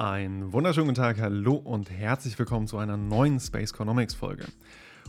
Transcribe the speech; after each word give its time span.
Einen 0.00 0.54
wunderschönen 0.54 0.86
guten 0.86 0.96
Tag, 0.96 1.20
hallo 1.20 1.56
und 1.56 1.90
herzlich 1.90 2.38
willkommen 2.38 2.66
zu 2.66 2.78
einer 2.78 2.96
neuen 2.96 3.38
Space 3.38 3.72
Economics 3.72 4.14
Folge. 4.14 4.46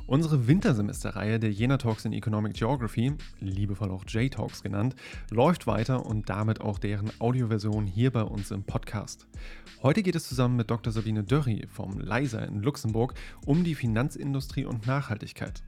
Unsere 0.06 0.50
Wintersemesterreihe 0.50 1.40
der 1.40 1.50
Jena 1.50 1.78
Talks 1.78 2.04
in 2.04 2.12
Economic 2.12 2.56
Geography, 2.56 3.14
liebevoll 3.40 3.90
auch 3.90 4.04
J-Talks 4.06 4.62
genannt, 4.62 4.98
läuft 5.30 5.66
weiter 5.66 6.06
und 6.06 6.30
damit 6.30 6.60
auch 6.60 6.78
deren 6.78 7.10
Audioversion 7.20 7.86
hier 7.86 8.12
bei 8.12 8.24
uns 8.24 8.52
im 8.52 8.66
Podcast. 8.66 9.28
Heute 9.82 10.04
geht 10.04 10.18
es 10.18 10.28
zusammen 10.28 10.58
mit 10.58 10.70
Dr. 10.70 10.92
Sabine 10.92 11.24
Dörri 11.24 11.66
vom 11.70 11.98
LISA 11.98 12.40
in 12.40 12.62
Luxemburg 12.62 13.14
um 13.46 13.64
die 13.64 13.76
Finanzindustrie 13.76 14.66
und 14.66 14.88
Nachhaltigkeit. 14.88 15.64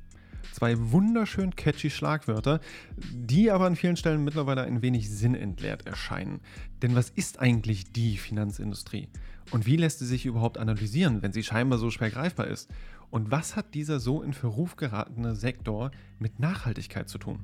Zwei 0.51 0.75
wunderschön 0.91 1.55
catchy 1.55 1.89
Schlagwörter, 1.89 2.59
die 2.97 3.51
aber 3.51 3.65
an 3.65 3.75
vielen 3.75 3.95
Stellen 3.95 4.23
mittlerweile 4.23 4.63
ein 4.63 4.81
wenig 4.81 5.09
sinnentleert 5.09 5.87
erscheinen. 5.87 6.41
Denn 6.81 6.95
was 6.95 7.09
ist 7.09 7.39
eigentlich 7.39 7.91
die 7.91 8.17
Finanzindustrie? 8.17 9.09
Und 9.51 9.65
wie 9.65 9.77
lässt 9.77 9.99
sie 9.99 10.05
sich 10.05 10.25
überhaupt 10.25 10.57
analysieren, 10.57 11.21
wenn 11.21 11.33
sie 11.33 11.43
scheinbar 11.43 11.79
so 11.79 11.89
schwer 11.89 12.11
greifbar 12.11 12.47
ist? 12.47 12.69
Und 13.09 13.31
was 13.31 13.55
hat 13.55 13.73
dieser 13.73 13.99
so 13.99 14.21
in 14.21 14.33
Verruf 14.33 14.75
geratene 14.75 15.35
Sektor 15.35 15.91
mit 16.19 16.39
Nachhaltigkeit 16.39 17.09
zu 17.09 17.17
tun? 17.19 17.39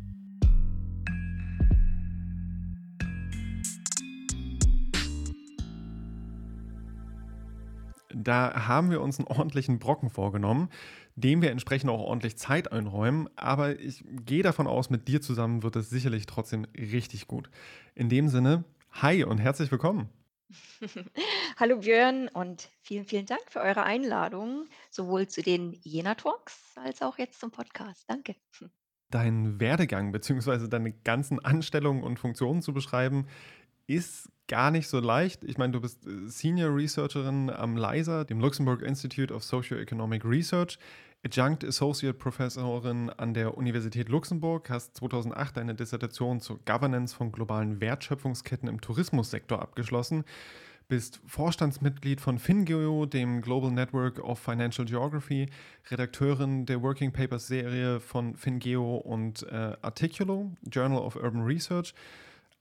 Da 8.13 8.67
haben 8.67 8.89
wir 8.89 9.01
uns 9.01 9.19
einen 9.19 9.27
ordentlichen 9.27 9.79
Brocken 9.79 10.09
vorgenommen 10.09 10.69
dem 11.21 11.41
wir 11.41 11.51
entsprechend 11.51 11.89
auch 11.89 11.99
ordentlich 11.99 12.37
Zeit 12.37 12.71
einräumen. 12.71 13.29
Aber 13.35 13.79
ich 13.79 14.03
gehe 14.25 14.43
davon 14.43 14.67
aus, 14.67 14.89
mit 14.89 15.07
dir 15.07 15.21
zusammen 15.21 15.63
wird 15.63 15.75
es 15.75 15.89
sicherlich 15.89 16.25
trotzdem 16.25 16.65
richtig 16.75 17.27
gut. 17.27 17.49
In 17.95 18.09
dem 18.09 18.29
Sinne, 18.29 18.63
hi 18.91 19.23
und 19.23 19.39
herzlich 19.39 19.71
willkommen. 19.71 20.09
Hallo 21.57 21.77
Björn 21.77 22.27
und 22.27 22.69
vielen, 22.81 23.05
vielen 23.05 23.25
Dank 23.25 23.41
für 23.49 23.59
eure 23.59 23.83
Einladung, 23.83 24.65
sowohl 24.89 25.27
zu 25.27 25.43
den 25.43 25.73
Jena 25.83 26.15
Talks 26.15 26.75
als 26.75 27.01
auch 27.01 27.19
jetzt 27.19 27.39
zum 27.39 27.51
Podcast. 27.51 28.05
Danke. 28.07 28.35
Dein 29.11 29.59
Werdegang 29.59 30.11
bzw. 30.11 30.67
deine 30.67 30.91
ganzen 30.91 31.43
Anstellungen 31.43 32.03
und 32.03 32.17
Funktionen 32.17 32.61
zu 32.61 32.73
beschreiben, 32.73 33.27
ist 33.85 34.29
gar 34.47 34.71
nicht 34.71 34.87
so 34.87 34.99
leicht. 34.99 35.43
Ich 35.43 35.57
meine, 35.57 35.73
du 35.73 35.81
bist 35.81 36.05
äh, 36.05 36.27
Senior 36.27 36.75
Researcherin 36.75 37.49
am 37.49 37.75
LISA, 37.75 38.23
dem 38.23 38.39
Luxembourg 38.39 38.81
Institute 38.81 39.33
of 39.33 39.43
Socioeconomic 39.43 40.25
Research. 40.25 40.77
Adjunct 41.25 41.65
Associate 41.65 42.13
Professorin 42.13 43.09
an 43.09 43.33
der 43.33 43.57
Universität 43.57 44.07
Luxemburg, 44.07 44.69
hast 44.69 44.95
2008 44.95 45.57
eine 45.57 45.75
Dissertation 45.75 46.39
zur 46.39 46.59
Governance 46.63 47.13
von 47.13 47.33
globalen 47.33 47.81
Wertschöpfungsketten 47.81 48.69
im 48.69 48.79
Tourismussektor 48.79 49.61
abgeschlossen, 49.61 50.23
bist 50.87 51.19
Vorstandsmitglied 51.25 52.21
von 52.21 52.39
FinGeo, 52.39 53.05
dem 53.05 53.41
Global 53.41 53.69
Network 53.69 54.19
of 54.23 54.39
Financial 54.39 54.87
Geography, 54.87 55.47
Redakteurin 55.91 56.65
der 56.65 56.81
Working 56.81 57.11
Papers 57.11 57.47
Serie 57.47 57.99
von 57.99 58.37
FinGeo 58.37 58.95
und 58.95 59.43
äh, 59.43 59.75
Articulo, 59.81 60.51
Journal 60.71 60.99
of 60.99 61.17
Urban 61.17 61.43
Research 61.43 61.93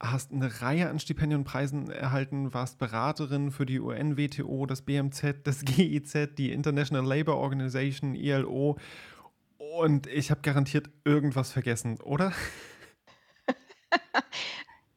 hast 0.01 0.33
eine 0.33 0.61
Reihe 0.61 0.89
an 0.89 1.01
Stipendienpreisen 1.01 1.91
erhalten, 1.91 2.55
warst 2.55 2.79
Beraterin 2.79 3.51
für 3.51 3.67
die 3.67 3.81
UN-WTO, 3.81 4.67
das 4.67 4.83
BMZ, 4.83 5.37
das 5.45 5.65
GIZ, 5.65 6.35
die 6.37 6.53
International 6.53 7.05
Labour 7.05 7.37
Organization, 7.37 8.15
ILO. 8.15 8.79
Und 9.59 10.07
ich 10.07 10.31
habe 10.31 10.41
garantiert 10.43 10.89
irgendwas 11.05 11.51
vergessen, 11.51 12.01
oder? 12.01 12.33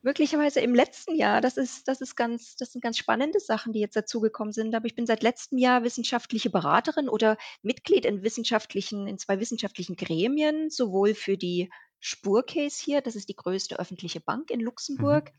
Möglicherweise 0.04 0.62
im 0.62 0.76
letzten 0.76 1.16
Jahr. 1.16 1.42
Das 1.42 1.58
ist, 1.58 1.88
das 1.88 2.02
ist 2.02 2.16
ganz, 2.16 2.56
das 2.56 2.72
sind 2.72 2.82
ganz 2.82 2.98
spannende 2.98 3.40
Sachen, 3.40 3.74
die 3.74 3.80
jetzt 3.80 3.96
dazugekommen 3.96 4.54
sind. 4.54 4.74
Aber 4.76 4.86
ich 4.86 4.96
bin 4.96 5.06
seit 5.06 5.24
letztem 5.24 5.58
Jahr 5.58 5.84
wissenschaftliche 5.84 6.50
Beraterin 6.50 7.10
oder 7.10 7.38
Mitglied 7.64 8.06
in 8.06 8.24
wissenschaftlichen, 8.24 9.08
in 9.08 9.18
zwei 9.18 9.40
wissenschaftlichen 9.40 9.96
Gremien, 9.96 10.70
sowohl 10.70 11.14
für 11.16 11.38
die 11.38 11.70
Spurcase 12.02 12.84
hier, 12.84 13.02
das 13.02 13.16
ist 13.16 13.30
die 13.30 13.36
größte 13.36 13.80
öffentliche 13.80 14.20
Bank 14.20 14.52
in 14.52 14.60
Mhm. 14.60 14.66
Luxemburg, 14.66 15.32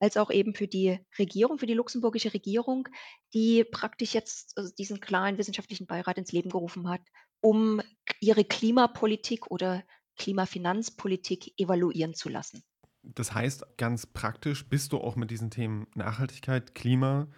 als 0.00 0.16
auch 0.16 0.30
eben 0.30 0.54
für 0.54 0.66
die 0.68 0.98
Regierung, 1.18 1.58
für 1.58 1.66
die 1.66 1.74
luxemburgische 1.74 2.32
Regierung, 2.34 2.88
die 3.34 3.64
praktisch 3.64 4.14
jetzt, 4.14 4.56
also 4.56 4.72
diesen 4.74 5.00
kleinen 5.00 5.38
wissenschaftlichen 5.38 5.86
Beirat 5.86 6.18
ins 6.18 6.32
Leben 6.32 6.50
gerufen 6.50 6.88
hat, 6.88 7.02
um 7.40 7.80
ihre 8.20 8.44
Klimapolitik 8.44 9.50
oder 9.50 9.84
Klimafinanzpolitik 10.16 11.54
evaluieren 11.58 12.14
zu 12.14 12.28
lassen. 12.28 12.64
Das 13.02 13.32
heißt, 13.32 13.76
ganz 13.76 14.06
praktisch 14.06 14.68
bist 14.68 14.92
du 14.92 14.98
auch 14.98 15.16
mit 15.16 15.30
diesen 15.30 15.50
Themen 15.50 15.86
Nachhaltigkeit, 15.94 16.74
Klima 16.74 17.28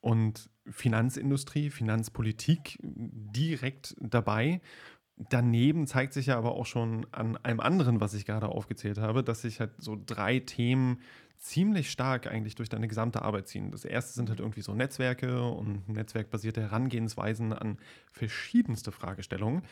und 0.00 0.50
Finanzindustrie, 0.66 1.70
Finanzpolitik 1.70 2.78
direkt 2.82 3.94
dabei. 4.00 4.60
Daneben 5.16 5.86
zeigt 5.86 6.12
sich 6.12 6.26
ja 6.26 6.36
aber 6.36 6.52
auch 6.56 6.66
schon 6.66 7.06
an 7.12 7.36
einem 7.38 7.60
anderen, 7.60 8.00
was 8.00 8.14
ich 8.14 8.26
gerade 8.26 8.48
aufgezählt 8.48 8.98
habe, 8.98 9.22
dass 9.22 9.42
sich 9.42 9.60
halt 9.60 9.70
so 9.78 9.96
drei 10.04 10.40
Themen 10.40 10.98
ziemlich 11.38 11.90
stark 11.90 12.26
eigentlich 12.26 12.56
durch 12.56 12.68
deine 12.68 12.88
gesamte 12.88 13.22
Arbeit 13.22 13.46
ziehen. 13.46 13.70
Das 13.70 13.84
erste 13.84 14.12
sind 14.14 14.28
halt 14.28 14.40
irgendwie 14.40 14.62
so 14.62 14.74
Netzwerke 14.74 15.42
und 15.42 15.88
netzwerkbasierte 15.88 16.62
Herangehensweisen 16.62 17.52
an 17.52 17.78
verschiedenste 18.10 18.90
Fragestellungen. 18.90 19.62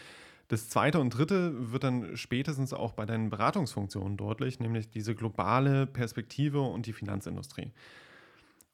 Das 0.48 0.68
zweite 0.68 1.00
und 1.00 1.10
dritte 1.10 1.72
wird 1.72 1.84
dann 1.84 2.16
spätestens 2.16 2.72
auch 2.72 2.92
bei 2.92 3.06
deinen 3.06 3.30
Beratungsfunktionen 3.30 4.16
deutlich, 4.16 4.60
nämlich 4.60 4.90
diese 4.90 5.14
globale 5.14 5.86
Perspektive 5.86 6.60
und 6.60 6.86
die 6.86 6.92
Finanzindustrie. 6.92 7.72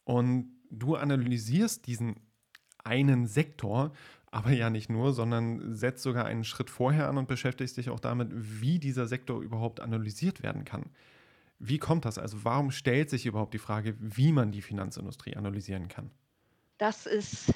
Und 0.05 0.51
du 0.71 0.97
analysierst 0.97 1.87
diesen 1.87 2.17
einen 2.83 3.27
Sektor 3.27 3.93
aber 4.31 4.50
ja 4.53 4.71
nicht 4.71 4.91
nur, 4.91 5.12
sondern 5.12 5.75
setzt 5.75 6.03
sogar 6.03 6.25
einen 6.27 6.44
Schritt 6.44 6.71
vorher 6.71 7.09
an 7.09 7.19
und 7.19 7.28
beschäftigt 7.28 7.75
sich 7.75 7.91
auch 7.91 8.00
damit, 8.00 8.31
wie 8.33 8.78
dieser 8.78 9.06
Sektor 9.06 9.41
überhaupt 9.43 9.81
analysiert 9.81 10.43
werden 10.43 10.65
kann. 10.65 10.91
Wie 11.59 11.78
kommt 11.78 12.05
das? 12.06 12.19
Also 12.19 12.44
warum 12.44 12.71
stellt 12.72 13.11
sich 13.11 13.27
überhaupt 13.27 13.55
die 13.55 13.59
Frage, 13.59 13.97
wie 14.00 14.33
man 14.33 14.53
die 14.53 14.62
Finanzindustrie 14.62 15.37
analysieren 15.37 15.89
kann? 15.89 16.12
Das 16.78 17.06
ist 17.06 17.53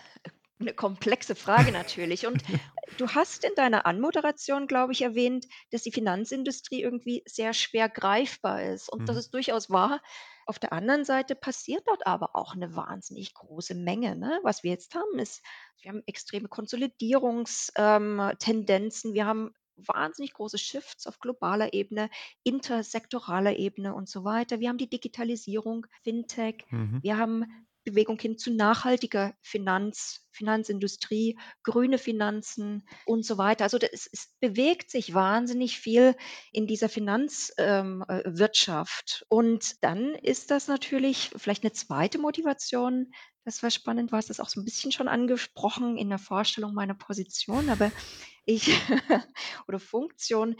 eine 0.61 0.75
komplexe 0.75 1.35
Frage 1.35 1.73
natürlich. 1.73 2.27
Und 2.27 2.43
du 2.97 3.09
hast 3.09 3.45
in 3.45 3.55
deiner 3.57 3.87
Anmoderation, 3.87 4.67
glaube 4.67 4.93
ich, 4.93 5.03
erwähnt, 5.03 5.47
dass 5.71 5.83
die 5.83 5.93
Finanzindustrie 5.93 6.83
irgendwie 6.83 7.23
sehr 7.27 7.53
schwer 7.55 7.89
greifbar 7.89 8.63
ist. 8.65 8.89
Und 8.89 9.09
das 9.09 9.17
Mhm. 9.17 9.19
ist 9.19 9.35
durchaus 9.35 9.71
wahr. 9.71 10.03
Auf 10.47 10.59
der 10.59 10.73
anderen 10.73 11.05
Seite 11.05 11.35
passiert 11.35 11.87
dort 11.87 12.07
aber 12.07 12.37
auch 12.37 12.55
eine 12.55 12.75
wahnsinnig 12.75 13.35
große 13.35 13.75
Menge. 13.75 14.17
Ne? 14.17 14.39
Was 14.43 14.63
wir 14.63 14.71
jetzt 14.71 14.95
haben, 14.95 15.19
ist, 15.19 15.43
wir 15.81 15.91
haben 15.91 16.03
extreme 16.07 16.49
Konsolidierungstendenzen, 16.49 19.11
ähm, 19.11 19.15
wir 19.15 19.27
haben 19.27 19.55
wahnsinnig 19.77 20.35
große 20.35 20.59
Shifts 20.59 21.07
auf 21.07 21.19
globaler 21.19 21.73
Ebene, 21.73 22.11
intersektoraler 22.45 23.57
Ebene 23.57 23.95
und 23.95 24.09
so 24.09 24.25
weiter. 24.25 24.61
Wir 24.61 24.69
haben 24.69 24.79
die 24.79 24.91
Digitalisierung, 24.91 25.87
Fintech, 26.03 26.65
Mhm. 26.71 27.01
wir 27.03 27.19
haben 27.19 27.67
Bewegung 27.85 28.19
hin 28.19 28.39
zu 28.39 28.53
nachhaltiger 28.53 29.35
Finanz, 29.41 30.27
Finanzindustrie, 30.31 31.39
grüne 31.63 31.99
Finanzen 31.99 32.85
und 33.07 33.25
so 33.25 33.39
weiter. 33.39 33.65
Also 33.65 33.79
das, 33.79 34.09
es 34.13 34.35
bewegt 34.41 34.91
sich 34.91 35.15
wahnsinnig 35.15 35.79
viel 35.79 36.17
in 36.53 36.67
dieser 36.67 36.89
Finanzwirtschaft. 36.89 39.21
Ähm, 39.21 39.27
äh, 39.31 39.35
und 39.35 39.85
dann 39.85 40.15
ist 40.15 40.51
das 40.51 40.69
natürlich 40.69 41.31
vielleicht 41.37 41.65
eine 41.65 41.73
zweite 41.73 42.19
Motivation. 42.19 43.13
Das 43.45 43.63
war 43.63 43.71
spannend, 43.71 44.13
du 44.13 44.17
hast 44.17 44.31
das 44.31 44.41
auch 44.41 44.49
so 44.49 44.61
ein 44.61 44.65
bisschen 44.65 44.93
schon 44.93 45.09
angesprochen 45.09 45.97
in 45.97 46.09
der 46.09 46.19
Vorstellung 46.19 46.75
meiner 46.75 46.95
Position, 46.95 47.71
aber 47.71 47.93
ich 48.45 48.67
oder 49.67 49.81
Funktion 49.81 50.57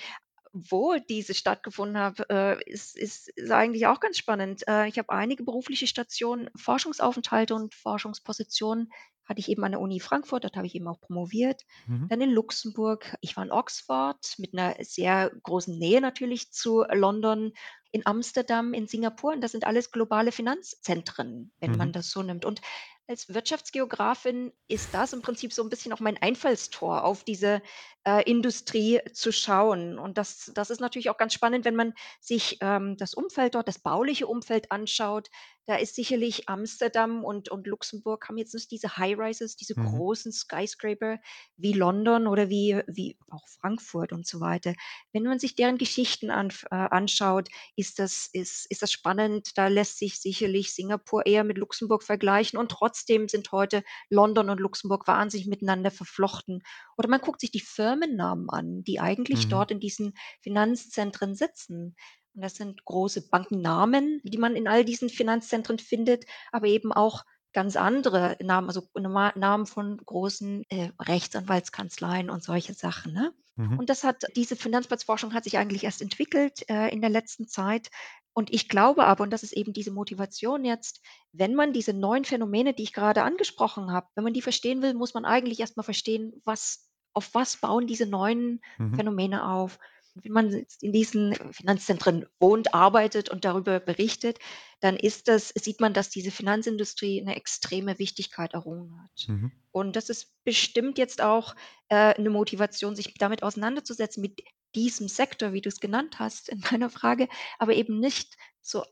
wo 0.53 0.97
diese 1.09 1.35
stattgefunden 1.35 1.99
habe, 1.99 2.27
äh, 2.31 2.71
ist 2.71 2.97
ist 2.97 3.29
ist 3.29 3.51
eigentlich 3.51 3.87
auch 3.87 4.01
ganz 4.01 4.19
spannend. 4.19 4.63
Äh, 4.69 4.89
ich 4.89 4.99
habe 4.99 5.11
einige 5.11 5.45
berufliche 5.45 5.87
Stationen, 5.87 6.51
Forschungsaufenthalte 6.57 7.55
und 7.55 7.75
Forschungspositionen 7.75 8.91
hatte 9.25 9.41
ich 9.41 9.49
eben 9.49 9.65
an 9.65 9.73
der 9.73 9.81
Uni 9.81 10.01
Frankfurt, 10.01 10.45
dort 10.45 10.57
habe 10.57 10.67
ich 10.67 10.75
eben 10.75 10.89
auch 10.89 11.01
promoviert. 11.01 11.63
Mhm. 11.87 12.09
Dann 12.09 12.21
in 12.21 12.31
Luxemburg, 12.31 13.17
ich 13.21 13.37
war 13.37 13.45
in 13.45 13.53
Oxford 13.53 14.35
mit 14.39 14.53
einer 14.53 14.77
sehr 14.85 15.31
großen 15.43 15.79
Nähe 15.79 16.01
natürlich 16.01 16.53
zu 16.53 16.85
London, 16.93 17.53
in 17.91 18.05
Amsterdam, 18.07 18.75
in 18.75 18.87
Singapur 18.87 19.33
und 19.33 19.41
das 19.41 19.53
sind 19.53 19.65
alles 19.67 19.91
globale 19.91 20.33
Finanzzentren, 20.33 21.53
wenn 21.61 21.75
man 21.77 21.93
Mhm. 21.93 21.93
das 21.93 22.11
so 22.11 22.23
nimmt. 22.23 22.45
Und 22.45 22.61
als 23.09 23.33
Wirtschaftsgeografin 23.35 24.53
ist 24.69 24.95
das 24.95 25.13
im 25.13 25.23
Prinzip 25.23 25.53
so 25.53 25.63
ein 25.63 25.69
bisschen 25.69 25.93
auch 25.93 26.01
mein 26.01 26.17
Einfallstor 26.17 27.05
auf 27.05 27.25
diese 27.25 27.61
äh, 28.07 28.23
Industrie 28.31 29.01
zu 29.13 29.33
schauen. 29.33 29.99
Und 29.99 30.19
das 30.19 30.51
das 30.55 30.71
ist 30.71 30.81
natürlich 30.81 31.11
auch 31.11 31.17
ganz 31.19 31.35
spannend, 31.35 31.65
wenn 31.65 31.77
man 31.77 31.95
sich, 32.21 32.59
ähm, 32.61 32.97
das 32.97 33.15
Umfeld 33.15 33.55
dort, 33.55 33.69
das 33.69 33.79
bauliche 33.81 34.27
Umfeld 34.27 34.71
anschaut. 34.73 35.29
Da 35.67 35.77
ist 35.77 35.95
sicherlich 35.95 36.49
Amsterdam 36.49 37.25
und 37.25 37.49
und 37.49 37.67
Luxemburg 37.67 38.29
haben 38.29 38.37
jetzt 38.39 38.55
nicht 38.55 38.71
diese 38.71 38.97
High-Rises, 38.97 39.57
diese 39.57 39.77
Mhm. 39.77 40.03
großen 40.03 40.33
Skyscraper 40.33 41.19
wie 41.57 41.73
London 41.73 42.27
oder 42.27 42.49
wie 42.51 42.81
wie 42.89 43.17
auch 43.31 43.47
Frankfurt 43.61 44.13
und 44.13 44.27
so 44.27 44.41
weiter. 44.41 44.75
Wenn 45.13 45.23
man 45.25 45.39
sich 45.39 45.55
deren 45.55 45.79
Geschichten 45.79 46.31
anf 46.31 46.65
äh, 46.71 46.75
anschaut, 46.75 47.49
ist 47.77 47.99
das 47.99 48.29
ist 48.33 48.67
ist 48.71 48.83
das 48.83 48.93
spannend. 48.93 49.51
Da 49.57 49.69
lässt 49.69 49.99
sich 49.99 50.21
sicherlich 50.21 50.75
Singapur 50.75 51.27
eher 51.27 51.45
mit 51.45 51.59
Luxemburg 51.59 52.03
vergleichen 52.03 52.59
und 52.59 52.71
trotzdem 52.71 53.29
sind 53.29 53.53
heute 53.53 53.83
London 54.11 54.51
und 54.51 54.61
Luxemburg 54.61 55.07
wahnsinnig 55.07 55.47
miteinander 55.47 55.91
verflochten. 55.91 56.63
Oder 56.97 57.09
man 57.09 57.21
guckt 57.21 57.41
sich 57.41 57.51
die 57.51 57.61
Firmennamen 57.61 58.49
an, 58.51 58.83
die 58.85 59.01
eigentlich 59.01 59.49
Mhm. 59.49 59.49
dort 59.49 59.71
in 59.71 59.81
diesen 59.81 60.15
Finanzzentren 60.41 61.35
sitzen. 61.35 61.95
Und 62.35 62.43
das 62.43 62.57
sind 62.57 62.85
große 62.85 63.29
Bankennamen, 63.29 64.21
die 64.25 64.39
man 64.39 64.57
in 64.57 64.69
all 64.69 64.85
diesen 64.85 65.09
Finanzzentren 65.11 65.79
findet, 65.79 66.25
aber 66.51 66.67
eben 66.67 66.93
auch 66.93 67.25
ganz 67.53 67.77
andere 67.77 68.37
Namen, 68.43 68.69
also 68.69 68.89
Namen 68.95 69.67
von 69.67 69.99
großen, 69.99 70.65
äh, 70.71 70.91
Rechtsanwaltskanzleien 70.99 72.31
und 72.31 72.43
solche 72.43 72.73
Sachen, 72.75 73.13
ne? 73.13 73.35
Mhm. 73.57 73.77
Und 73.77 73.91
das 73.91 74.05
hat 74.05 74.25
diese 74.37 74.57
Finanzplatzforschung 74.57 75.35
hat 75.35 75.45
sich 75.45 75.59
eigentlich 75.59 75.85
erst 75.85 76.03
entwickelt, 76.03 76.69
äh, 76.69 76.89
in 76.89 77.01
der 77.01 77.11
letzten 77.11 77.49
Zeit. 77.49 77.91
Und 78.35 78.53
ich 78.53 78.69
glaube 78.69 79.05
aber, 79.05 79.25
und 79.25 79.31
das 79.31 79.43
ist 79.43 79.53
eben 79.53 79.73
diese 79.73 79.91
Motivation 79.91 80.65
jetzt, 80.65 81.01
wenn 81.33 81.55
man 81.55 81.73
diese 81.73 81.93
neuen 81.93 82.25
Phänomene, 82.25 82.73
die 82.75 82.83
ich 82.85 82.93
gerade 82.93 83.23
angesprochen 83.23 83.93
habe 83.93 84.09
wenn 84.15 84.25
man 84.25 84.33
die 84.33 84.43
verstehen 84.43 84.81
will, 84.83 84.95
muss 84.95 85.15
man 85.15 85.25
eigentlich 85.25 85.61
erst 85.61 85.77
mal 85.77 85.83
verstehen, 85.83 86.41
was 86.45 86.89
auf 87.15 87.35
was 87.35 87.59
bauen 87.59 87.87
diese 87.87 88.07
neuen 88.07 88.61
Mhm. 88.79 88.95
Phänomene 88.95 89.47
auf. 89.47 89.79
Wenn 90.17 90.33
man 90.33 90.53
in 90.83 90.93
diesen 90.93 91.35
Finanzzentren 91.53 92.27
wohnt, 92.39 92.75
arbeitet 92.75 93.31
und 93.31 93.45
darüber 93.47 93.81
berichtet, 93.81 94.39
dann 94.81 94.97
ist 94.97 95.27
das 95.29 95.49
sieht 95.51 95.81
man, 95.81 95.95
dass 95.95 96.11
diese 96.11 96.31
Finanzindustrie 96.31 97.23
'ne 97.23 97.35
extreme 97.37 97.99
Wichtigkeit 97.99 98.53
errungen 98.53 99.01
hat. 99.03 99.27
Mhm. 99.29 99.53
Und 99.71 99.97
das 99.97 100.11
ist 100.11 100.35
bestimmt 100.45 100.99
jetzt 100.99 101.23
auch, 101.23 101.55
äh, 101.89 102.21
'ne 102.21 102.29
Motivation, 102.29 102.95
sich 102.95 103.15
damit 103.15 103.43
auseinanderzusetzen 103.43 104.21
mit 104.21 104.41
diesem 104.75 105.09
Sektor, 105.09 105.53
wie 105.55 105.63
du's 105.63 105.81
genannt 105.81 106.19
hast 106.19 106.49
in 106.51 106.61
deiner 106.61 106.91
Frage, 106.91 107.29
aber 107.59 107.75
eben 107.75 107.99
nicht 107.99 108.37
so 108.61 108.85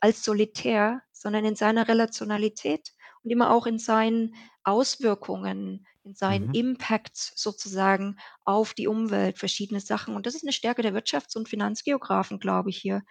als 0.00 0.22
solitär, 0.24 1.02
sondern 1.12 1.44
in 1.44 1.56
seiner 1.56 1.88
Relationalität 1.88 2.92
und 3.22 3.30
immer 3.30 3.50
auch 3.52 3.66
in 3.66 3.78
seinen 3.78 4.34
Auswirkungen, 4.64 5.86
in 6.04 6.14
seinen 6.14 6.46
Mhm. 6.46 6.52
Impacts 6.52 7.32
sozusagen 7.36 8.16
auf 8.44 8.74
die 8.74 8.88
Umwelt, 8.88 9.38
verschiedene 9.38 9.80
Sachen. 9.80 10.16
Und 10.16 10.26
das 10.26 10.34
ist 10.34 10.44
'ne 10.44 10.52
Stärke 10.52 10.82
der 10.82 10.94
Wirtschafts 10.94 11.36
und 11.36 11.48
Finanzgeographen, 11.48 12.38
glaube 12.40 12.70
ich 12.70 12.78
hier. 12.78 13.02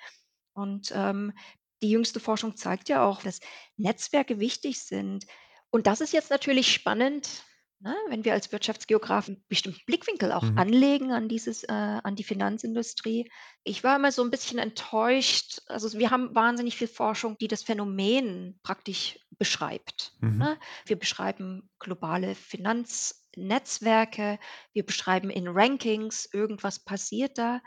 Und, 0.53 0.91
ähm, 0.95 1.33
die 1.81 1.89
jüngste 1.91 2.19
Forschung 2.19 2.57
zeigt 2.57 2.89
ja 2.89 3.05
auch, 3.05 3.21
dass 3.23 3.39
Netzwerke 3.77 4.39
wichtig 4.39 4.83
sind. 4.83 5.25
Und 5.71 5.87
das 5.87 6.01
ist 6.01 6.13
jetzt 6.13 6.29
natürlich 6.31 6.71
spannend, 6.73 7.43
ne, 7.79 7.95
wenn 8.09 8.25
wir 8.25 8.33
als 8.33 8.51
Wirtschaftsgeographen 8.51 9.43
bestimmten 9.49 9.81
Blickwinkel 9.85 10.31
auch 10.31 10.43
Mhm. 10.43 10.55
anlegen 10.55 11.11
an 11.11 11.27
dieses 11.29 11.63
äh, 11.63 11.71
an 11.71 12.15
die 12.15 12.23
Finanzindustrie. 12.23 13.29
Ich 13.63 13.83
war 13.83 13.95
immer 13.97 14.11
so 14.11 14.21
'n 14.23 14.31
bisschen 14.31 14.59
enttäuscht. 14.59 15.61
Also, 15.67 15.97
wir 15.97 16.11
haben 16.11 16.33
wahnsinnig 16.35 16.77
viel 16.77 16.87
Forschung, 16.87 17.37
die 17.39 17.47
das 17.47 17.63
Phänomen 17.63 18.59
praktisch 18.63 19.19
beschreibt, 19.37 20.13
Mhm. 20.21 20.39
ne? 20.39 20.57
Wir 20.85 20.97
beschreiben 20.99 21.69
globale 21.79 22.35
Finanznetzwerke, 22.35 24.39
wir 24.73 24.85
beschreiben 24.85 25.29
in 25.29 25.47
Rankings, 25.47 26.27
irgendwas 26.33 26.83
passiert 26.83 27.37
da. 27.37 27.61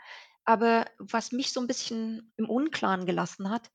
Aber 0.45 0.85
was 0.99 1.31
mich 1.31 1.51
so 1.53 1.61
'n 1.61 1.67
bisschen 1.67 2.33
im 2.37 2.49
Unklaren 2.49 3.05
gelassen 3.05 3.49
hat 3.49 3.69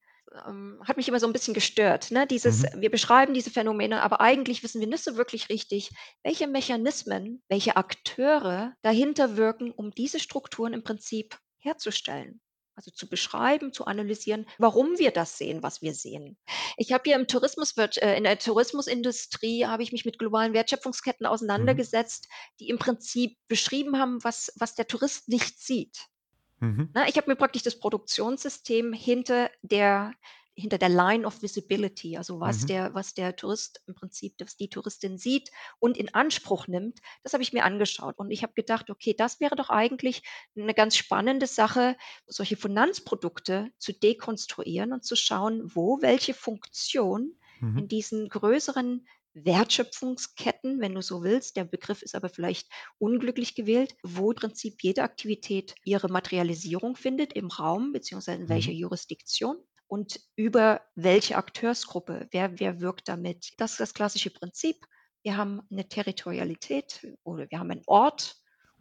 ähm, 0.47 0.81
hat 0.87 0.97
mich 0.97 1.09
immer 1.09 1.21
so 1.21 1.27
'n 1.27 1.33
bisschen 1.33 1.55
gestört, 1.55 2.11
ne? 2.11 2.27
Dieses 2.27 2.65
Mhm. 2.65 2.73
wir 2.77 2.91
beschreiben 2.91 3.35
diese 3.35 3.51
Phänomene, 3.51 4.03
aber 4.03 4.21
eigentlich 4.21 4.63
wissen 4.63 4.81
wir 4.81 4.89
nicht 4.89 5.05
so 5.05 5.17
wirklich 5.17 5.49
richtig, 5.49 5.91
welche 6.23 6.47
Mechanismen, 6.47 7.43
welche 7.49 7.77
Akteure 7.77 8.75
dahinter 8.83 9.37
wirken, 9.37 9.71
um 9.73 9.91
diese 9.93 10.21
Strukturen 10.21 10.73
im 10.73 10.83
Prinzip 10.85 11.39
herzustellen. 11.59 12.41
Also, 12.75 12.93
zu 12.93 13.09
beschreiben, 13.09 13.73
zu 13.73 13.87
analysieren, 13.87 14.47
warum 14.59 14.99
wir 14.99 15.11
das 15.11 15.37
sehen, 15.37 15.65
was 15.65 15.83
wir 15.83 15.95
sehen. 15.95 16.39
Ich 16.77 16.93
habe 16.93 17.03
hier 17.07 17.17
im 17.17 17.27
Tourismuswirtsch 17.27 17.99
äh, 17.99 18.17
in 18.17 18.23
der 18.25 18.39
Tourismusindustrie 18.39 19.67
habe 19.67 19.83
ich 19.83 19.91
mich 19.93 20.05
mit 20.05 20.19
globalen 20.19 20.53
Wertschöpfungsketten 20.55 21.27
Mhm. 21.57 21.83
auseinandergesetzt, 21.83 22.29
die 22.61 22.69
im 22.69 22.79
Prinzip 22.79 23.37
beschrieben 23.49 23.99
haben, 23.99 24.23
was 24.23 24.53
was 24.57 24.75
der 24.77 24.87
Tourist 24.87 25.29
nicht 25.29 25.59
sieht. 25.61 26.07
Mhm. 26.61 26.95
Ne, 26.95 27.09
ich 27.09 27.17
habe 27.17 27.31
mir 27.31 27.37
praktisch 27.37 27.63
das 27.63 27.79
Produktionssystem 27.79 28.93
hinter 28.93 29.51
der 29.63 30.15
hinter 30.55 30.79
der 30.79 30.89
Line 30.89 31.25
of 31.25 31.41
Visibility, 31.43 32.17
also 32.17 32.41
was 32.41 32.65
Mhm. 32.65 32.69
der 32.69 32.93
was 32.95 33.15
der 33.15 33.37
Tourist 33.37 33.81
im 33.87 33.95
Prinzip 33.95 34.35
was 34.41 34.57
die 34.57 34.69
Touristin 34.69 35.17
sieht 35.17 35.51
und 35.79 35.97
in 35.97 36.13
Anspruch 36.15 36.67
nimmt, 36.67 36.99
das 37.23 37.33
habe 37.33 37.43
ich 37.45 37.53
mir 37.53 37.65
angeschaut. 37.65 38.19
Und 38.19 38.31
ich 38.33 38.43
habe 38.43 38.55
gedacht: 38.55 38.91
„Okay, 38.91 39.15
das 39.17 39.39
wäre 39.41 39.55
doch 39.57 39.71
eigentlich 39.71 40.23
'ne 40.55 40.75
ganz 40.75 40.97
spannende 40.97 41.47
Sache, 41.47 41.97
solche 42.27 42.57
Finanzprodukte 42.57 43.71
zu 43.79 43.93
dekonstruieren 43.93 44.93
und 44.93 45.05
zu 45.05 45.15
schauen, 45.17 45.63
wo 45.75 46.03
welche 46.03 46.35
Funktion 46.35 47.39
Mhm. 47.61 47.79
in 47.79 47.89
diesen 47.89 48.29
größeren 48.29 49.07
Wertschöpfungsketten, 49.45 50.81
wenn 50.81 50.95
du 50.95 51.03
so 51.03 51.23
willst, 51.23 51.57
der 51.57 51.65
Begriff 51.65 52.03
ist 52.03 52.15
aber 52.15 52.29
vielleicht 52.29 52.69
unglücklich 52.99 53.55
gewählt, 53.55 53.95
wo 54.03 54.31
im 54.33 54.37
Prinzip 54.37 54.83
jede 54.83 55.03
Aktivität 55.03 55.75
ihre 55.85 56.09
Materialisierung 56.09 56.97
findet 56.97 57.33
im 57.35 57.49
Raum 57.49 57.93
beziehungsweise 57.93 58.43
in 58.43 58.49
welcher 58.49 58.73
Mhm. 58.73 58.73
Jurisdiktion 58.73 59.57
und 59.87 60.21
über 60.37 60.83
welche 60.95 61.37
Akteursgruppe, 61.37 62.29
wer 62.33 62.59
wer 62.61 62.81
wirkt 62.81 63.09
damit?“ 63.09 63.53
Das 63.59 63.73
ist 63.73 63.81
das 63.81 63.95
klassische 63.95 64.31
Prinzip. 64.31 64.85
Wir 65.23 65.37
haben 65.37 65.63
'ne 65.71 65.89
Territorialität 65.89 67.07
oder 67.25 67.47
wir 67.51 67.59
haben 67.59 67.71
einen 67.71 67.83
Ort 67.87 68.37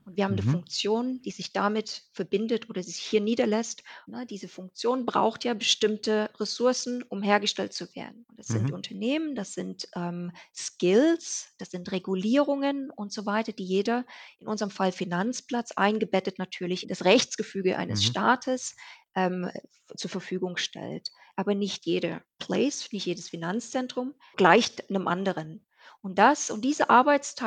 und 0.07 0.17
wir 0.17 0.25
haben 0.25 0.37
Mhm. 0.37 0.57
Funktion, 0.57 1.21
die 1.23 1.31
sich 1.31 1.53
damit 1.53 2.05
verbindet 2.13 2.69
oder 2.71 2.83
sich 2.83 2.97
hier 2.97 3.21
niederlässt, 3.21 3.83
ne? 4.07 4.25
Diese 4.25 4.49
Funktion 4.49 5.05
braucht 5.05 5.45
ja 5.45 5.53
bestimmte 5.53 6.31
Ressourcen, 6.39 7.03
um 7.03 7.21
hergestellt 7.23 7.73
zu 7.73 7.93
werden. 7.95 8.25
Und 8.29 8.39
das 8.39 8.51
sind 8.51 8.71
Mhm. 8.71 8.73
Unternehmen, 8.73 9.35
das 9.35 9.53
sind, 9.53 9.89
ähm, 9.95 10.31
Skills, 10.55 11.53
das 11.59 11.71
sind 11.71 11.91
Regulierungen 11.91 12.91
und 12.91 13.13
so 13.13 13.27
weiter, 13.27 13.53
die 13.53 13.65
jeder, 13.65 14.05
in 14.39 14.47
unserem 14.47 14.71
Fall 14.71 14.93
Finanzplatz, 14.93 15.73
eingebettet 15.73 16.39
natürlich 16.39 16.83
in 16.83 16.89
das 16.89 17.05
Rechtsgefüge 17.05 17.77
eines 17.77 18.03
Mhm. 18.03 18.17
Staates, 18.17 18.75
ähm, 19.15 19.51
zur 19.97 20.09
Verfügung 20.09 20.57
stellt. 20.57 21.09
Aber 21.35 21.55
nicht 21.55 21.85
jeder 21.85 22.23
Place, 22.39 22.91
nicht 22.93 23.05
jedes 23.05 23.29
Finanzzentrum 23.29 24.15
gleicht 24.37 24.89
'nem 24.89 25.07
anderen. 25.09 25.66
Und 26.01 26.17
das 26.19 26.49
und 26.49 26.63
diese 26.63 26.89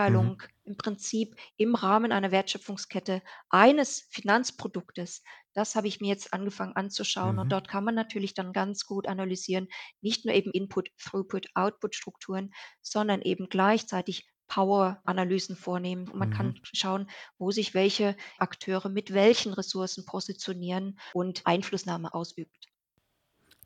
Mhm. 0.07 0.31
Arbeitsteilung 0.31 0.43
im 0.65 0.77
Prinzip 0.77 1.35
im 1.57 1.75
Rahmen 1.75 2.13
einer 2.13 2.31
Wertschöpfungskette 2.31 3.23
eines 3.49 4.07
Finanzproduktes, 4.11 5.23
das 5.55 5.75
habe 5.75 5.89
ich 5.89 6.01
mir 6.01 6.09
jetzt 6.09 6.33
angefangen 6.33 6.77
anzuschauen. 6.77 7.39
Und 7.39 7.51
Mhm. 7.51 7.53
dort 7.53 7.69
kann 7.69 7.85
man 7.85 7.95
natürlich 7.95 8.35
dann 8.35 8.53
ganz 8.53 8.87
gut 8.87 9.09
analysieren, 9.09 9.69
nicht 10.01 10.25
nur 10.25 10.35
eben 10.35 10.51
Input, 10.53 10.91
Throughput, 10.99 11.47
Output-Strukturen, 11.55 12.53
sondern 12.83 13.23
eben 13.23 13.49
gleichzeitig 13.49 14.29
Power-Analysen 14.49 15.57
vornehmen. 15.57 16.09
Und 16.09 16.19
man 16.19 16.31
Mhm. 16.31 16.31
kann 16.31 16.55
schauen, 16.73 17.11
wo 17.39 17.51
sich 17.51 17.75
welche 17.75 18.17
Akteure 18.39 18.89
mit 18.89 19.13
welchen 19.13 19.53
Ressourcen 19.55 20.05
positionieren 20.07 20.99
und 21.13 21.47
Einflussnahme 21.47 22.15
ausübt. 22.15 22.70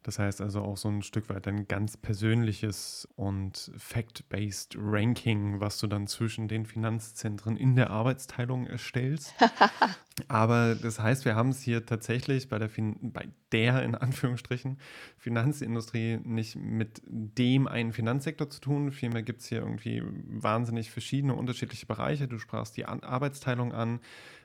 Das 0.04 0.18
heißt 0.18 0.42
also 0.42 0.60
auch 0.60 0.76
so 0.76 0.88
'n 0.88 1.02
Stück 1.02 1.30
weit 1.30 1.46
dein 1.46 1.66
ganz 1.66 1.96
persönliches 1.96 3.08
und 3.16 3.72
fact-based 3.76 4.76
Ranking, 4.78 5.60
was 5.60 5.78
du 5.78 5.86
dann 5.86 6.06
zwischen 6.06 6.46
den 6.46 6.66
Finanzzentren 6.66 7.56
in 7.56 7.74
der 7.74 7.90
Arbeitsteilung 7.90 8.66
erstellst. 8.66 9.34
Aber 10.28 10.74
das 10.76 11.00
heißt, 11.00 11.24
wir 11.24 11.34
haben's 11.34 11.60
hier 11.62 11.86
tatsächlich 11.86 12.48
bei 12.48 12.58
der 12.58 12.68
Fin 12.68 13.12
bei 13.12 13.28
der 13.50 13.82
in 13.82 13.94
Anführungsstrichen 13.94 14.78
Finanzindustrie 15.16 16.18
nicht 16.22 16.54
mit 16.54 17.00
dem 17.06 17.66
einen 17.66 17.92
Finanzsektor 17.92 18.50
zu 18.50 18.60
tun. 18.60 18.92
Vielmehr 18.92 19.22
gibt's 19.22 19.48
hier 19.48 19.60
irgendwie 19.60 20.02
wahnsinnig 20.04 20.90
verschiedene 20.90 21.34
unterschiedliche 21.34 21.86
Bereiche. 21.86 22.28
Du 22.28 22.38
sprachst 22.38 22.76
die 22.76 22.84
An 22.84 23.00
Arbeitsteilung 23.00 23.72
an. 23.72 24.00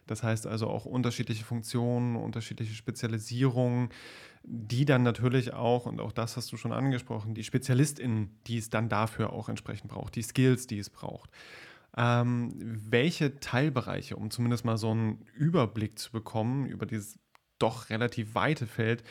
Das 0.09 0.23
heißt 0.23 0.47
also 0.47 0.67
auch 0.67 0.85
unterschiedliche 0.85 1.43
Funktionen, 1.45 2.15
unterschiedliche 2.15 2.73
Spezialisierungen, 2.73 3.89
die 4.43 4.85
dann 4.85 5.03
natürlich 5.03 5.53
auch 5.53 5.85
und 5.85 6.01
auch 6.01 6.11
das 6.11 6.37
hast 6.37 6.51
du 6.51 6.57
schon 6.57 6.71
angesprochen, 6.73 7.35
die 7.35 7.43
SpezialistInnen, 7.43 8.39
die 8.47 8.57
es 8.57 8.69
dann 8.69 8.89
dafür 8.89 9.33
auch 9.33 9.49
entsprechend 9.49 9.91
braucht, 9.91 10.15
die 10.15 10.23
Skills, 10.23 10.65
die 10.67 10.79
es 10.79 10.89
braucht. 10.89 11.29
Ähm, 11.97 12.51
welche 12.55 13.39
Teilbereiche, 13.39 14.15
um 14.15 14.31
zumindest 14.31 14.65
mal 14.65 14.77
so 14.77 14.91
'n 14.91 15.25
Überblick 15.35 15.99
zu 15.99 16.11
bekommen 16.11 16.65
über 16.65 16.85
dieses 16.85 17.19
doch 17.59 17.89
relativ 17.89 18.35
weite 18.35 18.67
Feld, 18.67 19.03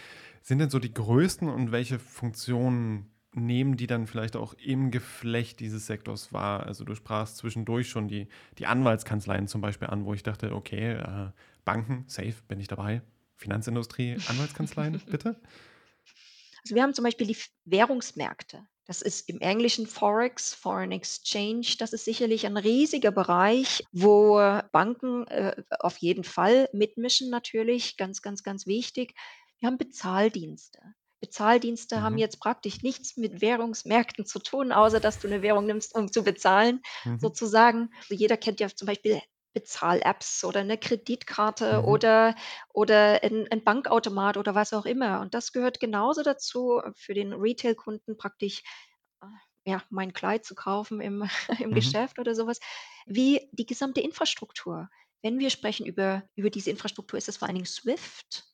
sind 0.43 0.59
denn 0.61 0.71
so 0.71 0.79
die 0.79 0.95
größten 0.95 1.49
und 1.49 1.73
welche 1.73 1.99
Funktionen 1.99 3.11
nehmen 3.35 3.77
die 3.77 3.87
dann 3.87 4.07
vielleicht 4.07 4.37
auch 4.37 4.55
im 4.55 4.91
Geflecht 4.91 5.61
dieses 5.61 5.87
Sektors 5.87 6.33
wahr? 6.33 6.67
Also, 6.67 6.85
du 6.85 6.95
sprachst 6.95 7.37
zwischendurch 7.39 7.89
schon 7.89 8.09
die 8.09 8.29
die 8.59 8.67
Anwaltskanzleien 8.67 9.49
zum 9.49 9.61
Beispiel 9.61 9.89
an, 9.89 10.05
wo 10.05 10.15
ich 10.15 10.23
dachte: 10.23 10.55
„Okay, 10.55 10.93
äh, 10.95 11.31
Banken, 11.65 12.05
safe, 12.09 12.35
bin 12.49 12.61
ich 12.61 12.69
dabei. 12.69 13.03
Finanzindustrie, 13.37 14.21
Anwaltskanzleien, 14.25 15.03
bitte?“ 15.11 15.41
Also 16.65 16.75
wir 16.75 16.83
haben 16.83 16.95
zum 16.95 17.05
Beispiel 17.05 17.27
die 17.27 17.37
Währungsmärkte. 17.65 18.67
Das 18.87 19.03
ist 19.03 19.29
im 19.29 19.41
Englischen 19.41 19.87
Forex, 19.87 20.55
Foreign 20.55 20.93
Exchange. 20.93 21.75
Das 21.79 21.93
ist 21.93 22.05
sicherlich 22.05 22.47
ein 22.47 22.57
riesiger 22.57 23.11
Bereich, 23.11 23.85
wo 23.93 24.37
Banken 24.73 25.27
äh, 25.27 25.63
auf 25.81 25.99
jeden 25.99 26.25
Fall 26.25 26.69
mitmischen 26.73 27.29
natürlich, 27.31 27.97
ganz, 27.97 28.23
ganz, 28.23 28.43
ganz 28.43 28.67
wichtig. 28.67 29.15
Wir 29.59 29.67
haben 29.69 29.79
Bezahldienste. 29.79 30.81
Bezahldienste 31.21 32.03
haben 32.03 32.17
Mhm. 32.17 32.19
jetzt 32.19 32.41
praktisch 32.41 32.83
nichts 32.83 33.17
mit 33.17 33.41
Währungsmärkten 33.41 34.25
zu 34.27 34.39
tun, 34.39 34.73
außer 34.73 35.01
dass 35.01 35.19
du 35.21 35.27
eine 35.29 35.43
Währung 35.43 35.67
nimmst, 35.67 35.95
um 35.95 36.11
zu 36.13 36.23
bezahlen, 36.23 36.81
Mhm. 37.05 37.29
sozusagen. 37.29 37.91
Also 38.01 38.15
jeder 38.15 38.37
kennt 38.37 38.61
ja 38.61 38.69
zum 38.69 38.87
Beispiel 38.87 39.21
Bezahl-Apps 39.55 40.45
oder 40.45 40.61
eine 40.61 40.79
Kreditkarte 40.79 41.83
Mhm. 41.83 41.85
oder 41.85 42.37
oder 42.73 43.23
ein 43.25 43.47
'n 43.51 43.65
Bankautomat 43.65 44.37
oder 44.37 44.55
was 44.55 44.73
auch 44.73 44.87
immer. 44.87 45.21
Und 45.21 45.35
das 45.35 45.53
gehört 45.53 45.81
genauso 45.81 46.23
dazu, 46.23 46.81
für 46.95 47.15
den 47.15 47.33
Retail-Kunden 47.33 48.17
praktisch, 48.17 48.63
äh, 49.23 49.27
ja, 49.71 49.83
mein 49.91 50.13
Kleid 50.13 50.45
zu 50.45 50.55
kaufen 50.55 51.01
im 51.01 51.29
im 51.61 51.73
Mhm. 51.73 51.75
Geschäft 51.75 52.19
oder 52.19 52.35
sowas, 52.35 52.61
wie 53.07 53.49
die 53.53 53.67
gesamte 53.67 54.01
Infrastruktur. 54.01 54.89
Wenn 55.23 55.39
wir 55.39 55.51
sprechen 55.51 55.87
über 55.87 56.25
über 56.37 56.51
diese 56.51 56.71
Infrastruktur, 56.71 57.19
ist 57.19 57.29
es 57.29 57.37
vor 57.39 57.49
allen 57.49 57.57
Dingen 57.57 57.67
SWIFT. 57.67 58.45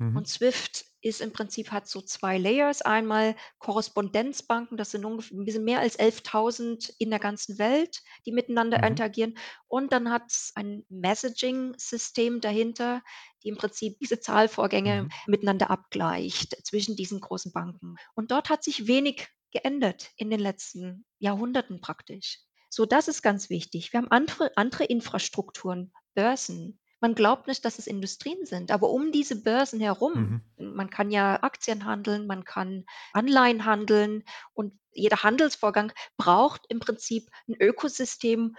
Mhm. 0.00 0.18
Und 0.18 0.28
SWIFT 0.28 0.84
ist 1.00 1.20
im 1.20 1.32
Prinzip 1.32 1.70
hat 1.70 1.88
so 1.88 2.00
2 2.02 2.38
Layers. 2.38 2.82
Einmal 2.82 3.36
Korrespondenzbanken, 3.58 4.76
das 4.76 4.90
sind 4.90 5.04
ungef 5.04 5.30
'n 5.30 5.44
bisschen 5.44 5.64
mehr 5.64 5.80
als 5.80 5.96
11.000 5.96 6.92
in 6.98 7.10
der 7.10 7.20
ganzen 7.20 7.58
Welt, 7.58 8.02
die 8.26 8.32
miteinander 8.32 8.82
Mhm. 8.82 8.84
interagieren. 8.84 9.38
Und 9.68 9.92
dann 9.92 10.10
hat's 10.10 10.52
ein 10.56 10.84
Messaging-System 10.88 12.40
dahinter, 12.40 13.02
die 13.42 13.48
im 13.48 13.56
Prinzip 13.56 13.98
diese 14.00 14.20
Zahlvorgänge 14.20 15.06
Mhm. 15.06 15.12
miteinander 15.26 15.70
abgleicht 15.70 16.56
zwischen 16.66 16.96
diesen 16.96 17.20
großen 17.20 17.52
Banken. 17.52 17.96
Und 18.14 18.30
dort 18.30 18.50
hat 18.50 18.64
sich 18.64 18.86
wenig 18.86 19.28
geändert 19.52 20.10
in 20.16 20.30
den 20.30 20.40
letzten 20.40 21.04
Jahrhunderten 21.18 21.80
praktisch. 21.80 22.40
So, 22.70 22.84
das 22.86 23.08
ist 23.08 23.22
ganz 23.22 23.48
wichtig. 23.50 23.92
Wir 23.92 23.98
haben 23.98 24.10
andere 24.10 24.52
andere 24.56 24.84
Infrastrukturen, 24.84 25.92
Börsen. 26.14 26.78
Man 27.00 27.14
glaubt 27.14 27.46
nicht, 27.46 27.64
dass 27.64 27.78
es 27.78 27.86
Industrien 27.86 28.44
sind, 28.46 28.70
aber 28.70 28.90
um 28.90 29.12
diese 29.12 29.42
Börsen 29.42 29.80
herum 29.80 30.30
Mhm. 30.30 30.40
man 30.60 30.90
kann 30.90 31.12
ja 31.12 31.40
Aktien 31.44 31.84
handeln, 31.84 32.26
man 32.26 32.42
kann 32.42 32.84
Anleihen 33.12 33.64
handeln 33.64 34.24
und 34.54 34.72
jeder 34.90 35.22
Handelsvorgang 35.22 35.92
braucht 36.16 36.62
im 36.68 36.80
Prinzip 36.80 37.28
'n 37.46 37.54
Ökosystem 37.60 38.56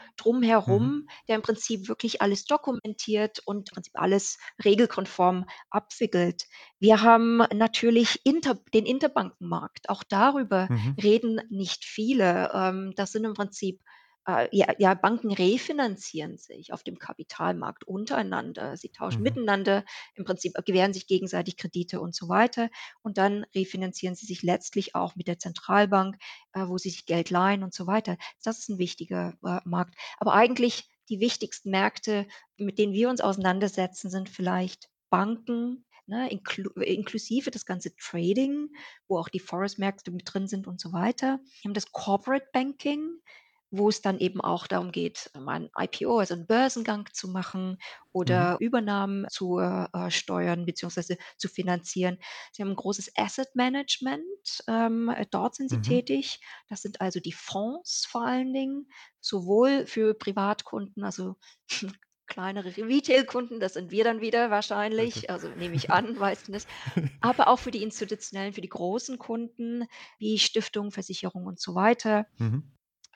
Mhm. 0.68 0.90
drumherum, 0.96 1.08
der 1.28 1.36
im 1.36 1.42
Prinzip 1.42 1.90
wirklich 1.90 2.22
alles 2.22 2.46
dokumentiert 2.46 3.40
und 3.46 3.70
im 3.70 3.74
Prinzip 3.74 3.94
alles 4.00 4.38
regelkonform 4.64 5.46
abwickelt. 5.70 6.46
Wir 6.80 7.02
haben 7.02 7.38
natürlich 7.54 8.22
Inter 8.26 8.56
den 8.74 8.86
Interbankenmarkt. 8.86 9.90
Auch 9.90 10.04
darüber 10.04 10.70
Mhm. 10.70 11.00
reden 11.02 11.42
nicht 11.50 11.84
viele. 11.84 12.52
Ähm, 12.54 12.94
das 12.96 13.12
sind 13.12 13.26
im 13.26 13.34
Prinzip, 13.34 13.82
äh, 14.28 14.48
ja 14.56 14.74
ja, 14.78 14.94
Banken 14.94 15.32
refinanzieren 15.32 16.38
sich 16.38 16.74
auf 16.74 16.84
dem 16.84 17.00
Kapitalmarkt 17.00 17.84
untereinander. 17.86 18.78
Sie 18.78 18.90
tauschen 18.90 19.24
Mhm. 19.24 19.24
miteinander 19.24 19.84
im 20.16 20.26
Prinzip 20.26 20.54
gewähren 20.66 20.94
sich 20.94 21.08
gegenseitig 21.08 21.58
Kredite 21.58 22.00
und 22.02 22.16
so 22.16 22.30
weiter. 22.30 22.70
Und 23.02 23.18
dann 23.18 23.46
refinanzieren 23.56 24.16
sie 24.16 24.26
sich 24.26 24.44
letztlich 24.44 24.96
auch 24.96 25.16
mit 25.16 25.28
der 25.28 25.40
Zentralbank, 25.40 26.18
äh, 26.54 26.68
wo 26.68 26.78
sie 26.78 26.90
sich 26.90 27.06
Geld 27.06 27.30
leihen 27.30 27.64
und 27.64 27.74
so 27.74 27.88
weiter. 27.88 28.18
Das 28.44 28.60
ist 28.60 28.70
'n 28.70 28.78
wichtiger, 28.78 29.34
äh, 29.44 29.60
Markt. 29.66 29.96
Aber 30.18 30.34
eigentlich 30.34 30.90
die 31.10 31.20
wichtigsten 31.20 31.72
Märkte, 31.72 32.28
mit 32.58 32.78
denen 32.78 32.94
wir 32.94 33.10
uns 33.10 33.22
auseinandersetzen, 33.22 34.10
sind 34.12 34.30
vielleicht 34.30 34.90
Banken, 35.10 35.86
ne, 36.06 36.30
inklu 36.30 36.70
inklusive 36.82 37.50
das 37.52 37.66
ganze 37.66 37.96
Trading, 37.96 38.70
wo 39.08 39.18
auch 39.18 39.30
die 39.30 39.40
Forex-Märkte 39.40 40.12
mit 40.12 40.32
drin 40.32 40.48
sind 40.48 40.68
und 40.68 40.80
so 40.80 40.92
weiter. 40.94 41.40
Wir 41.62 41.70
haben 41.70 41.74
das 41.74 41.92
Corporate 41.92 42.48
Banking, 42.54 43.20
wo 43.72 43.90
es 43.90 44.02
dann 44.02 44.20
eben 44.20 44.42
auch 44.42 44.68
darum 44.68 44.92
geht, 44.92 45.30
mal 45.40 45.58
'n 45.64 45.70
IPO, 45.78 46.20
also 46.20 46.34
'n 46.36 46.48
Börsengang 46.48 47.08
zu 47.14 47.28
machen 47.30 47.78
Mhm. 48.26 48.50
oder 48.52 48.58
Übernahmen 48.60 49.28
zu, 49.30 49.60
äh, 49.60 49.88
steuern 50.12 50.66
beziehungsweise 50.66 51.18
zu 51.38 51.48
finanzieren. 51.50 52.18
Sie 52.52 52.62
haben 52.64 52.72
'n 52.72 52.76
großes 52.76 53.12
Asset 53.18 53.50
Management, 53.56 54.64
ähm, 54.68 55.14
dort 55.32 55.56
sind 55.56 55.70
sie 55.70 55.78
Mhm. 55.78 56.00
tätig. 56.00 56.40
Das 56.68 56.82
sind 56.82 57.02
also 57.02 57.20
die 57.20 57.32
Fonds 57.34 58.06
vor 58.06 58.26
allen 58.26 58.54
Dingen, 58.54 58.88
sowohl 59.22 59.86
für 59.88 60.14
Privatkunden, 60.16 61.04
also 61.04 61.36
kleinere 62.28 62.76
Retail-Kunden, 62.78 63.60
das 63.60 63.74
sind 63.74 63.92
wir 63.92 64.04
dann 64.04 64.22
wieder 64.22 64.52
wahrscheinlich, 64.52 65.30
also 65.32 65.50
nehme 65.56 65.76
ich 65.76 65.90
an, 65.92 66.16
weiß 66.20 66.48
nicht, 66.50 66.70
aber 67.22 67.48
auch 67.50 67.60
für 67.60 67.72
die 67.72 67.84
institutionellen, 67.84 68.54
für 68.54 68.62
die 68.62 68.70
großen 68.70 69.18
Kunden 69.20 69.86
wie 70.20 70.40
Stiftungen, 70.40 70.92
Versicherungen 70.92 71.48
und 71.48 71.60
so 71.62 71.76
weiter. 71.76 72.28
Mhm. 72.40 72.70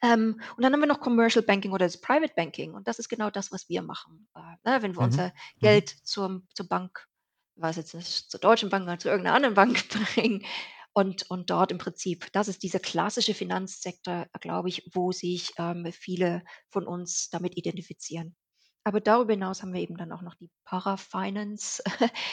Ähm, 0.03 0.41
und 0.57 0.63
dann 0.63 0.73
haben 0.73 0.81
wir 0.81 0.87
noch 0.87 0.99
Commercial 1.01 1.43
Banking 1.45 1.71
oder 1.71 1.85
das 1.85 1.99
Private 2.01 2.33
Banking 2.35 2.73
und 2.75 2.87
das 2.87 2.99
ist 2.99 3.09
genau 3.09 3.29
das, 3.31 3.51
was 3.51 3.69
wir 3.69 3.81
machen. 3.81 4.27
Äh, 4.35 4.41
ne, 4.69 4.81
wenn 4.83 4.95
wir 4.95 5.01
Mhm. 5.01 5.03
unser 5.03 5.33
Mhm. 5.61 5.83
Geld 5.83 5.89
zum 5.89 6.47
zur 6.53 6.67
Bank 6.67 7.07
weiß 7.55 7.77
jetzt 7.77 7.93
nicht, 7.95 8.31
zur 8.31 8.39
Deutschen 8.39 8.69
Bank 8.69 8.83
oder 8.85 8.99
zu 8.99 9.09
irgend 9.09 9.25
'ner 9.25 9.33
anderen 9.35 9.55
Bank 9.55 9.83
bringen 10.15 10.45
und 10.93 11.29
und 11.31 11.49
dort 11.49 11.71
im 11.71 11.77
Prinzip 11.79 12.31
das 12.33 12.47
ist 12.47 12.63
dieser 12.63 12.79
klassische 12.79 13.33
Finanzsektor, 13.35 14.27
glaube 14.41 14.69
ich, 14.69 14.89
wo 14.93 15.11
sich, 15.11 15.53
ähm, 15.57 15.87
viele 15.93 16.43
von 16.69 16.85
uns 16.87 17.29
damit 17.29 17.57
identifizieren. 17.57 18.35
Aber 18.85 18.99
darüber 18.99 19.31
hinaus 19.33 19.61
haben 19.61 19.73
wir 19.73 19.79
eben 19.81 19.95
dann 19.95 20.11
auch 20.11 20.21
noch 20.21 20.35
die 20.35 20.49
Para-Finance 20.65 21.81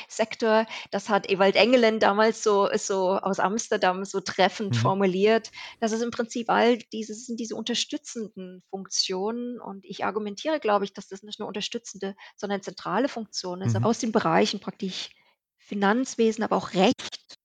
Sektor. 0.08 0.66
Das 0.90 1.08
hat 1.08 1.30
Ewald 1.30 1.54
Engelen 1.56 2.00
damals 2.00 2.42
so 2.42 2.68
so 2.76 3.10
aus 3.18 3.38
Amsterdam 3.38 4.04
so 4.04 4.20
treffend 4.20 4.74
Mhm. 4.74 4.90
formuliert. 4.90 5.50
Das 5.78 5.92
ist 5.92 6.02
im 6.02 6.10
Prinzip 6.10 6.50
all 6.50 6.78
diese 6.92 7.14
sind 7.14 7.38
diese 7.38 7.54
unterstützenden 7.54 8.62
Funktionen 8.68 9.60
und 9.60 9.84
ich 9.84 10.04
argumentiere, 10.04 10.58
glaube 10.58 10.84
ich, 10.84 10.92
dass 10.92 11.06
das 11.08 11.22
nicht 11.22 11.38
nur 11.38 11.46
unterstützende, 11.48 12.16
sondern 12.36 12.62
zentrale 12.62 13.08
Funktion 13.08 13.62
ist, 13.62 13.76
Mhm. 13.76 13.84
aus 13.84 14.00
den 14.00 14.10
Bereichen 14.12 14.58
praktisch 14.60 15.10
Finanzwesen, 15.58 16.42
aber 16.42 16.56
auch 16.56 16.74
Recht, 16.74 17.36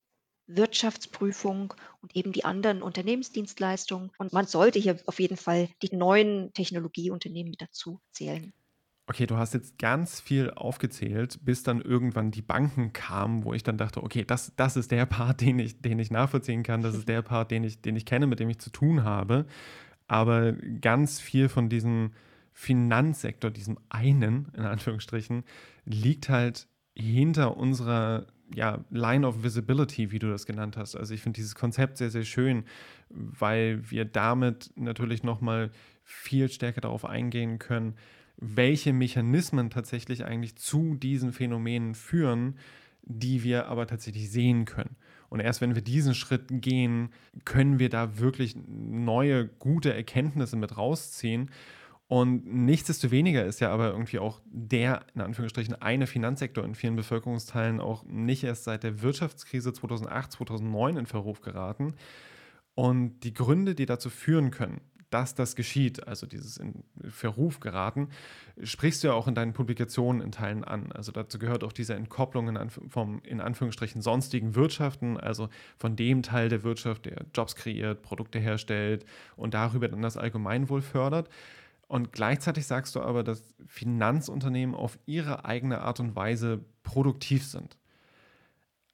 Wirtschaftsprüfung 0.47 1.73
und 2.01 2.15
eben 2.15 2.31
die 2.33 2.45
anderen 2.45 2.81
Unternehmensdienstleistungen. 2.81 4.11
Und 4.17 4.33
man 4.33 4.47
sollte 4.47 4.79
hier 4.79 4.99
auf 5.07 5.19
jeden 5.19 5.37
Fall 5.37 5.69
die 5.83 5.95
neuen 5.95 6.53
Technologieunternehmen 6.53 7.51
mit 7.51 7.61
dazu 7.61 8.01
zählen. 8.11 8.53
Okay, 9.07 9.27
du 9.27 9.37
hast 9.37 9.53
jetzt 9.53 9.77
ganz 9.77 10.19
viel 10.19 10.49
aufgezählt, 10.49 11.39
bis 11.45 11.61
dann 11.61 11.79
irgendwann 11.79 12.31
die 12.31 12.41
Banken 12.41 12.91
kamen, 12.91 13.43
wo 13.43 13.53
ich 13.53 13.61
dann 13.61 13.77
dachte: 13.77 14.01
„Okay, 14.03 14.23
das 14.25 14.53
das 14.55 14.75
ist 14.77 14.89
der 14.91 15.05
Part, 15.05 15.41
den 15.41 15.59
ich 15.59 15.81
den 15.81 15.99
ich 15.99 16.09
nachvollziehen 16.11 16.63
kann. 16.63 16.81
Das 16.81 16.95
ist 16.95 17.07
der 17.07 17.21
Part, 17.21 17.51
den 17.51 17.63
ich 17.63 17.81
den 17.81 17.95
ich 17.95 18.05
kenne, 18.05 18.25
mit 18.27 18.39
dem 18.39 18.49
ich 18.49 18.59
zu 18.59 18.71
tun 18.71 19.03
habe.“ 19.03 19.45
Aber 20.07 20.53
ganz 20.81 21.19
viel 21.19 21.49
von 21.49 21.69
diesem 21.69 22.11
Finanzsektor, 22.53 23.51
diesem 23.51 23.77
einen, 23.89 24.47
in 24.55 24.63
Anführungsstrichen, 24.63 25.43
liegt 25.85 26.29
halt 26.29 26.67
hinter 26.95 27.57
unserer, 27.57 28.27
ja, 28.55 28.85
Line 28.91 29.27
of 29.27 29.43
Visibility, 29.43 30.11
wie 30.11 30.19
du 30.19 30.29
das 30.29 30.45
genannt 30.45 30.77
hast. 30.77 30.95
Also, 30.95 31.13
ich 31.13 31.21
finde 31.21 31.37
dieses 31.37 31.55
Konzept 31.55 31.97
sehr, 31.97 32.11
sehr 32.11 32.23
schön, 32.25 32.65
weil 33.09 33.89
wir 33.91 34.05
damit 34.05 34.71
natürlich 34.75 35.23
noch 35.23 35.41
mal 35.41 35.71
viel 36.03 36.49
stärker 36.49 36.81
darauf 36.81 37.05
eingehen 37.05 37.59
können, 37.59 37.95
welche 38.37 38.93
Mechanismen 38.93 39.69
tatsächlich 39.69 40.25
eigentlich 40.25 40.55
zu 40.55 40.95
diesen 40.95 41.31
Phänomenen 41.31 41.95
führen, 41.95 42.57
die 43.03 43.43
wir 43.43 43.67
aber 43.67 43.87
tatsächlich 43.87 44.31
sehen 44.31 44.65
können. 44.65 44.95
Und 45.29 45.39
erst 45.39 45.61
wenn 45.61 45.75
wir 45.75 45.81
diesen 45.81 46.15
Schritt 46.15 46.45
gehen, 46.49 47.09
können 47.45 47.79
wir 47.79 47.89
da 47.89 48.19
wirklich 48.19 48.55
neue, 48.67 49.47
gute 49.47 49.93
Erkenntnisse 49.93 50.55
mit 50.55 50.77
rausziehen. 50.77 51.51
Und 52.07 52.45
nichtsdestoweniger 52.45 53.45
ist 53.45 53.59
ja 53.61 53.71
aber 53.71 53.89
irgendwie 53.89 54.19
auch 54.19 54.39
der, 54.45 55.05
in 55.15 55.21
Anführungsstrichen, 55.21 55.81
eine 55.81 56.05
Finanzsektor 56.05 56.63
in 56.63 56.75
vielen 56.75 56.95
Bevölkerungsteilen 56.95 57.79
auch 57.79 58.03
nicht 58.05 58.43
erst 58.43 58.63
seit 58.63 58.83
der 58.83 59.01
Wirtschaftskrise 59.01 59.73
2008, 59.73 60.33
2009 60.33 60.97
in 60.97 61.05
Verruf 61.07 61.41
geraten. 61.41 61.95
Und 62.75 63.21
die 63.21 63.33
Gründe, 63.33 63.73
die 63.73 63.87
dazu 63.87 64.09
führen 64.09 64.51
können, 64.51 64.81
dass 65.15 65.33
das 65.33 65.55
geschieht, 65.55 66.09
also 66.09 66.27
dieses 66.27 66.57
in 66.57 66.83
Verruf 67.07 67.61
geraten, 67.61 68.09
sprichst 68.61 69.01
du 69.01 69.07
ja 69.07 69.13
auch 69.13 69.29
in 69.29 69.33
deinen 69.33 69.53
Publikationen 69.53 70.21
in 70.21 70.33
Teilen 70.33 70.65
an. 70.65 70.91
Also 70.91 71.13
dazu 71.13 71.39
gehört 71.39 71.63
auch 71.63 71.71
diese 71.71 71.95
Entkopplung 71.95 72.49
in, 72.49 72.57
Anf 72.57 72.81
vom 72.89 73.21
in 73.23 73.39
Anführungsstrichen 73.39 74.01
sonstigen 74.01 74.55
Wirtschaften, 74.55 75.17
also 75.17 75.47
von 75.77 75.95
dem 75.95 76.21
Teil 76.21 76.49
der 76.49 76.63
Wirtschaft, 76.63 77.05
der 77.05 77.25
Jobs 77.33 77.55
kreiert, 77.55 78.01
Produkte 78.01 78.39
herstellt 78.39 79.05
und 79.37 79.53
darüber 79.53 79.87
dann 79.87 80.01
das 80.01 80.17
Allgemeinwohl 80.17 80.81
fördert. 80.81 81.29
Und 81.87 82.11
gleichzeitig 82.11 82.67
sagst 82.67 82.93
du 82.95 82.99
aber, 82.99 83.23
dass 83.23 83.55
Finanzunternehmen 83.65 84.75
auf 84.75 84.99
ihre 85.05 85.45
eigene 85.45 85.79
Art 85.79 86.01
und 86.01 86.13
Weise 86.17 86.59
produktiv 86.83 87.45
sind. 87.45 87.77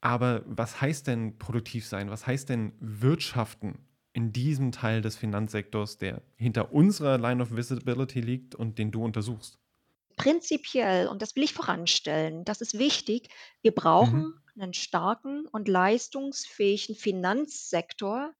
Aber 0.01 0.43
was 0.45 0.81
heißt 0.81 1.07
denn 1.07 1.39
produktiv 1.39 1.87
sein? 1.87 2.11
Was 2.11 2.27
heißt 2.27 2.49
denn 2.49 2.73
wirtschaften 2.79 3.79
in 4.13 4.31
diesem 4.33 4.71
Teil 4.71 5.01
des 5.01 5.15
Finanzsektors, 5.17 5.97
der 5.97 6.23
hinter 6.35 6.73
unserer 6.73 7.17
Line 7.17 7.41
of 7.41 7.55
Visibility 7.55 8.21
liegt 8.21 8.55
und 8.55 8.77
den 8.77 8.91
du 8.91 9.03
untersuchst? 9.03 9.57
Prinzipiell, 10.17 11.07
und 11.07 11.21
das 11.21 11.35
will 11.35 11.43
ich 11.43 11.53
voranstellen, 11.53 12.43
das 12.45 12.61
ist 12.61 12.77
wichtig, 12.77 13.29
wir 13.61 13.73
Mhm. 13.99 14.23
brauchen 14.23 14.33
'nen 14.55 14.73
starken 14.73 15.47
und 15.47 15.67
leistungsfähigen 15.67 16.95
Finanzsektor, 16.95 18.33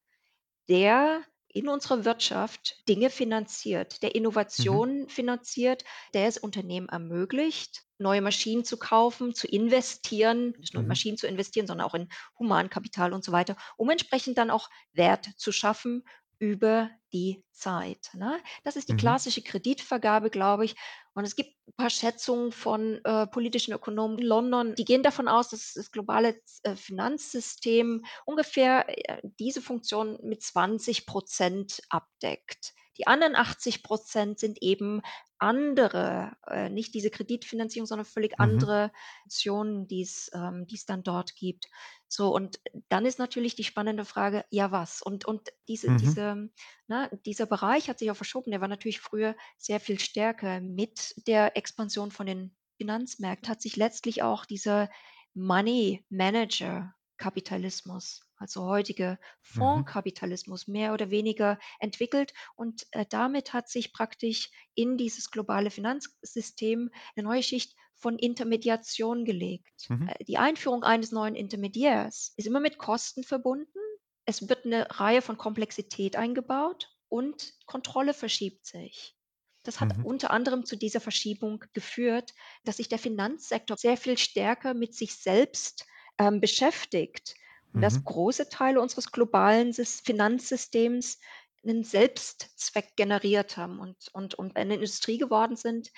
der 0.69 1.23
in 1.53 1.67
unserer 1.67 2.05
Wirtschaft 2.05 2.87
Dinge 2.89 3.09
finanziert, 3.09 4.01
der 4.03 4.15
Mhm. 4.57 4.81
Innovationen 4.81 5.09
finanziert, 5.09 5.83
der 6.13 6.27
es 6.27 6.37
Unternehmen 6.37 6.89
ermöglicht, 6.89 7.83
neue 7.97 8.21
Maschinen 8.21 8.65
zu 8.65 8.77
kaufen, 8.77 9.35
zu 9.35 9.47
investieren, 9.47 10.53
nicht 10.59 10.73
nur 10.73 10.81
in 10.81 10.87
Mhm. 10.87 10.89
Maschinen 10.89 11.17
zu 11.17 11.27
investieren, 11.27 11.67
sondern 11.67 11.87
auch 11.87 11.93
in 11.93 12.09
Humankapital 12.39 13.13
und 13.13 13.23
so 13.23 13.31
weiter, 13.31 13.55
um 13.77 13.89
entsprechend 13.89 14.37
dann 14.37 14.49
auch 14.49 14.69
Wert 14.93 15.29
zu 15.37 15.51
schaffen 15.51 16.03
über 16.41 16.91
die 17.13 17.45
Zeit, 17.51 18.09
ne? 18.15 18.41
Das 18.65 18.75
ist 18.75 18.89
die 18.89 18.93
Mhm. 18.93 18.97
klassische 18.97 19.43
Kreditvergabe, 19.43 20.31
glaube 20.31 20.65
ich. 20.65 20.75
Und 21.13 21.25
es 21.25 21.35
gibt 21.37 21.51
'n 21.67 21.73
paar 21.77 21.89
Schätzungen 21.91 22.51
von, 22.51 22.99
äh, 23.05 23.27
politischen 23.27 23.73
Ökonomen 23.73 24.19
in 24.19 24.25
London, 24.25 24.75
die 24.75 24.85
gehen 24.85 25.03
davon 25.03 25.27
aus, 25.29 25.49
dass 25.49 25.73
das 25.75 25.91
globale 25.91 26.41
äh, 26.63 26.75
Finanzsystem 26.75 28.03
ungefähr, 28.25 28.85
äh, 28.89 29.21
diese 29.39 29.61
Funktion 29.61 30.19
mit 30.23 30.43
20% 30.43 31.81
abdeckt. 31.89 32.73
Die 33.01 33.07
anderen 33.07 33.35
80% 33.35 34.39
sind 34.39 34.61
eben 34.61 35.01
andere, 35.39 36.37
äh, 36.47 36.69
nicht 36.69 36.93
diese 36.93 37.09
Kreditfinanzierung, 37.09 37.87
sondern 37.87 38.05
völlig 38.05 38.39
Mhm. 38.39 38.65
andere 38.65 38.91
Optionen, 39.25 39.87
die's 39.87 40.29
ähm, 40.33 40.67
die's 40.67 40.85
dann 40.85 41.03
dort 41.03 41.35
gibt. 41.35 41.67
So, 42.07 42.33
und 42.33 42.59
dann 42.89 43.05
ist 43.05 43.19
natürlich 43.19 43.55
die 43.55 43.63
spannende 43.63 44.05
Frage: 44.05 44.45
„Ja, 44.51 44.71
was?“ 44.71 45.01
Und 45.01 45.25
und 45.25 45.49
diese 45.67 45.89
Mhm. 45.89 46.21
diese 46.31 46.49
ne, 46.87 47.09
dieser 47.25 47.45
Bereich 47.47 47.89
hat 47.89 47.99
sich 47.99 48.11
auch 48.11 48.15
verschoben. 48.17 48.51
Der 48.51 48.61
war 48.61 48.67
natürlich 48.67 48.99
früher 49.01 49.35
sehr 49.57 49.79
viel 49.79 49.99
stärker. 49.99 50.61
Mit 50.61 51.15
der 51.27 51.57
Expansion 51.57 52.11
von 52.11 52.25
den 52.27 52.55
Finanzmärkten 52.77 53.49
hat 53.49 53.61
sich 53.61 53.75
letztlich 53.77 54.23
auch 54.23 54.45
dieser 54.45 54.89
Money 55.33 56.05
Manager 56.09 56.93
Kapitalismus, 57.21 58.21
also 58.37 58.65
heutige 58.65 59.19
Mhm. 59.55 59.83
Fondskapitalismus 59.83 60.67
mehr 60.67 60.93
oder 60.93 61.11
weniger 61.11 61.59
entwickelt 61.79 62.33
und, 62.55 62.87
äh, 62.91 63.05
damit 63.09 63.53
hat 63.53 63.69
sich 63.69 63.93
praktisch 63.93 64.49
in 64.75 64.97
dieses 64.97 65.31
globale 65.31 65.71
Finanzsystem 65.71 66.89
'ne 67.15 67.23
neue 67.23 67.43
Schicht 67.43 67.75
von 67.95 68.17
Intermediation 68.19 69.25
gelegt. 69.25 69.89
Mhm. 69.89 70.11
Äh, 70.19 70.23
die 70.25 70.37
Einführung 70.37 70.83
eines 70.83 71.11
neuen 71.11 71.35
Intermediärs 71.35 72.33
ist 72.37 72.47
immer 72.47 72.59
mit 72.61 72.77
Kosten 72.79 73.23
verbunden. 73.23 73.79
Es 74.25 74.49
wird 74.49 74.65
'ne 74.65 74.87
Reihe 74.89 75.21
von 75.21 75.37
Komplexität 75.37 76.15
eingebaut 76.15 76.89
und 77.09 77.53
Kontrolle 77.67 78.13
verschiebt 78.15 78.65
sich. 78.65 79.15
Das 79.63 79.79
hat 79.79 79.93
Mhm. 79.93 80.03
unter 80.03 80.31
anderem 80.31 80.65
zu 80.65 80.75
dieser 80.75 81.01
Verschiebung 81.01 81.63
geführt, 81.73 82.33
dass 82.63 82.77
sich 82.77 82.89
der 82.89 82.97
Finanzsektor 82.99 83.77
sehr 83.77 83.97
viel 83.97 84.17
stärker 84.17 84.73
mit 84.73 84.95
sich 84.95 85.15
selbst, 85.17 85.85
ähm, 86.17 86.41
beschäftigt 86.41 87.35
und 87.73 87.81
dass 87.83 88.03
Mhm. 88.03 88.05
große 88.05 88.49
Teile 88.49 88.81
unseres 88.81 89.11
globalen 89.11 89.73
Sys 89.73 90.01
Finanzsystems 90.01 91.19
'nen 91.63 91.83
Selbstzweck 91.83 92.95
generiert 92.95 93.57
haben 93.57 93.79
und 93.79 94.09
und 94.13 94.35
und 94.35 94.55
eine 94.57 94.75
Industrie 94.75 95.17
geworden 95.17 95.55
sind, 95.55 95.91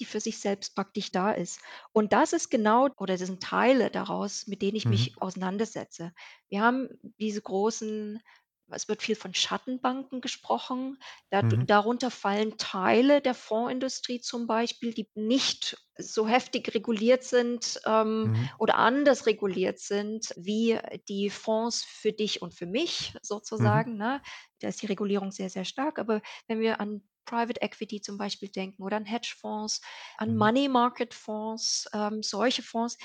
die 0.00 0.04
für 0.06 0.20
sich 0.20 0.38
selbst 0.40 0.74
praktisch 0.74 1.12
da 1.12 1.30
ist. 1.32 1.60
Und 1.92 2.12
das 2.12 2.32
ist 2.32 2.48
genau 2.50 2.88
oder 2.96 3.16
das 3.18 3.26
sind 3.26 3.42
Teile 3.42 3.90
daraus, 3.90 4.46
mit 4.46 4.62
denen 4.62 4.76
ich 4.76 4.88
Mhm. 4.88 4.90
mich 4.90 5.20
auseinandersetze. 5.20 6.12
Wir 6.48 6.62
haben 6.62 6.88
diese 7.18 7.42
großen 7.42 8.20
es 8.76 8.88
wird 8.88 9.02
viel 9.02 9.16
von 9.16 9.34
Schattenbanken 9.34 10.20
gesprochen. 10.20 10.98
Dadu 11.30 11.56
Mhm. 11.56 11.66
darunter 11.66 12.10
fallen 12.10 12.56
Teile 12.58 13.20
der 13.20 13.34
Fondsindustrie 13.34 14.20
zum 14.20 14.46
Beispiel, 14.46 14.92
die 14.94 15.08
nicht 15.14 15.76
so 15.98 16.26
heftig 16.28 16.74
reguliert 16.74 17.24
sind, 17.24 17.80
ähm, 17.86 18.30
Mhm. 18.30 18.50
oder 18.58 18.76
anders 18.76 19.26
reguliert 19.26 19.78
sind 19.78 20.32
wie 20.36 20.78
die 21.08 21.30
Fonds 21.30 21.84
für 21.84 22.12
dich 22.12 22.42
und 22.42 22.54
für 22.54 22.66
mich 22.66 23.14
Mhm. 23.58 23.90
sozusagen, 23.90 23.96
ne? 23.96 24.22
Da 24.60 24.68
ist 24.68 24.82
die 24.82 24.86
Regulierung 24.86 25.30
sehr, 25.32 25.50
sehr 25.50 25.64
stark. 25.64 25.98
Aber 25.98 26.20
wenn 26.46 26.60
wir 26.60 26.80
an 26.80 27.02
Private 27.26 27.60
Equity 27.62 28.00
zum 28.00 28.18
Beispiel 28.18 28.48
denken 28.48 28.82
oder 28.82 28.96
an 28.96 29.04
Hedgefonds, 29.04 29.80
an 30.16 30.36
Mhm. 30.36 30.36
Money 30.36 30.68
Market 30.68 31.14
Fonds, 31.14 31.88
ähm, 31.92 32.22
solche 32.22 32.62
Fonds, 32.62 32.96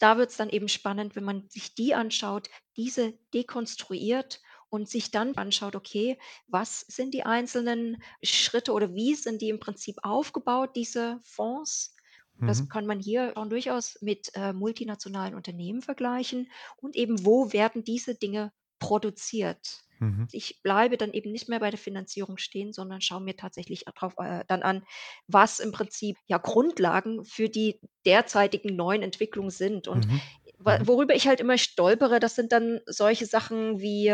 da 0.00 0.16
wird's 0.18 0.36
dann 0.36 0.48
eben 0.50 0.68
spannend, 0.68 1.16
wenn 1.16 1.24
man 1.24 1.48
sich 1.48 1.74
die 1.74 1.94
anschaut, 1.94 2.48
diese 2.76 3.12
dekonstruiert 3.32 4.40
und 4.74 4.88
sich 4.88 5.10
dann 5.10 5.34
anschaut: 5.36 5.76
„Okay, 5.76 6.18
was 6.48 6.80
sind 6.80 7.14
die 7.14 7.24
einzelnen 7.24 8.02
Schritte 8.22 8.72
oder 8.72 8.94
wie 8.94 9.14
sind 9.14 9.40
die 9.42 9.48
im 9.50 9.60
Prinzip 9.60 9.96
aufgebaut, 10.02 10.70
diese 10.76 11.20
Fonds?“ 11.24 11.94
Und 12.40 12.48
das 12.48 12.60
Mhm. 12.60 12.68
kann 12.68 12.86
man 12.86 13.00
hier 13.00 13.32
schon 13.36 13.50
durchaus 13.50 13.98
mit, 14.02 14.30
äh, 14.34 14.52
multinationalen 14.52 15.34
Unternehmen 15.34 15.82
vergleichen 15.82 16.50
und 16.76 16.96
eben, 16.96 17.24
wo 17.24 17.52
werden 17.52 17.84
diese 17.84 18.14
Dinge 18.16 18.52
produziert? 18.78 19.82
Mhm. 20.00 20.26
Ich 20.32 20.62
bleibe 20.62 20.96
dann 20.96 21.12
eben 21.12 21.30
nicht 21.30 21.48
mehr 21.48 21.60
bei 21.60 21.70
der 21.70 21.78
Finanzierung 21.78 22.38
stehen, 22.38 22.72
sondern 22.72 23.00
schaue 23.00 23.20
mir 23.20 23.36
tatsächlich 23.36 23.84
drauf 23.84 24.14
äh, 24.18 24.44
dann 24.48 24.62
an, 24.64 24.84
was 25.28 25.60
im 25.60 25.70
Prinzip, 25.70 26.16
ja, 26.26 26.38
Grundlagen 26.38 27.24
für 27.24 27.48
die 27.48 27.78
derzeitigen 28.04 28.74
neuen 28.74 29.02
Entwicklungen 29.04 29.50
sind. 29.50 29.86
Und 29.86 30.06
Mhm. 30.06 30.20
Mhm. 30.66 30.86
worüber 30.86 31.14
ich 31.14 31.28
halt 31.28 31.40
immer 31.40 31.58
stolpere, 31.58 32.20
das 32.20 32.34
sind 32.34 32.52
dann 32.52 32.80
solche 32.86 33.26
Sachen 33.26 33.80
wie 33.80 34.08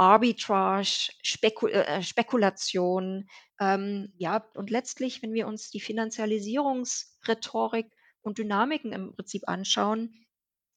Arbitrage, 0.00 1.10
Speku 1.22 1.66
äh, 1.68 1.98
äh, 1.98 2.02
Spekulation. 2.02 3.28
Ähm, 3.60 4.12
ja, 4.18 4.44
und 4.54 4.70
letztlich, 4.70 5.22
wenn 5.22 5.32
wir 5.34 5.46
uns 5.46 5.70
die 5.70 5.80
Finanzialisierungsrhetorik 5.80 7.86
und 8.22 8.38
Dynamiken 8.38 8.92
im 8.92 9.14
Prinzip 9.14 9.48
anschauen, 9.48 10.26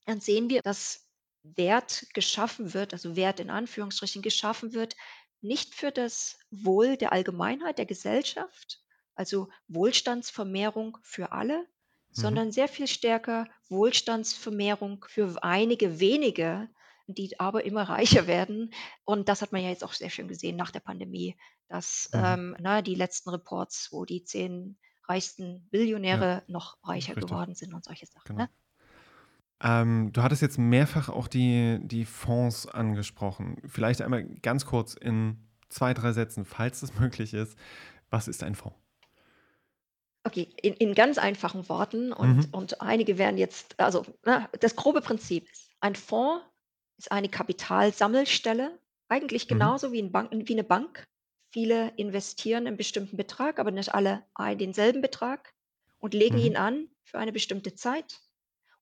dann 0.06 0.20
sehen 0.22 0.50
wir, 0.50 0.62
dass 0.62 1.08
Wert 1.44 2.06
geschaffen 2.14 2.74
wird, 2.74 2.94
also 2.94 3.16
Wert 3.16 3.40
in 3.40 3.50
Anführungsstrichen 3.50 4.22
geschaffen 4.22 4.74
wird, 4.74 4.96
nicht 5.42 5.76
für 5.76 5.92
das 5.92 6.38
Wohl 6.52 6.98
der 6.98 7.12
Allgemeinheit, 7.12 7.78
der 7.78 7.86
Gesellschaft, 7.86 8.82
also 9.16 9.50
Wohlstandsvermehrung 9.68 10.98
für 11.04 11.32
alle, 11.34 11.68
Mhm. 12.16 12.16
sondern 12.16 12.52
sehr 12.52 12.68
viel 12.70 12.88
stärker 12.88 13.48
Wohlstandsvermehrung 13.70 15.04
für 15.10 15.44
einige 15.44 16.00
wenige, 16.00 16.70
die 17.08 17.40
aber 17.40 17.66
immer 17.66 17.84
reicher 17.84 18.28
werden. 18.28 18.74
Und 19.06 19.30
das 19.30 19.42
hat 19.42 19.52
man 19.52 19.62
ja 19.64 19.70
jetzt 19.70 19.84
auch 19.84 19.94
sehr 19.94 20.10
schön 20.10 20.28
gesehen 20.28 20.56
nach 20.56 20.72
der 20.72 20.80
Pandemie, 20.82 21.38
dass, 21.68 22.10
Mhm. 22.14 22.38
ähm, 22.38 22.56
ne, 22.60 22.84
die 22.84 22.96
letzten 22.96 23.30
Reports, 23.30 23.90
wo 23.92 24.06
die 24.06 24.24
10 24.24 24.78
reichsten 25.08 25.68
Ja, 26.10 26.24
Billionäre 26.24 26.44
noch 26.48 26.78
reicher 26.84 27.16
richtig, 27.16 27.18
geworden 27.18 27.56
sind 27.56 27.74
und 27.74 27.84
solche 27.86 28.06
Sachen, 28.06 28.36
genau. 28.36 28.38
ne? 28.38 28.50
Ähm, 29.62 30.12
du 30.12 30.22
hattest 30.24 30.42
jetzt 30.42 30.58
mehrfach 30.58 31.10
auch 31.10 31.28
die 31.28 31.80
die 31.84 32.06
Fonds 32.06 32.68
angesprochen. 32.68 33.58
Vielleicht 33.66 34.02
einmal 34.02 34.24
ganz 34.26 34.66
kurz 34.66 34.94
in 34.96 35.48
2, 35.70 35.94
3 35.94 36.12
Sätzen, 36.12 36.46
falls 36.46 36.82
das 36.82 36.94
möglich 37.00 37.34
ist. 37.34 37.58
Was 38.10 38.28
ist 38.28 38.44
ein 38.44 38.56
Fonds? 38.56 38.78
Okay, 40.26 40.54
in 40.62 40.74
in 40.76 40.96
ganz 40.96 41.18
einfachen 41.18 41.68
Worten 41.68 42.14
und 42.14 42.48
Mhm. 42.48 42.54
und 42.54 42.82
einige 42.82 43.18
werden 43.18 43.38
jetzt 43.38 43.78
also, 43.80 44.06
ne, 44.26 44.50
das 44.62 44.76
grobe 44.78 45.02
Prinzip 45.02 45.50
ist, 45.52 45.70
ein 45.82 45.96
Fonds 45.96 46.46
ist 46.98 47.12
eine 47.12 47.30
Kapitalsammelstelle, 47.30 48.80
eigentlich 49.10 49.48
Mhm. 49.50 49.74
genauso 49.74 49.92
wie 49.92 50.00
'n 50.02 50.12
Bank 50.12 50.32
wie 50.34 50.56
'ne 50.56 50.64
Bank. 50.64 51.04
Viele 51.54 51.90
investieren 51.98 52.68
'n 52.68 52.78
bestimmten 52.78 53.18
Betrag, 53.18 53.60
aber 53.60 53.72
nicht 53.72 53.94
alle 53.94 54.26
ein 54.36 54.58
denselben 54.58 55.02
Betrag 55.02 55.54
und 56.00 56.14
legen 56.14 56.38
Mhm. 56.38 56.54
ihn 56.54 56.58
an 56.58 56.90
für 57.04 57.20
eine 57.20 57.32
bestimmte 57.34 57.76
Zeit. 57.76 58.22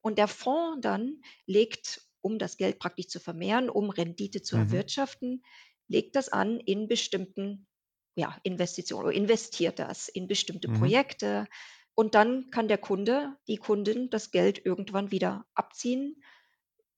Und 0.01 0.17
der 0.19 0.27
Fonds 0.29 0.81
dann 0.81 1.21
legt, 1.47 2.01
um 2.21 2.39
das 2.39 2.57
Geld 2.57 2.79
praktisch 2.79 3.07
zu 3.09 3.19
vermehren, 3.19 3.69
um 3.69 3.89
Rendite 3.91 4.41
zu 4.43 4.55
Mhm. 4.55 4.57
erwirtschaften 4.57 5.43
legt 5.87 6.15
das 6.15 6.29
an 6.29 6.59
in 6.61 6.87
bestimmten, 6.87 7.67
ja, 8.15 8.37
Investitionen 8.43 9.07
oder 9.07 9.15
investiert 9.15 9.79
das 9.79 10.09
in 10.09 10.27
bestimmte 10.27 10.67
Mhm. 10.67 11.01
Projekte. 11.09 11.47
Und 11.95 12.15
dann 12.15 12.49
kann 12.51 12.67
der 12.69 12.77
Kunde, 12.79 13.37
die 13.47 13.57
Kundin 13.57 14.09
das 14.09 14.31
Geld 14.31 14.65
irgendwann 14.65 15.11
wieder 15.11 15.45
abziehen, 15.55 16.23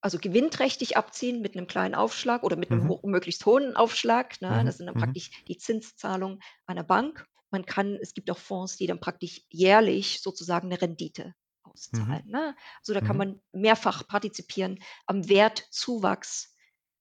also 0.03 0.19
gewinnträchtig 0.19 0.97
abziehen 0.97 1.41
mit 1.41 1.55
'nem 1.55 1.67
kleinen 1.67 1.95
Aufschlag 1.95 2.43
oder 2.43 2.57
mit 2.57 2.71
'nem 2.71 2.83
Mhm. 2.83 2.89
ho 2.89 3.01
möglichst 3.05 3.45
hohen 3.45 3.75
Aufschlag, 3.75 4.41
ne? 4.41 4.61
Mhm. 4.61 4.65
Das 4.65 4.77
sind 4.77 4.87
dann 4.87 4.95
Mhm. 4.95 4.97
praktisch 4.97 5.31
die 5.47 5.57
Zinszahlungen 5.57 6.39
einer 6.67 6.83
Bank. 6.83 7.25
Man 7.51 7.65
kann 7.65 7.95
es 8.01 8.13
gibt 8.13 8.29
auch 8.31 8.37
Fonds, 8.37 8.77
die 8.77 8.87
dann 8.87 8.99
praktisch 8.99 9.41
jährlich 9.49 10.21
sozusagen 10.21 10.67
'ne 10.69 10.81
Rendite 10.81 11.33
Mhm. 11.93 12.17
auszahlen, 12.17 12.27
ne? 12.27 12.55
So, 12.83 12.93
da 12.93 13.01
kann 13.01 13.15
Mhm. 13.15 13.17
man 13.17 13.41
mehrfach 13.53 14.07
partizipieren 14.07 14.79
am 15.07 15.29
Wertzuwachs 15.29 16.55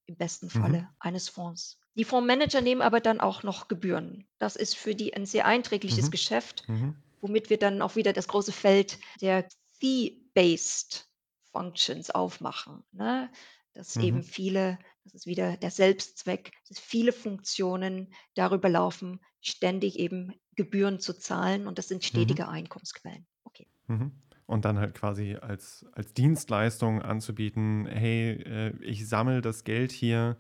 im 0.06 0.16
besten 0.16 0.50
Mhm. 0.54 0.76
Falle 0.76 0.88
eines 1.00 1.28
Fonds. 1.28 1.78
Die 1.96 2.04
Fondsmanager 2.04 2.60
nehmen 2.62 2.82
aber 2.82 3.00
dann 3.00 3.20
auch 3.20 3.42
noch 3.42 3.68
Gebühren. 3.68 4.28
Das 4.38 4.56
ist 4.56 4.76
für 4.76 4.94
die 4.94 5.14
ein 5.14 5.26
sehr 5.26 5.46
einträgliches 5.46 6.10
Mhm. 6.10 6.12
Geschäft, 6.12 6.64
Mhm. 6.68 7.02
womit 7.20 7.50
wir 7.50 7.58
dann 7.58 7.82
auch 7.82 7.96
wieder 7.96 8.12
das 8.14 8.28
große 8.28 8.52
Feld 8.52 8.98
der 9.20 9.48
Fee-based 9.80 11.08
Functions 11.52 12.10
aufmachen, 12.10 12.84
ne? 12.92 13.30
Dass 13.74 13.96
eben 13.96 14.22
Mhm. 14.22 14.22
viele 14.22 14.78
das 15.04 15.14
ist 15.14 15.26
wieder 15.26 15.56
der 15.56 15.70
Selbstzweck, 15.70 16.52
dass 16.68 16.78
viele 16.78 17.12
Funktionen 17.12 18.14
darüber 18.34 18.68
laufen, 18.68 19.20
ständig 19.40 19.98
eben 19.98 20.32
Gebühren 20.54 21.00
zu 21.00 21.12
zahlen 21.18 21.66
und 21.66 21.78
das 21.78 21.88
sind 21.88 22.04
Mhm. 22.12 22.42
stetige 22.44 22.48
Einkommensquellen. 22.48 23.26
Okay. 23.44 23.68
Mhm. 23.88 24.12
und 24.46 24.64
dann 24.64 24.78
halt 24.78 24.94
quasi 24.94 25.36
als, 25.36 25.86
als 25.92 26.14
Dienstleistung 26.14 27.00
anzubieten, 27.02 27.86
hey, 27.86 28.32
äh, 28.42 28.76
ich 28.84 29.08
sammle 29.08 29.40
das 29.40 29.64
Geld 29.64 29.92
hier 29.92 30.36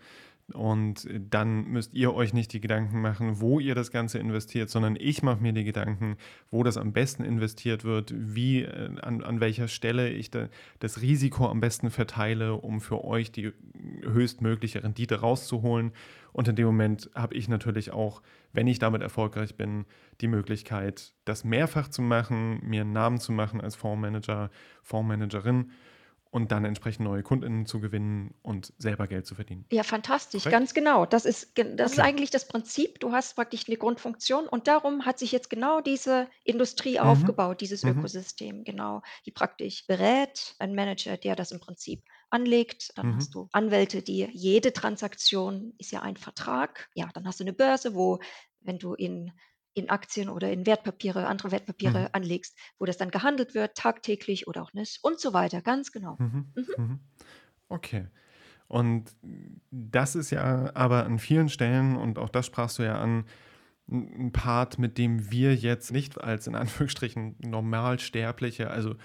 und 0.54 1.08
dann 1.30 1.64
müsst 1.64 1.94
ihr 1.94 2.14
euch 2.14 2.32
nicht 2.32 2.52
die 2.52 2.60
Gedanken 2.60 3.00
machen, 3.00 3.40
wo 3.40 3.60
ihr 3.60 3.74
das 3.74 3.90
Ganze 3.90 4.18
investiert, 4.18 4.70
sondern 4.70 4.96
ich 4.98 5.22
mache 5.22 5.42
mir 5.42 5.52
die 5.52 5.64
Gedanken, 5.64 6.16
wo 6.50 6.62
das 6.62 6.76
am 6.76 6.92
besten 6.92 7.24
investiert 7.24 7.84
wird, 7.84 8.12
wie, 8.16 8.62
äh, 8.62 8.90
an, 9.00 9.22
an 9.22 9.40
welcher 9.40 9.68
Stelle 9.68 10.10
ich 10.10 10.30
da, 10.30 10.48
das 10.78 11.00
Risiko 11.00 11.48
am 11.48 11.60
besten 11.60 11.90
verteile, 11.90 12.54
um 12.54 12.80
für 12.80 13.04
euch 13.04 13.32
die 13.32 13.52
höchstmögliche 14.02 14.82
Rendite 14.82 15.20
rauszuholen. 15.20 15.92
Und 16.32 16.48
in 16.48 16.56
dem 16.56 16.66
Moment 16.66 17.10
habe 17.14 17.34
ich 17.34 17.48
natürlich 17.48 17.92
auch, 17.92 18.22
wenn 18.52 18.66
ich 18.66 18.78
damit 18.78 19.02
erfolgreich 19.02 19.56
bin, 19.56 19.84
die 20.20 20.28
Möglichkeit, 20.28 21.12
das 21.24 21.44
mehrfach 21.44 21.88
zu 21.88 22.02
machen, 22.02 22.60
mir 22.64 22.82
einen 22.82 22.92
Namen 22.92 23.18
zu 23.18 23.32
machen 23.32 23.60
als 23.60 23.76
Fondsmanager, 23.76 24.50
Fondsmanagerin 24.82 25.70
und 26.32 26.50
dann 26.52 26.64
entsprechend 26.64 27.04
neue 27.04 27.22
KundInnen 27.22 27.66
zu 27.66 27.80
gewinnen 27.80 28.34
und 28.42 28.74
selber 28.78 29.06
Geld 29.08 29.26
zu 29.26 29.36
verdienen. 29.36 29.70
Ja, 29.72 29.84
fantastisch, 29.84 30.42
Korrekt? 30.44 30.50
ganz 30.50 30.74
genau. 30.74 31.06
Das 31.06 31.24
ist, 31.24 31.56
das 31.56 31.92
ist 31.92 31.98
eigentlich 31.98 32.28
das 32.30 32.46
Prinzip. 32.46 33.00
Du 33.00 33.12
hast 33.12 33.34
praktisch 33.36 33.66
eine 33.68 33.78
Grundfunktion 33.78 34.46
und 34.46 34.68
darum 34.68 35.06
hat 35.06 35.18
sich 35.18 35.32
jetzt 35.32 35.48
genau 35.48 35.80
diese 35.80 36.28
Industrie 36.44 36.98
Mhm. 36.98 36.98
aufgebaut, 36.98 37.62
dieses 37.62 37.82
Mhm. 37.82 37.90
Ökosystem, 37.90 38.64
genau, 38.64 39.00
die 39.24 39.30
praktisch 39.30 39.86
berät, 39.86 40.54
ein 40.58 40.74
Manager, 40.74 41.16
der 41.16 41.36
das 41.36 41.52
im 41.52 41.60
Prinzip 41.60 42.04
anlegt. 42.28 42.92
Dann 42.98 43.14
hast 43.14 43.30
mhm. 43.30 43.32
du 43.32 43.48
Anwälte, 43.52 44.02
die 44.02 44.28
jede 44.32 44.74
Transaktion 44.74 45.72
ist 45.78 45.90
ja 45.90 46.02
ein 46.02 46.18
Vertrag. 46.18 46.90
Ja, 46.94 47.08
dann 47.14 47.26
hast 47.26 47.40
du 47.40 47.44
eine 47.44 47.54
Börse, 47.54 47.94
wo, 47.94 48.18
wenn 48.60 48.78
du 48.78 48.92
in 48.92 49.32
in 49.74 49.90
Aktien 49.90 50.28
oder 50.28 50.52
in 50.52 50.66
Wertpapiere, 50.66 51.26
andere 51.26 51.50
Wertpapiere 51.52 52.04
Mhm. 52.04 52.08
anlegst, 52.12 52.56
wo 52.78 52.84
das 52.84 52.96
dann 52.98 53.10
gehandelt 53.10 53.54
wird, 53.54 53.76
tagtäglich 53.76 54.46
oder 54.48 54.62
auch 54.62 54.72
nicht 54.74 54.98
und 55.02 55.20
so 55.20 55.32
weiter, 55.32 55.62
ganz 55.62 55.92
genau. 55.92 56.18
Mhm. 56.18 56.52
Mhm. 56.54 56.74
Mhm. 56.76 57.00
Okay. 57.68 58.08
Und 58.68 59.16
das 59.70 60.16
ist 60.16 60.30
ja 60.30 60.74
aber 60.74 61.04
an 61.06 61.18
vielen 61.18 61.48
Stellen, 61.50 61.96
und 61.96 62.18
auch 62.18 62.30
das 62.30 62.46
sprachst 62.46 62.78
du 62.78 62.84
ja 62.84 63.00
an, 63.00 63.26
ein 63.90 64.32
Part, 64.32 64.78
mit 64.78 64.98
dem 64.98 65.30
wir 65.32 65.56
jetzt 65.56 65.92
nicht 65.92 66.20
als 66.20 66.46
in 66.46 66.54
Anführungsstrichen 66.56 67.36
Normalsterbliche, 67.40 68.70
also 68.70 68.96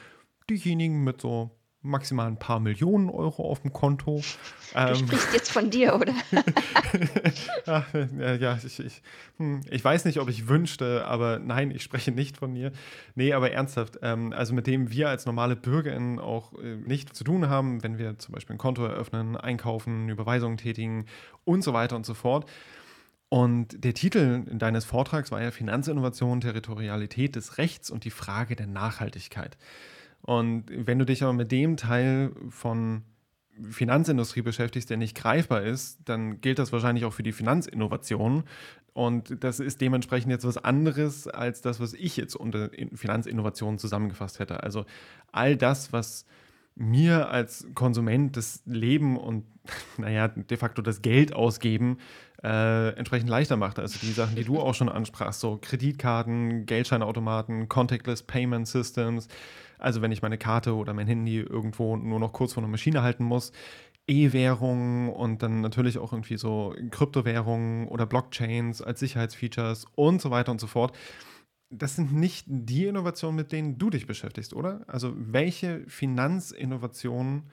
diejenigen 0.49 1.03
mit 1.03 1.21
so 1.21 1.56
maximal 1.87 2.27
ein 2.27 2.37
paar 2.37 2.59
Millionen 2.59 3.09
Euro 3.09 3.49
auf 3.49 3.61
dem 3.61 3.73
Konto. 3.73 4.21
Du 4.73 4.79
ähm, 4.79 4.95
sprichst 4.95 5.33
jetzt 5.33 5.51
von 5.51 5.69
dir, 5.69 5.95
oder? 5.95 6.13
ja, 7.65 8.33
ja 8.35 8.59
ich, 8.63 8.79
ich, 8.79 9.01
hm, 9.37 9.61
ich, 9.69 9.83
weiß 9.83 10.05
nicht, 10.05 10.19
ob 10.19 10.29
ich 10.29 10.47
wünschte, 10.47 11.05
aber 11.05 11.39
nein, 11.39 11.71
ich 11.71 11.83
spreche 11.83 12.11
nicht 12.11 12.37
von 12.37 12.53
mir. 12.53 12.71
Nee, 13.15 13.33
aber 13.33 13.51
ernsthaft, 13.51 13.99
ähm, 14.01 14.33
also 14.33 14.53
mit 14.53 14.67
dem 14.67 14.91
wir 14.91 15.09
als 15.09 15.25
normale 15.25 15.55
BürgerInnen 15.55 16.19
auch 16.19 16.53
äh, 16.53 16.75
nicht 16.75 17.15
zu 17.15 17.23
tun 17.23 17.49
haben, 17.49 17.81
wenn 17.83 17.97
wir 17.97 18.19
zum 18.19 18.33
Beispiel 18.33 18.55
ein 18.55 18.59
Konto 18.59 18.85
eröffnen, 18.85 19.37
einkaufen, 19.37 20.09
Überweisungen 20.09 20.57
tätigen 20.57 21.05
und 21.45 21.63
so 21.63 21.73
weiter 21.73 21.95
und 21.95 22.05
so 22.05 22.13
fort. 22.13 22.49
Und 23.29 23.83
der 23.83 23.93
Titel 23.93 24.43
deines 24.45 24.85
Vortrags 24.85 25.31
war 25.31 25.41
ja 25.41 25.51
Finanzinnovation, 25.51 26.39
Territorialität 26.39 27.35
des 27.35 27.57
Rechts 27.57 27.89
und 27.89 28.05
die 28.05 28.09
Frage 28.09 28.55
der 28.55 28.67
Nachhaltigkeit. 28.67 29.57
Und 30.27 30.65
wenn 30.67 30.99
du 30.99 31.05
dich 31.05 31.23
aber 31.23 31.31
mit 31.31 31.53
dem 31.53 31.77
Teil 31.77 32.33
von 32.49 33.03
Finanzindustrie 33.71 34.41
beschäftigst, 34.41 34.89
der 34.89 34.97
nicht 34.97 35.15
greifbar 35.15 35.63
ist, 35.63 35.99
dann 36.03 36.41
gilt 36.41 36.59
das 36.59 36.73
wahrscheinlich 36.73 37.05
auch 37.05 37.13
für 37.13 37.23
die 37.23 37.31
Finanzinnovation. 37.31 38.43
Und 38.91 39.41
das 39.41 39.61
ist 39.61 39.79
dementsprechend 39.79 40.29
jetzt 40.29 40.45
was 40.45 40.57
anderes 40.57 41.29
als 41.29 41.61
das, 41.61 41.79
was 41.79 41.93
ich 41.93 42.17
jetzt 42.17 42.35
unter 42.35 42.69
Finanzinnovation 42.93 43.77
zusammengefasst 43.77 44.39
hätte. 44.39 44.63
Also 44.63 44.85
all 45.31 45.55
das, 45.55 45.93
was 45.93 46.25
mir 46.75 47.29
als 47.29 47.65
Konsument 47.73 48.35
das 48.35 48.63
Leben 48.65 49.15
und, 49.17 49.45
naja, 49.97 50.27
de 50.27 50.57
facto 50.57 50.81
das 50.81 51.01
Geld 51.01 51.33
ausgeben 51.33 51.99
äh, 52.43 52.89
entsprechend 52.97 53.29
leichter 53.29 53.55
macht. 53.55 53.79
Also 53.79 53.97
die 54.01 54.11
Sachen, 54.11 54.35
die 54.35 54.43
du 54.43 54.59
auch 54.59 54.75
schon 54.75 54.89
ansprachst, 54.89 55.39
so 55.39 55.57
Kreditkarten, 55.61 56.65
Geldscheinautomaten, 56.65 57.69
Contactless 57.69 58.23
Payment 58.23 58.67
Systems, 58.67 59.29
also 59.79 60.01
wenn 60.01 60.11
ich 60.11 60.21
meine 60.21 60.37
Karte 60.37 60.75
oder 60.75 60.93
mein 60.93 61.07
Handy 61.07 61.39
irgendwo 61.39 61.95
nur 61.97 62.19
noch 62.19 62.33
kurz 62.33 62.53
vor 62.53 62.63
einer 62.63 62.71
Maschine 62.71 63.01
halten 63.01 63.23
muss, 63.23 63.51
E-Währungen 64.07 65.09
und 65.09 65.43
dann 65.43 65.61
natürlich 65.61 65.97
auch 65.97 66.13
irgendwie 66.13 66.37
so 66.37 66.73
Kryptowährungen 66.91 67.87
oder 67.87 68.05
Blockchains 68.05 68.81
als 68.81 68.99
Sicherheitsfeatures 69.01 69.85
und 69.95 70.21
so 70.21 70.31
weiter 70.31 70.51
und 70.51 70.61
so 70.61 70.67
fort. 70.67 70.95
Das 71.69 71.95
sind 71.97 72.13
nicht 72.13 72.45
die 72.47 72.85
Innovationen, 72.85 73.35
mit 73.35 73.51
denen 73.51 73.77
du 73.77 73.89
dich 73.89 74.07
beschäftigst, 74.07 74.53
oder? 74.53 74.85
Also 74.87 75.13
welche 75.17 75.83
Finanzinnovationen 75.87 77.49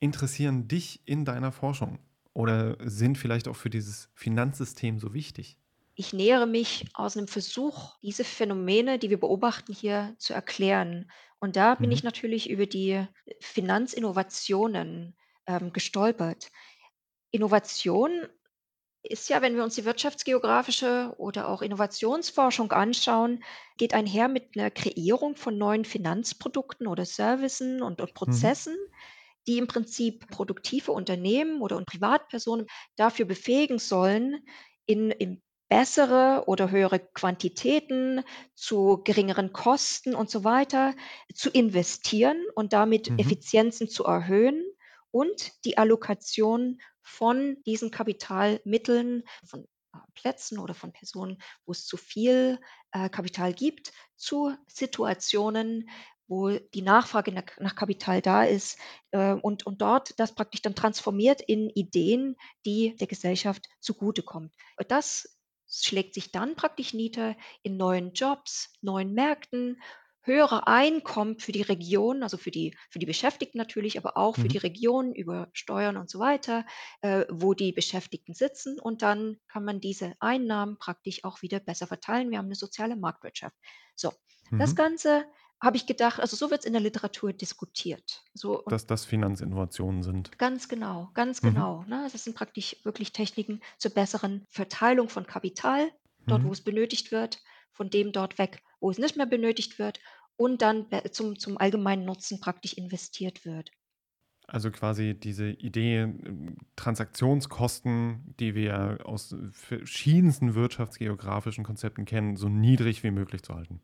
interessieren 0.00 0.68
dich 0.68 1.00
in 1.06 1.24
deiner 1.24 1.52
Forschung 1.52 1.98
oder 2.34 2.76
sind 2.84 3.16
vielleicht 3.16 3.48
auch 3.48 3.56
für 3.56 3.70
dieses 3.70 4.10
Finanzsystem 4.14 4.98
so 4.98 5.14
wichtig? 5.14 5.56
Ich 5.96 6.12
nähere 6.12 6.46
mich 6.46 6.86
aus 6.94 7.16
einem 7.16 7.28
Versuch, 7.28 7.96
diese 8.02 8.24
Phänomene, 8.24 8.98
die 8.98 9.10
wir 9.10 9.20
beobachten, 9.20 9.72
hier 9.72 10.14
zu 10.18 10.34
erklären. 10.34 11.10
Und 11.38 11.56
da 11.56 11.74
bin 11.76 11.92
ich 11.92 12.02
mhm. 12.02 12.06
natürlich 12.06 12.50
über 12.50 12.66
die 12.66 13.06
Finanzinnovationen, 13.40 15.16
ähm, 15.46 15.72
gestolpert. 15.72 16.50
Innovation 17.30 18.28
ist 19.02 19.28
ja, 19.28 19.42
wenn 19.42 19.56
wir 19.56 19.64
uns 19.64 19.74
die 19.76 19.84
wirtschaftsgeografische 19.84 21.14
oder 21.18 21.48
auch 21.48 21.62
Innovationsforschung 21.62 22.72
anschauen, 22.72 23.44
geht 23.76 23.94
einher 23.94 24.28
mit 24.28 24.56
einer 24.56 24.70
Kreierung 24.70 25.36
von 25.36 25.58
neuen 25.58 25.84
Finanzprodukten 25.84 26.86
oder 26.86 27.04
Servicen 27.04 27.82
und 27.82 28.00
und 28.00 28.14
Mhm. 28.26 28.54
Prozessen, 28.54 28.76
die 29.46 29.58
im 29.58 29.66
Prinzip 29.68 30.30
produktive 30.30 30.92
Unternehmen 30.92 31.60
oder 31.62 31.76
und 31.76 31.86
Privatpersonen 31.86 32.66
dafür 32.96 33.26
befähigen 33.26 33.78
sollen, 33.78 34.46
in 34.86 35.10
in 35.10 35.42
bessere 35.68 36.44
oder 36.46 36.70
höhere 36.70 37.00
Quantitäten 37.00 38.22
zu 38.54 39.00
geringeren 39.04 39.52
Kosten 39.52 40.14
und 40.14 40.30
so 40.30 40.44
weiter 40.44 40.94
zu 41.34 41.50
investieren 41.50 42.36
und 42.54 42.72
damit 42.72 43.08
Mhm. 43.08 43.16
Effizienzen 43.18 43.88
zu 43.88 44.04
erhöhen 44.04 44.64
und 45.10 45.52
die 45.64 45.78
Allokation 45.78 46.80
von 47.02 47.56
diesen 47.66 47.90
Kapitalmitteln, 47.90 49.24
von 49.44 49.64
äh, 49.94 49.98
Plätzen 50.14 50.58
oder 50.58 50.74
von 50.74 50.92
Personen, 50.92 51.38
wo 51.66 51.72
es 51.72 51.86
zu 51.86 51.96
viel 51.96 52.60
äh, 52.92 53.08
Kapital 53.08 53.52
gibt, 53.52 53.92
zu 54.16 54.54
Situationen, 54.66 55.88
wo 56.26 56.50
die 56.50 56.82
Nachfrage 56.82 57.32
nach, 57.32 57.44
nach 57.58 57.74
Kapital 57.76 58.22
da 58.22 58.44
ist 58.44 58.78
äh, 59.10 59.32
und, 59.34 59.66
und 59.66 59.82
dort 59.82 60.18
das 60.18 60.34
praktisch 60.34 60.62
dann 60.62 60.74
transformiert 60.74 61.42
in 61.42 61.68
Ideen, 61.70 62.36
die 62.64 62.96
der 62.96 63.06
Gesellschaft 63.06 63.68
zugutekommen. 63.80 64.50
Das 64.88 65.33
schlägt 65.82 66.14
sich 66.14 66.30
dann 66.32 66.56
praktisch 66.56 66.94
nieder 66.94 67.36
in 67.62 67.76
neuen 67.76 68.12
Jobs, 68.12 68.72
neuen 68.80 69.14
Märkten, 69.14 69.80
höhere 70.24 70.66
Einkommen 70.66 71.38
für 71.38 71.52
die 71.52 71.62
Region, 71.62 72.22
also 72.22 72.38
für 72.38 72.50
die 72.50 72.76
für 72.90 72.98
die 72.98 73.06
Beschäftigten 73.06 73.58
natürlich, 73.58 73.98
aber 73.98 74.16
auch 74.16 74.36
für 74.36 74.48
die 74.48 74.56
mhm. 74.56 74.62
Region 74.62 75.14
über 75.14 75.48
Steuern 75.52 75.96
und 75.96 76.08
so 76.08 76.18
weiter, 76.18 76.64
äh, 77.02 77.26
wo 77.30 77.54
die 77.54 77.72
Beschäftigten 77.72 78.34
sitzen 78.34 78.80
und 78.80 79.02
dann 79.02 79.36
kann 79.48 79.64
man 79.64 79.80
diese 79.80 80.14
Einnahmen 80.20 80.78
praktisch 80.78 81.24
auch 81.24 81.42
wieder 81.42 81.60
besser 81.60 81.86
verteilen. 81.86 82.30
Wir 82.30 82.38
haben 82.38 82.46
eine 82.46 82.54
soziale 82.54 82.96
Marktwirtschaft. 82.96 83.56
So, 83.94 84.12
das 84.50 84.70
mhm. 84.70 84.76
Ganze 84.76 85.24
habe 85.64 85.76
ich 85.76 85.86
gedacht 85.86 86.20
also 86.20 86.36
so 86.36 86.50
wird 86.50 86.60
es 86.60 86.66
in 86.66 86.72
der 86.72 86.82
Literatur 86.82 87.32
diskutiert. 87.32 88.22
So 88.34 88.64
Dass 88.66 88.86
das 88.86 89.04
Finanzinnovationen 89.06 90.02
sind. 90.02 90.32
Ganz 90.38 90.68
genau, 90.68 91.10
ganz 91.14 91.42
Mhm. 91.42 91.46
genau, 91.48 91.82
ne? 91.84 92.08
Das 92.12 92.22
sind 92.24 92.36
praktisch 92.36 92.76
wirklich 92.84 93.12
Techniken 93.12 93.60
zur 93.78 93.90
besseren 93.92 94.46
Verteilung 94.48 95.08
von 95.08 95.26
Kapital, 95.26 95.90
dort, 96.28 96.44
wo 96.44 96.48
mhm. 96.48 96.52
es 96.52 96.62
benötigt 96.62 97.10
wird, 97.12 97.40
von 97.72 97.90
dem 97.90 98.12
dort 98.12 98.38
weg, 98.38 98.62
wo 98.80 98.90
es 98.90 98.98
nicht 98.98 99.16
mehr 99.16 99.26
benötigt 99.26 99.78
wird 99.78 100.00
und 100.36 100.62
dann 100.62 100.86
zum 101.10 101.38
zum 101.38 101.58
allgemeinen 101.58 102.04
Nutzen 102.04 102.38
praktisch 102.40 102.74
investiert 102.74 103.44
wird. 103.44 103.70
Also 104.46 104.70
quasi 104.70 105.18
diese 105.18 105.48
Idee, 105.50 106.00
ähm, 106.02 106.56
Transaktionskosten, 106.76 108.34
die 108.38 108.54
wir 108.54 108.98
aus 109.04 109.34
verschiedensten 109.52 110.54
wirtschaftsgeografischen 110.54 111.64
Konzepten 111.64 112.04
kennen, 112.04 112.36
so 112.36 112.48
niedrig 112.50 113.02
wie 113.04 113.10
möglich 113.10 113.42
zu 113.42 113.54
halten. 113.54 113.80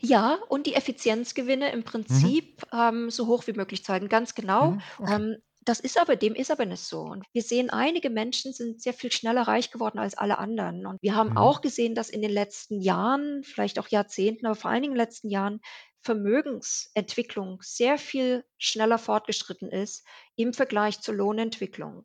Ja, 0.00 0.38
und 0.48 0.66
die 0.66 0.74
Effizienzgewinne 0.74 1.70
im 1.72 1.82
Mhm. 2.08 2.36
Prinzip, 2.36 2.62
ähm, 2.72 3.10
so 3.10 3.26
hoch 3.26 3.46
wie 3.46 3.52
möglich 3.52 3.82
zu 3.84 3.92
halten, 3.92 4.08
ganz 4.08 4.34
genau. 4.34 4.76
Mhm, 4.76 4.82
okay. 4.98 5.20
Ähm, 5.20 5.36
das 5.62 5.80
ist 5.80 5.98
aber 5.98 6.14
dem 6.16 6.34
ist 6.34 6.50
aber 6.50 6.64
nicht 6.66 6.82
so. 6.82 7.00
Und 7.00 7.24
wir 7.32 7.42
sehen, 7.42 7.70
einige 7.70 8.08
Menschen 8.10 8.52
sind 8.52 8.80
sehr 8.80 8.92
viel 8.94 9.10
schneller 9.10 9.42
reich 9.48 9.70
geworden 9.72 9.98
als 9.98 10.16
alle 10.16 10.38
anderen. 10.38 10.86
Und 10.86 11.02
wir 11.02 11.16
haben 11.16 11.32
Mhm. 11.32 11.32
auch 11.32 11.60
gesehen, 11.60 11.94
dass 11.94 12.08
in 12.10 12.22
den 12.22 12.30
letzten 12.30 12.80
Jahren, 12.80 13.42
vielleicht 13.42 13.78
auch 13.78 13.88
Jahrzehnten, 13.88 14.46
aber 14.46 14.54
vor 14.54 14.70
allen 14.70 14.82
Dingen 14.82 14.92
in 14.94 14.98
den 14.98 15.04
letzten 15.06 15.28
Jahren 15.30 15.60
Vermögensentwicklung 16.02 17.60
sehr 17.62 17.98
viel 17.98 18.44
schneller 18.58 18.98
fortgeschritten 18.98 19.70
ist 19.70 20.04
im 20.36 20.52
Vergleich 20.52 21.00
zur 21.00 21.14
Lohnentwicklung. 21.14 22.04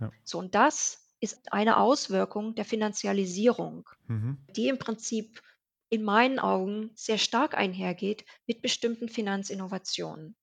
Ja. 0.00 0.12
So, 0.24 0.38
und 0.38 0.54
das 0.54 1.08
ist 1.20 1.52
eine 1.52 1.78
Auswirkung 1.78 2.54
der 2.54 2.64
Finanzialisierung, 2.64 3.88
Mhm. 4.08 4.36
die 4.56 4.68
im 4.68 4.78
Prinzip 4.78 5.42
in 5.90 6.02
meinen 6.04 6.38
Augen 6.38 6.90
sehr 6.94 7.18
stark 7.18 7.54
einhergeht 7.56 8.24
mit 8.46 8.62
bestimmten 8.62 9.08
Finanzinnovationen. 9.08 10.36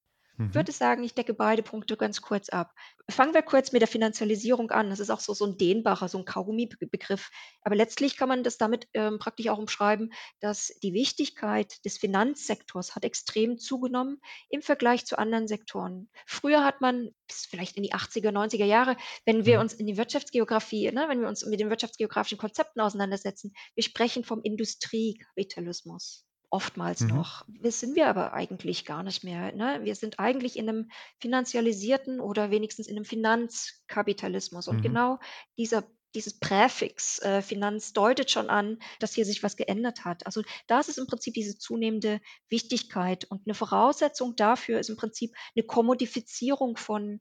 Ich 0.49 0.55
Mhm. 0.55 0.55
würde 0.55 0.71
sagen, 0.71 1.03
ich 1.03 1.13
decke 1.15 1.33
beide 1.33 1.63
Punkte 1.63 1.97
ganz 1.97 2.21
kurz 2.21 2.49
ab. 2.49 2.73
Fangen 3.09 3.33
wir 3.33 3.41
kurz 3.41 3.71
mit 3.73 3.81
der 3.81 3.87
Finanzialisierung 3.89 4.71
an. 4.71 4.89
Das 4.89 4.99
ist 4.99 5.09
auch 5.09 5.19
so 5.19 5.33
so 5.33 5.45
'n 5.45 5.57
dehnbarer, 5.57 6.07
so 6.07 6.17
'n 6.17 6.25
Kaugummi-Begriff. 6.25 7.29
Aber 7.61 7.75
letztlich 7.75 8.15
kann 8.15 8.29
man 8.29 8.43
das 8.43 8.57
damit, 8.57 8.87
ähm, 8.93 9.19
praktisch 9.19 9.49
auch 9.49 9.57
umschreiben, 9.57 10.13
dass 10.39 10.67
die 10.81 10.93
Wichtigkeit 10.93 11.83
des 11.85 11.97
Finanzsektors 11.97 12.95
hat 12.95 13.03
extrem 13.05 13.57
zugenommen 13.57 14.19
im 14.49 14.61
Vergleich 14.61 15.05
zu 15.05 15.17
anderen 15.17 15.47
Sektoren. 15.47 16.09
Früher 16.25 16.63
hat 16.63 16.79
man 16.81 17.09
bis 17.27 17.45
vielleicht 17.45 17.75
in 17.77 17.83
die 17.83 17.93
80er, 17.93 18.31
90er 18.31 18.65
Jahre, 18.65 18.97
wenn 19.25 19.45
wir 19.45 19.59
Mhm. 19.59 19.61
uns 19.61 19.73
in 19.73 19.87
die 19.87 19.97
Wirtschaftsgeografie 19.97 20.91
ne, 20.91 21.05
wenn 21.09 21.21
wir 21.21 21.27
uns 21.27 21.45
mit 21.45 21.59
den 21.59 21.69
wirtschaftsgeografischen 21.69 22.37
Konzepten 22.37 22.79
auseinandersetzen, 22.81 23.53
wir 23.75 23.83
sprechen 23.83 24.23
vom 24.23 24.41
Industriekapitalismus 24.43 26.24
oftmals 26.55 27.01
Mhm. 27.01 27.09
noch. 27.09 27.43
Das 27.61 27.79
sind 27.79 27.95
wir 27.95 28.07
aber 28.07 28.33
eigentlich 28.33 28.85
gar 28.85 29.03
nicht 29.03 29.23
mehr, 29.23 29.51
ne? 29.53 29.79
Wir 29.83 29.95
sind 29.95 30.19
eigentlich 30.19 30.57
in 30.57 30.65
'nem 30.65 30.89
finanzialisierten 31.19 32.19
oder 32.21 32.51
wenigstens 32.51 32.87
in 32.87 32.95
'nem 32.95 33.05
Finanzkapitalismus. 33.05 34.67
Und 34.67 34.81
Mhm. 34.81 34.97
genau 34.97 35.19
dieser 35.57 35.83
dieses 36.15 36.39
Präfix, 36.39 37.19
äh, 37.19 37.41
Finanz 37.41 37.91
deutet 37.91 38.31
schon 38.31 38.49
an, 38.49 38.79
dass 39.01 39.13
hier 39.13 39.25
sich 39.25 39.43
was 39.43 39.57
geändert 39.57 40.05
hat. 40.05 40.25
Also, 40.25 40.43
das 40.67 40.87
ist 40.87 40.97
im 40.97 41.07
Prinzip 41.07 41.33
diese 41.33 41.57
zunehmende 41.57 42.21
Wichtigkeit. 42.49 43.25
Und 43.25 43.45
'ne 43.47 43.53
Voraussetzung 43.53 44.35
dafür 44.37 44.79
ist 44.79 44.89
im 44.89 44.95
Prinzip 44.97 45.33
'ne 45.55 45.63
Kommodifizierung 45.63 46.77
von 46.77 47.19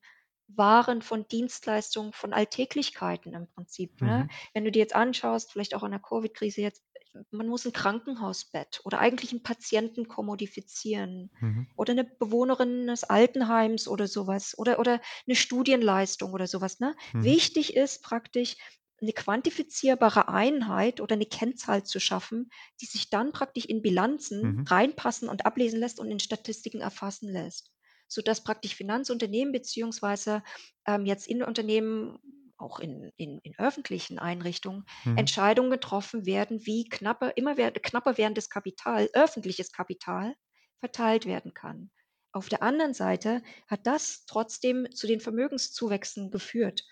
Waren, 0.49 1.01
von 1.03 1.27
Dienstleistungen, 1.27 2.13
von 2.13 2.33
Alltäglichkeiten 2.35 3.33
im 3.35 3.49
Prinzip, 3.49 4.03
ne? 4.03 4.27
Mhm. 4.27 4.35
Wenn 4.53 4.65
du 4.65 4.71
dir 4.71 4.81
jetzt 4.81 4.95
anschaust, 4.95 5.53
vielleicht 5.53 5.75
auch 5.75 5.83
in 5.83 5.91
der 5.91 6.01
Covid-Krise 6.01 6.61
jetzt, 6.61 6.85
man 7.31 7.49
muss 7.49 7.65
'n 7.65 7.73
Krankenhausbett 7.73 8.81
oder 8.85 8.99
eigentlich 9.01 9.33
'n 9.33 9.43
Patienten 9.43 10.07
kommodifizieren 10.07 11.31
Mhm. 11.41 11.75
oder 11.77 11.95
'ne 11.95 12.05
Bewohnerin 12.05 12.85
'nes 12.85 13.05
Altenheims 13.05 13.89
oder 13.89 14.07
so 14.07 14.27
was 14.27 14.57
oder 14.59 14.79
oder 14.79 15.01
'ne 15.27 15.35
Studienleistung 15.35 16.33
oder 16.33 16.47
so 16.47 16.61
was, 16.61 16.79
ne? 16.79 16.95
Mhm. 17.15 17.35
Wichtig 17.35 17.75
ist 17.75 18.03
praktisch, 18.03 18.57
'ne 19.01 19.13
quantifizierbare 19.15 20.29
Einheit 20.29 21.01
oder 21.01 21.17
'ne 21.17 21.27
Kennzahl 21.27 21.85
zu 21.85 22.01
schaffen, 22.01 22.51
die 22.83 22.87
sich 22.87 23.09
dann 23.11 23.33
praktisch 23.33 23.65
in 23.65 23.81
Bilanzen 23.83 24.51
Mhm. 24.51 24.67
reinpassen 24.67 25.29
und 25.31 25.47
ablesen 25.47 25.81
lässt 25.81 25.99
und 26.01 26.11
in 26.11 26.21
Statistiken 26.21 26.81
erfassen 26.83 27.31
lässt, 27.33 27.74
sodass 28.15 28.45
praktisch 28.45 28.75
Finanzunternehmen 28.75 29.53
beziehungsweise, 29.53 30.43
ähm, 30.87 31.07
jetzt 31.07 31.27
in 31.27 31.43
Unternehmen, 31.43 32.19
auch 32.57 32.79
in 32.81 33.13
in 33.17 33.41
in 33.43 33.55
öffentlichen 33.59 34.19
Einrichtungen, 34.19 34.85
Mhm. 35.05 35.27
Entscheidungen 35.27 35.71
getroffen 35.71 36.25
werden, 36.27 36.65
wie 36.67 36.89
knappe 36.89 37.33
immer 37.37 37.57
wer 37.57 37.73
knapper 37.73 38.17
werdendes 38.19 38.49
Kapital, 38.51 39.09
öffentliches 39.13 39.73
Kapital 39.73 40.35
verteilt 40.81 41.27
werden 41.27 41.53
kann. 41.55 41.91
Auf 42.33 42.49
der 42.49 42.63
anderen 42.63 42.95
Seite 42.95 43.43
hat 43.69 43.87
das 43.87 44.25
trotzdem 44.27 44.91
zu 44.93 45.07
den 45.07 45.21
Vermögenszuwächsen 45.21 46.31
geführt. 46.31 46.85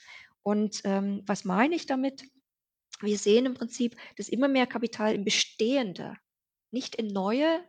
Und, 0.43 0.81
ähm, 0.85 1.23
was 1.27 1.45
meine 1.45 1.75
ich 1.77 1.87
damit? 1.87 2.25
Wir 3.01 3.19
sehen 3.19 3.47
im 3.47 3.55
Prinzip, 3.55 3.97
dass 4.17 4.29
immer 4.29 4.49
mehr 4.49 4.67
Kapital 4.67 5.15
in 5.15 5.25
bestehende, 5.25 6.17
nicht 6.71 6.95
in 6.97 7.09
neue 7.09 7.65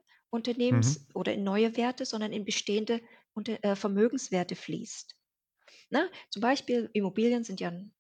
Mhm. 0.70 1.06
Unternehmens 1.10 1.10
oder 1.14 1.34
in 1.34 1.44
neue 1.44 1.78
Werte, 1.78 2.06
sondern 2.06 2.34
in 2.34 2.46
bestehende 2.46 3.02
Unter 3.36 3.64
äh, 3.64 3.76
Vermögenswerte 3.76 4.56
fließt, 4.56 5.16
ne? 5.92 6.10
Zum 6.32 6.42
Beispiel 6.42 6.90
Immobilien 6.94 7.44
sind 7.46 7.60
ja 7.62 7.70
'n 7.70 7.94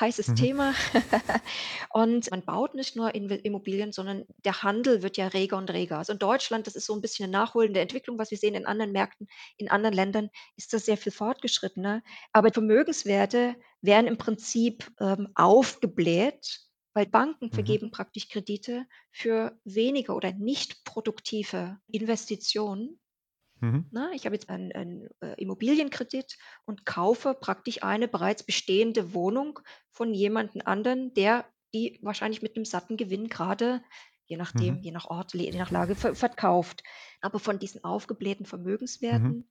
heißes 0.00 0.34
Mhm. 0.34 0.34
Thema. 0.34 0.74
Und 1.90 2.30
man 2.30 2.44
baut 2.44 2.74
nicht 2.74 2.96
nur 2.96 3.14
Immobilien, 3.14 3.92
sondern 3.92 4.26
der 4.44 4.62
Handel 4.64 5.02
wird 5.02 5.16
ja 5.18 5.28
reger 5.28 5.58
und 5.58 5.70
reger. 5.72 5.98
Also, 5.98 6.12
in 6.14 6.20
Deutschland, 6.20 6.66
das 6.68 6.76
ist 6.76 6.86
so 6.86 6.94
'n 6.94 7.02
bisschen 7.02 7.26
'ne 7.30 7.32
nachholende 7.38 7.80
Entwicklung, 7.80 8.18
was 8.18 8.30
wir 8.32 8.38
sehen 8.38 8.54
in 8.56 8.66
anderen 8.66 8.92
Märkten. 8.92 9.28
In 9.58 9.70
anderen 9.70 9.94
Ländern 9.96 10.30
ist 10.56 10.72
das 10.74 10.86
sehr 10.86 10.98
viel 10.98 11.12
fortgeschrittener. 11.12 12.02
Aber 12.32 12.52
Vermögenswerte 12.52 13.56
werden 13.82 14.06
im 14.08 14.18
Prinzip, 14.18 14.90
ähm, 15.00 15.28
aufgebläht, 15.36 16.60
weil 16.94 17.06
Banken 17.06 17.52
Mhm. 17.52 17.76
vergeben 17.76 17.90
praktisch 17.92 18.28
Kredite 18.28 18.86
für 19.12 19.58
weniger 19.64 20.16
oder 20.16 20.32
nicht 20.32 20.84
produktive 20.84 21.78
Investitionen, 21.92 23.00
Mhm. 23.62 23.90
ne? 23.90 24.10
Ich 24.14 24.24
habe 24.26 24.34
jetzt 24.36 24.48
einen 24.50 24.72
einen, 24.72 25.08
äh, 25.20 25.34
Immobilienkredit 25.40 26.38
und 26.66 26.86
kaufe 26.86 27.34
praktisch 27.34 27.82
eine 27.82 28.08
bereits 28.08 28.42
bestehende 28.44 29.14
Wohnung 29.14 29.60
von 29.90 30.14
jemanden 30.14 30.60
anderen, 30.62 31.14
der 31.14 31.46
die 31.74 31.98
wahrscheinlich 32.02 32.42
mit 32.42 32.56
'nem 32.56 32.64
satten 32.64 32.96
Gewinn 32.96 33.28
grade, 33.28 33.82
je 34.26 34.36
nachdem, 34.36 34.76
Mhm. 34.76 34.80
je 34.80 34.90
nach 34.92 35.06
Ort, 35.06 35.34
je 35.34 35.52
nach 35.52 35.70
Lage 35.70 35.94
ver 35.94 36.14
verkauft. 36.14 36.82
Aber 37.20 37.38
von 37.40 37.58
diesen 37.58 37.84
aufgeblähten 37.84 38.46
Mhm. 39.10 39.32
Vermögenswerten 39.32 39.50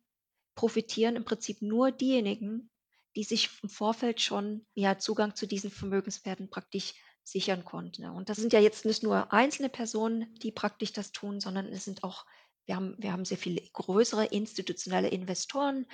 profitieren 0.56 1.16
im 1.16 1.26
Prinzip 1.26 1.62
nur 1.62 1.92
diejenigen, 1.92 2.72
die 3.16 3.24
sich 3.24 3.50
im 3.64 3.70
Vorfeld 3.70 4.22
schon, 4.22 4.68
ja, 4.76 4.98
Zugang 5.00 5.36
zu 5.36 5.48
diesen 5.48 5.72
Vermögenswerten 5.72 6.50
praktisch 6.50 6.94
sichern 7.24 7.66
konnten? 7.66 8.06
Und 8.10 8.30
das 8.30 8.38
sind 8.38 8.54
ja 8.54 8.60
jetzt 8.60 8.86
nicht 8.86 9.04
nur 9.04 9.34
einzelne 9.34 9.70
Personen, 9.70 10.34
die 10.36 10.52
praktisch 10.52 10.94
das 10.94 11.12
tun, 11.12 11.40
sondern 11.40 11.66
es 11.68 11.86
sind 11.86 12.04
auch 12.04 12.26
wir 12.70 12.78
haben 12.78 12.96
wir 13.00 13.12
haben 13.14 13.26
sehr 13.26 13.38
viele 13.40 13.62
größere 13.74 14.28
institutionelle 14.28 15.10
Investoren. 15.10 15.88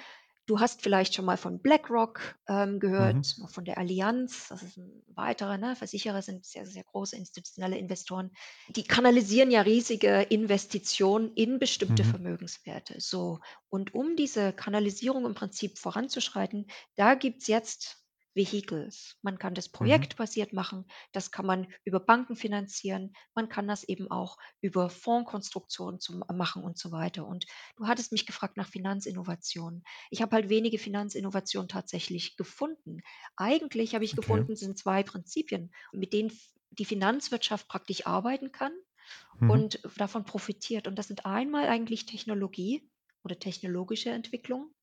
Du 0.48 0.60
hast 0.60 0.84
vielleicht 0.84 1.16
schon 1.16 1.26
mal 1.26 1.38
von 1.38 1.60
BlackRock, 1.60 2.36
ähm, 2.48 2.80
Mhm. 2.98 3.22
gehört, 3.22 3.36
von 3.48 3.66
der 3.66 3.80
Allianz. 3.80 4.48
Das 4.50 4.62
ist 4.62 4.78
'n 4.78 5.04
weiterer, 5.08 5.58
ne? 5.58 5.76
Versicherer 5.76 6.22
sind 6.22 6.46
sehr, 6.46 6.68
sehr 6.68 6.84
große 6.84 7.16
institutionelle 7.16 7.78
Investoren. 7.80 8.32
Die 8.68 8.84
kanalisieren 8.84 9.50
ja 9.52 9.62
riesige 9.62 10.22
Investitionen 10.24 11.34
in 11.34 11.58
bestimmte 11.60 12.04
Mhm. 12.04 12.06
Vermögenswerte. 12.06 13.02
So, 13.02 13.40
und 13.70 13.96
um 13.96 14.16
diese 14.16 14.54
Kanalisierung 14.54 15.26
im 15.26 15.34
Prinzip 15.34 15.80
voranzuschreiten, 15.80 16.68
da 16.96 17.16
gibt's 17.16 17.48
jetzt 17.48 18.05
Vehicles. 18.36 19.16
Man 19.24 19.40
kann 19.40 19.54
das 19.56 19.70
Mhm. 19.80 20.10
projektbasiert 20.10 20.54
machen, 20.54 20.86
das 21.14 21.32
kann 21.32 21.46
man 21.46 21.74
über 21.86 22.00
Banken 22.00 22.36
finanzieren, 22.36 23.14
man 23.34 23.50
kann 23.50 23.68
das 23.68 23.84
eben 23.84 24.12
auch 24.12 24.38
über 24.62 24.90
Fondskonstruktionen 24.90 26.00
zum 26.00 26.24
machen 26.34 26.64
und 26.64 26.78
so 26.78 26.92
weiter. 26.92 27.26
Und 27.26 27.46
du 27.78 27.88
hattest 27.88 28.12
mich 28.12 28.26
gefragt 28.26 28.58
nach 28.58 28.68
Finanzinnovationen. 28.70 29.84
Ich 30.12 30.22
habe 30.22 30.36
halt 30.36 30.50
wenige 30.50 30.78
Finanzinnovationen 30.78 31.70
tatsächlich 31.70 32.36
gefunden. 32.38 33.00
Eigentlich 33.38 33.96
habe 33.96 34.06
ich 34.06 34.14
Okay. 34.14 34.16
gefunden, 34.16 34.56
sind 34.56 34.78
2 34.78 35.04
Prinzipien, 35.04 35.72
mit 35.94 36.14
denen 36.14 36.30
f 36.30 36.52
die 36.72 36.86
Finanzwirtschaft 36.86 37.70
praktisch 37.70 38.06
arbeiten 38.06 38.52
kann 38.52 38.74
Mhm. 39.42 39.62
und 39.64 39.80
davon 39.98 40.26
profitiert. 40.26 40.88
Und 40.88 40.98
das 40.98 41.08
sind 41.08 41.26
einmal 41.26 41.68
eigentlich 41.68 42.06
Technologie 42.06 42.90
oder 43.24 43.40
technologische 43.40 44.10
Entwicklung. 44.12 44.74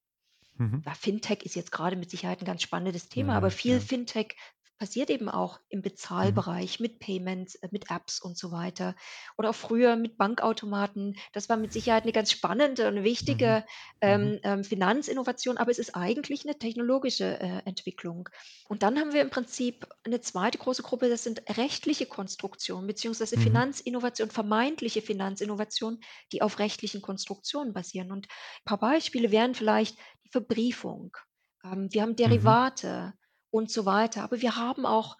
Mhm. 0.58 0.82
Ja, 0.86 0.94
Fintech 0.94 1.42
ist 1.44 1.54
jetzt 1.54 1.70
grade 1.72 1.96
mit 1.96 2.10
Sicherheit 2.10 2.40
'n 2.42 2.44
ganz 2.46 2.62
spannendes 2.62 3.08
Thema, 3.08 3.36
aber 3.36 3.50
Ja, 3.50 3.52
viel 3.52 3.80
ja. 3.80 3.82
Fintech 3.82 4.36
passiert 4.82 5.10
eben 5.10 5.28
auch 5.28 5.60
im 5.68 5.80
Mhm. 6.20 6.42
Bezahlbereich 6.42 6.80
mit 6.80 6.98
Payments, 6.98 7.54
äh, 7.56 7.68
mit 7.70 7.88
Apps 7.90 8.20
und 8.20 8.36
so 8.36 8.50
weiter 8.50 8.96
oder 9.38 9.50
auch 9.50 9.54
früher 9.54 9.94
mit 9.96 10.18
Bankautomaten. 10.18 11.14
Das 11.32 11.48
war 11.48 11.56
mit 11.56 11.72
Sicherheit 11.72 12.04
'ne 12.04 12.10
ganz 12.12 12.32
spannende 12.32 12.88
und 12.88 13.04
Mhm. 13.20 13.56
wichtige, 13.56 13.64
Mhm. 14.06 14.32
ähm, 14.32 14.40
ähm, 14.42 14.64
Finanzinnovation, 14.64 15.56
aber 15.58 15.70
es 15.70 15.78
ist 15.78 15.94
eigentlich 15.94 16.44
'ne 16.44 16.58
technologische, 16.58 17.38
äh, 17.40 17.62
Entwicklung. 17.64 18.28
Und 18.68 18.82
dann 18.82 18.98
haben 18.98 19.12
wir 19.12 19.22
im 19.22 19.30
Prinzip 19.30 19.86
'ne 20.06 20.20
2. 20.20 20.58
große 20.58 20.82
Gruppe, 20.82 21.08
das 21.08 21.22
sind 21.24 21.42
rechtliche 21.58 22.06
Konstruktionen 22.06 22.88
beziehungsweise 22.88 23.36
Mhm. 23.36 23.62
Finanzinnovation, 23.62 24.30
vermeintliche 24.30 25.02
Finanzinnovation, 25.02 26.00
die 26.32 26.42
auf 26.42 26.58
rechtlichen 26.58 27.02
Konstruktionen 27.02 27.72
basieren. 27.72 28.10
Und 28.10 28.26
paar 28.64 28.78
Beispiele 28.80 29.30
wären 29.30 29.54
vielleicht 29.54 29.96
die 30.24 30.30
Verbriefung. 30.30 31.16
Ähm, 31.64 31.88
wir 31.92 32.02
haben 32.02 32.16
Mhm. 32.26 32.62
Und 33.54 33.70
so 33.70 33.84
weiter, 33.84 34.22
aber 34.22 34.40
wir 34.40 34.56
haben 34.56 34.86
auch 34.86 35.18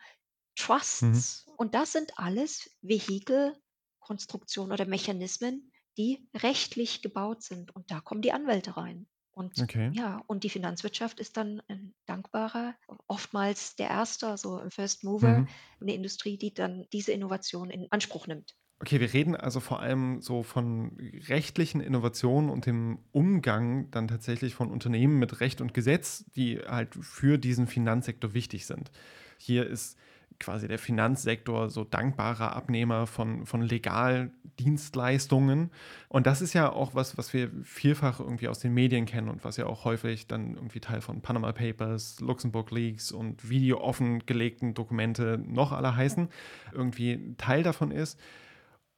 Mhm. 1.00 1.22
Trusts. 1.22 1.44
Und 1.58 1.74
das 1.74 1.92
sind 1.92 2.18
alles 2.18 2.70
Vehikel, 2.80 3.54
Konstruktionen 4.00 4.72
oder 4.72 4.86
Mechanismen, 4.86 5.70
die 5.98 6.30
rechtlich 6.34 7.02
gebaut 7.02 7.42
sind. 7.42 7.76
Und 7.76 7.90
da 7.90 8.00
kommen 8.00 8.22
die 8.22 8.32
Anwälte 8.32 8.76
rein. 8.78 9.06
Und 9.32 9.60
Okay. 9.60 9.92
ja, 9.92 10.22
und 10.28 10.44
die 10.44 10.50
Finanzwirtschaft 10.50 11.20
ist 11.20 11.36
dann 11.36 11.60
'n 11.68 11.94
dankbarer 12.06 12.74
oftmals 13.06 13.76
der 13.76 13.88
Erste, 13.90 14.38
so 14.38 14.56
'n 14.58 14.70
First 14.70 15.04
Mover, 15.04 15.44
Mhm. 15.44 15.62
'ne 15.80 15.94
Industrie, 15.94 16.38
die 16.38 16.54
dann 16.54 16.86
diese 16.92 17.12
Innovation 17.12 17.70
in 17.70 17.88
Anspruch 17.92 18.26
nimmt. 18.26 18.56
Okay, 18.82 18.98
wir 18.98 19.12
reden 19.12 19.36
also 19.36 19.60
vor 19.60 19.78
allem 19.78 20.20
so 20.22 20.42
von 20.42 20.96
rechtlichen 21.28 21.80
Innovationen 21.80 22.50
und 22.50 22.66
dem 22.66 22.98
Umgang 23.12 23.88
dann 23.92 24.08
tatsächlich 24.08 24.56
von 24.56 24.72
Unternehmen 24.72 25.20
mit 25.20 25.38
Recht 25.38 25.60
und 25.60 25.72
Gesetz, 25.72 26.24
die 26.34 26.58
halt 26.58 26.88
für 27.00 27.38
diesen 27.38 27.68
Finanzsektor 27.68 28.34
wichtig 28.34 28.66
sind. 28.66 28.90
Hier 29.38 29.68
ist 29.68 29.96
quasi 30.40 30.66
der 30.66 30.80
Finanzsektor 30.80 31.70
so 31.70 31.84
dankbarer 31.84 32.56
Abnehmer 32.56 33.06
von 33.06 33.46
von 33.46 33.62
Legaldienstleistungen. 33.62 35.70
Und 36.08 36.26
das 36.26 36.42
ist 36.42 36.52
ja 36.52 36.72
auch 36.72 36.96
was, 36.96 37.16
was 37.16 37.32
wir 37.32 37.52
vielfach 37.62 38.18
irgendwie 38.18 38.48
aus 38.48 38.58
den 38.58 38.74
Medien 38.74 39.06
kennen 39.06 39.28
und 39.28 39.44
was 39.44 39.58
ja 39.58 39.66
auch 39.66 39.84
häufig 39.84 40.26
dann 40.26 40.56
irgendwie 40.56 40.80
Teil 40.80 41.02
von 41.02 41.20
Panama 41.20 41.52
Papers, 41.52 42.18
Luxemburg 42.18 42.72
Leaks 42.72 43.12
und 43.12 43.48
wie 43.48 43.60
die 43.60 43.74
offengelegten 43.74 44.74
Dokumente 44.74 45.40
noch 45.46 45.70
alle 45.70 45.94
heißen, 45.94 46.28
irgendwie 46.72 47.36
Teil 47.38 47.62
davon 47.62 47.92
ist. 47.92 48.18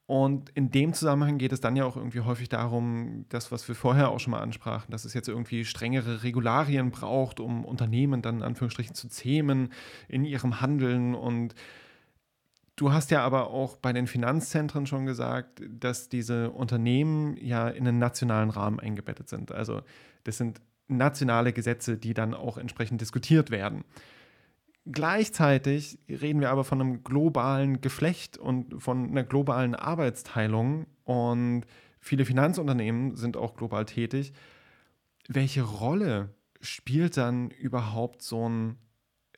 Und 0.07 0.51
in 0.51 0.71
dem 0.71 0.93
Zusammenhang 0.93 1.38
geht 1.38 1.53
es 1.53 1.61
dann 1.61 1.77
ja 1.77 1.87
auch 1.87 1.97
irgendwie 1.97 2.21
häufig 2.21 2.51
darum, 2.51 3.25
das, 3.31 3.51
was 3.51 3.67
wir 3.69 3.75
vorher 3.75 4.11
auch 4.11 4.21
schon 4.21 4.33
mal 4.33 4.40
ansprachen, 4.40 4.90
dass 4.90 5.07
es 5.07 5.14
jetzt 5.14 5.29
irgendwie 5.29 5.64
strengere 5.64 6.23
Regularien 6.23 6.90
braucht, 6.90 7.40
um 7.40 7.64
Unternehmen 7.64 8.21
dann 8.21 8.38
in 8.38 8.43
Anführungsstrichen 8.43 8.95
zu 8.95 9.09
zähmen 9.09 9.73
in 10.09 10.27
ihrem 10.27 10.61
Handeln. 10.61 11.14
Und 11.14 11.55
du 12.77 12.93
hast 12.93 13.11
ja 13.12 13.23
aber 13.23 13.49
auch 13.49 13.79
bei 13.79 13.95
den 13.95 14.07
Finanzzentren 14.07 14.87
schon 14.87 15.07
gesagt, 15.07 15.62
dass 15.67 16.11
diese 16.11 16.51
Unternehmen 16.51 17.38
ja 17.38 17.69
in 17.69 17.88
einen 17.88 17.99
nationalen 17.99 18.51
Rahmen 18.51 18.81
eingebettet 18.81 19.31
sind. 19.31 19.53
Also 19.53 19.81
das 20.25 20.37
sind 20.37 20.61
nationale 20.87 21.55
Gesetze, 21.55 21.97
die 21.97 22.12
dann 22.12 22.35
auch 22.35 22.59
entsprechend 22.59 23.01
diskutiert 23.01 23.51
werden. 23.51 23.85
Gleichzeitig 24.87 25.99
reden 26.09 26.40
wir 26.40 26.51
aber 26.51 26.62
von 26.64 26.81
einem 26.81 27.05
globalen 27.05 27.81
Geflecht 27.81 28.37
und 28.37 28.83
von 28.83 29.09
einer 29.09 29.25
globalen 29.25 29.75
Arbeitsteilung 29.75 30.87
und 31.05 31.62
viele 32.01 32.27
Finanzunternehmen 32.27 33.16
sind 33.16 33.38
auch 33.38 33.55
global 33.57 33.87
tätig. 33.87 34.35
Welche 35.29 35.62
Rolle 35.62 36.35
spielt 36.61 37.16
dann 37.16 37.51
überhaupt 37.51 38.23
so 38.23 38.49
ein 38.49 38.79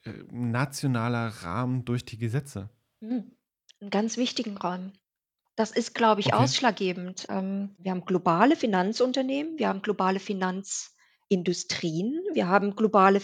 äh, 0.04 0.12
nationaler 0.30 1.28
Rahmen 1.28 1.84
durch 1.84 2.04
die 2.04 2.18
Gesetze? 2.18 2.70
Mhm. 3.00 3.32
'N 3.80 3.88
ganz 3.90 4.16
wichtigen 4.18 4.56
Rahmen. 4.58 4.92
Das 5.56 5.70
ist, 5.72 5.94
glaube 5.94 6.20
ich, 6.20 6.34
Okay. 6.34 6.34
ausschlaggebend. 6.34 7.26
Ähm, 7.30 7.74
wir 7.78 7.92
haben 7.92 8.04
globale 8.06 8.56
Finanzunternehmen, 8.56 9.58
wir 9.58 9.68
haben 9.68 9.82
globale 9.82 10.20
Finanzindustrien, 11.30 12.20
wir 12.34 12.48
haben 12.48 12.76
globale 12.76 13.20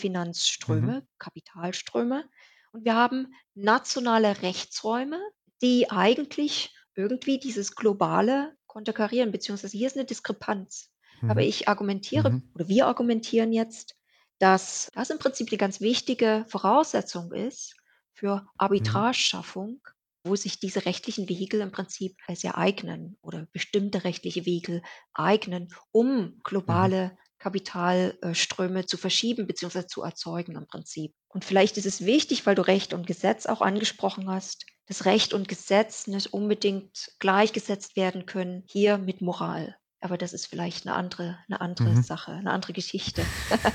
Mhm. 0.69 0.93
Finanzströme, 0.95 1.07
Kapitalströme 1.19 2.29
und 2.73 2.85
wir 2.85 2.95
haben 2.95 3.35
nationale 3.55 4.43
Rechtsräume, 4.43 5.21
die 5.63 5.91
eigentlich 5.91 6.75
irgendwie 6.95 7.39
dieses 7.39 7.75
Globale 7.75 8.57
konterkarieren, 8.67 9.33
beziehungsweise 9.33 9.77
hier 9.77 9.87
ist 9.87 9.97
eine 9.97 10.05
Diskrepanz. 10.07 10.91
Aber 11.27 11.43
Mhm. 11.43 11.43
ich 11.43 11.69
argumentiere 11.69 12.31
Mhm. 12.31 12.53
oder 12.55 12.69
wir 12.69 12.87
argumentieren 12.87 13.53
jetzt, 13.53 13.95
dass 14.39 14.89
das 14.95 15.11
im 15.11 15.19
Prinzip 15.19 15.51
die 15.51 15.57
ganz 15.59 15.81
wichtige 15.81 16.45
Voraussetzung 16.49 17.33
ist 17.33 17.77
für 18.13 18.47
Mhm. 18.79 19.03
Arbitrageschaffung 19.05 19.81
wo 20.25 20.37
sich 20.37 20.61
diese 20.61 20.87
rechtlichen 20.87 21.29
Vehikel 21.29 21.61
im 21.61 21.73
Prinzip 21.73 22.17
sehr 22.33 22.57
eignen 22.57 23.19
oder 23.23 23.49
bestimmte 23.53 24.05
rechtliche 24.05 24.47
Vehikel 24.47 24.83
eignen, 25.15 25.75
um 25.91 26.41
Mhm. 26.67 26.93
globale 26.95 27.19
Kapitalströme 27.43 28.87
zu 28.87 28.97
verschieben 28.97 29.49
beziehungsweise 29.49 29.89
zu 29.89 30.03
erzeugen 30.03 30.55
im 30.55 30.69
Prinzip. 30.69 31.13
Und 31.27 31.45
vielleicht 31.45 31.77
ist 31.77 31.87
es 31.87 32.05
wichtig, 32.07 32.47
weil 32.47 32.55
du 32.55 32.63
Recht 32.63 32.95
und 32.95 33.05
Gesetz 33.05 33.47
auch 33.47 33.61
angesprochen 33.61 34.31
hast, 34.31 34.65
dass 34.87 35.07
Recht 35.07 35.35
und 35.35 35.49
Gesetz 35.49 36.07
nicht 36.07 36.33
unbedingt 36.33 37.11
gleichgesetzt 37.19 37.97
werden 37.97 38.27
können 38.27 38.63
hier 38.67 38.97
mit 38.97 39.23
Moral. 39.23 39.77
Aber 40.01 40.17
das 40.17 40.33
ist 40.33 40.47
vielleicht 40.47 40.87
eine 40.87 40.95
andere, 40.95 41.37
eine 41.49 41.61
andere 41.61 41.89
Mhm. 41.91 42.03
Sache, 42.03 42.31
eine 42.31 42.53
andere 42.53 42.73
Geschichte. 42.73 43.25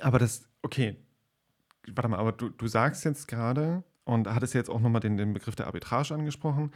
Aber 0.00 0.20
das, 0.20 0.44
okay, 0.62 0.96
warte 1.88 2.08
mal, 2.08 2.18
aber 2.18 2.32
du, 2.32 2.50
du 2.50 2.68
sagst 2.68 3.06
jetzt 3.06 3.28
gerade 3.28 3.82
und 4.04 4.28
hattest 4.28 4.52
jetzt 4.52 4.68
auch 4.68 4.80
nochmal 4.80 5.00
den, 5.00 5.16
den 5.16 5.32
Begriff 5.32 5.56
der 5.56 5.66
Arbitrage 5.66 6.12
angesprochen. 6.12 6.70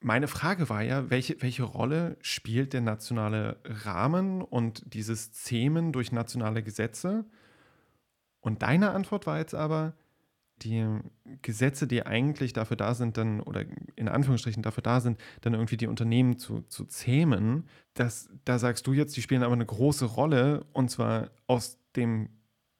Meine 0.00 0.28
Frage 0.28 0.68
war 0.68 0.82
ja, 0.82 1.10
welche, 1.10 1.40
welche 1.42 1.64
Rolle 1.64 2.16
spielt 2.20 2.72
der 2.72 2.80
nationale 2.82 3.56
Rahmen 3.64 4.42
und 4.42 4.94
dieses 4.94 5.32
Zähmen 5.32 5.92
durch 5.92 6.12
nationale 6.12 6.62
Gesetze? 6.62 7.24
Und 8.40 8.62
deine 8.62 8.90
Antwort 8.92 9.26
war 9.26 9.38
jetzt 9.38 9.54
aber, 9.54 9.94
die 10.62 10.84
Gesetze, 11.42 11.86
die 11.86 12.04
eigentlich 12.04 12.52
dafür 12.52 12.76
da 12.76 12.94
sind, 12.94 13.16
dann, 13.16 13.40
oder 13.40 13.64
in 13.96 14.08
Anführungsstrichen 14.08 14.62
dafür 14.62 14.82
da 14.82 15.00
sind, 15.00 15.20
dann 15.40 15.54
irgendwie 15.54 15.76
die 15.76 15.86
Unternehmen 15.86 16.38
zu, 16.38 16.62
zu 16.62 16.84
zähmen, 16.84 17.68
das, 17.94 18.28
da 18.44 18.58
sagst 18.58 18.86
du 18.86 18.92
jetzt, 18.92 19.16
die 19.16 19.22
spielen 19.22 19.42
aber 19.42 19.52
eine 19.52 19.66
große 19.66 20.04
Rolle 20.04 20.66
und 20.72 20.90
zwar 20.90 21.30
aus 21.46 21.78
dem 21.96 22.30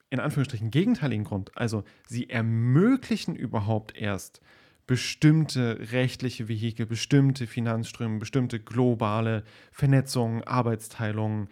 in 0.09 0.19
Anführungsstrichen 0.19 0.71
gegenteiligen 0.71 1.23
Grund. 1.23 1.55
Also 1.55 1.83
sie 2.07 2.29
ermöglichen 2.29 3.35
überhaupt 3.35 3.95
erst 3.95 4.41
bestimmte 4.89 5.91
rechtliche 5.91 6.47
Vehikel, 6.47 6.87
bestimmte 6.87 7.45
Finanzströme, 7.45 8.17
bestimmte 8.17 8.59
globale 8.59 9.43
Vernetzungen, 9.71 10.43
Arbeitsteilungen, 10.45 11.47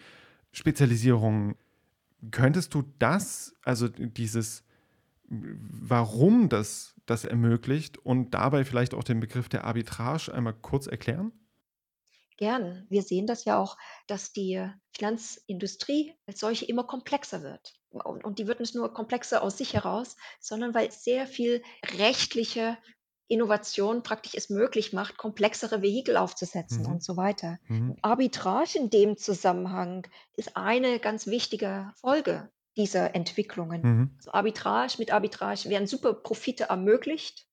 Spezialisierungen. 0.52 1.56
Könntest 2.32 2.74
du 2.74 2.82
das, 2.98 3.54
also 3.62 3.90
dieses, 3.90 4.64
warum 5.30 6.50
das 6.50 6.96
das 7.06 7.26
ermöglicht 7.26 8.00
und 8.00 8.32
dabei 8.32 8.66
vielleicht 8.66 8.96
auch 8.96 9.04
den 9.04 9.20
Begriff 9.20 9.50
der 9.50 9.66
Arbitrage 9.66 10.34
einmal 10.34 10.56
kurz 10.56 10.88
erklären? 10.88 11.32
Gern. 12.38 12.88
Wir 12.90 13.04
sehen 13.04 13.28
das 13.28 13.46
ja 13.46 13.60
auch, 13.60 13.78
dass 14.08 14.34
die 14.34 14.68
Finanzindustrie 14.96 16.16
als 16.26 16.40
solche 16.40 16.66
immer 16.66 16.86
komplexer 16.86 17.44
wird. 17.44 17.76
Und 17.90 18.26
und 18.26 18.40
die 18.40 18.48
wird 18.48 18.60
nicht 18.60 18.74
nur 18.74 18.92
komplexer 18.94 19.44
aus 19.44 19.60
sich 19.60 19.76
heraus, 19.76 20.18
sondern 20.40 20.74
weil 20.74 20.92
sehr 20.92 21.28
viel 21.28 21.62
rechtliche 21.98 22.80
Innovation 23.28 24.04
praktisch 24.04 24.34
es 24.36 24.50
möglich 24.50 24.94
macht, 24.94 25.18
komplexere 25.18 25.82
Vehikel 25.82 26.18
aufzusetzen 26.18 26.86
Mhm. 26.86 26.88
und 26.88 27.04
so 27.04 27.18
weiter. 27.18 27.60
Mhm. 27.70 27.98
Arbitrage 28.02 28.78
in 28.78 28.90
dem 28.90 29.18
Zusammenhang 29.18 30.08
ist 30.34 30.56
eine 30.58 31.00
ganz 31.00 31.28
wichtige 31.28 31.94
Folge 32.00 32.52
dieser 32.78 33.16
Entwicklungen. 33.16 33.84
Mhm. 33.84 34.18
Also 34.20 34.32
Arbitrage 34.32 34.96
mit 35.00 35.12
Arbitrage 35.12 35.70
werden 35.70 35.88
Superprofite 35.88 36.66
ermöglicht 36.66 37.48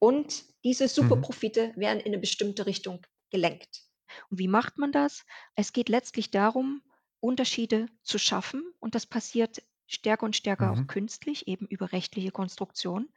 und 0.00 0.44
diese 0.64 0.88
Mhm. 1.00 1.28
Superprofite 1.28 1.72
werden 1.76 2.00
in 2.00 2.08
eine 2.08 2.18
bestimmte 2.18 2.66
Richtung 2.66 3.06
gelenkt. 3.30 3.84
Und 4.30 4.38
wie 4.38 4.48
macht 4.48 4.78
man 4.78 4.90
das? 4.92 5.24
Es 5.54 5.72
geht 5.74 5.88
letztlich 5.90 6.30
darum, 6.30 6.82
Unterschiede 7.20 7.86
zu 8.02 8.18
schaffen 8.18 8.62
und 8.80 8.94
das 8.94 9.06
passiert 9.06 9.62
stärker 9.86 10.24
und 10.24 10.36
stärker 10.36 10.70
auch 10.70 10.80
Mhm. 10.80 10.86
künstlich, 10.86 11.46
eben 11.48 11.66
über 11.66 11.92
rechtliche 11.92 12.30
Konstruktion. 12.30 13.10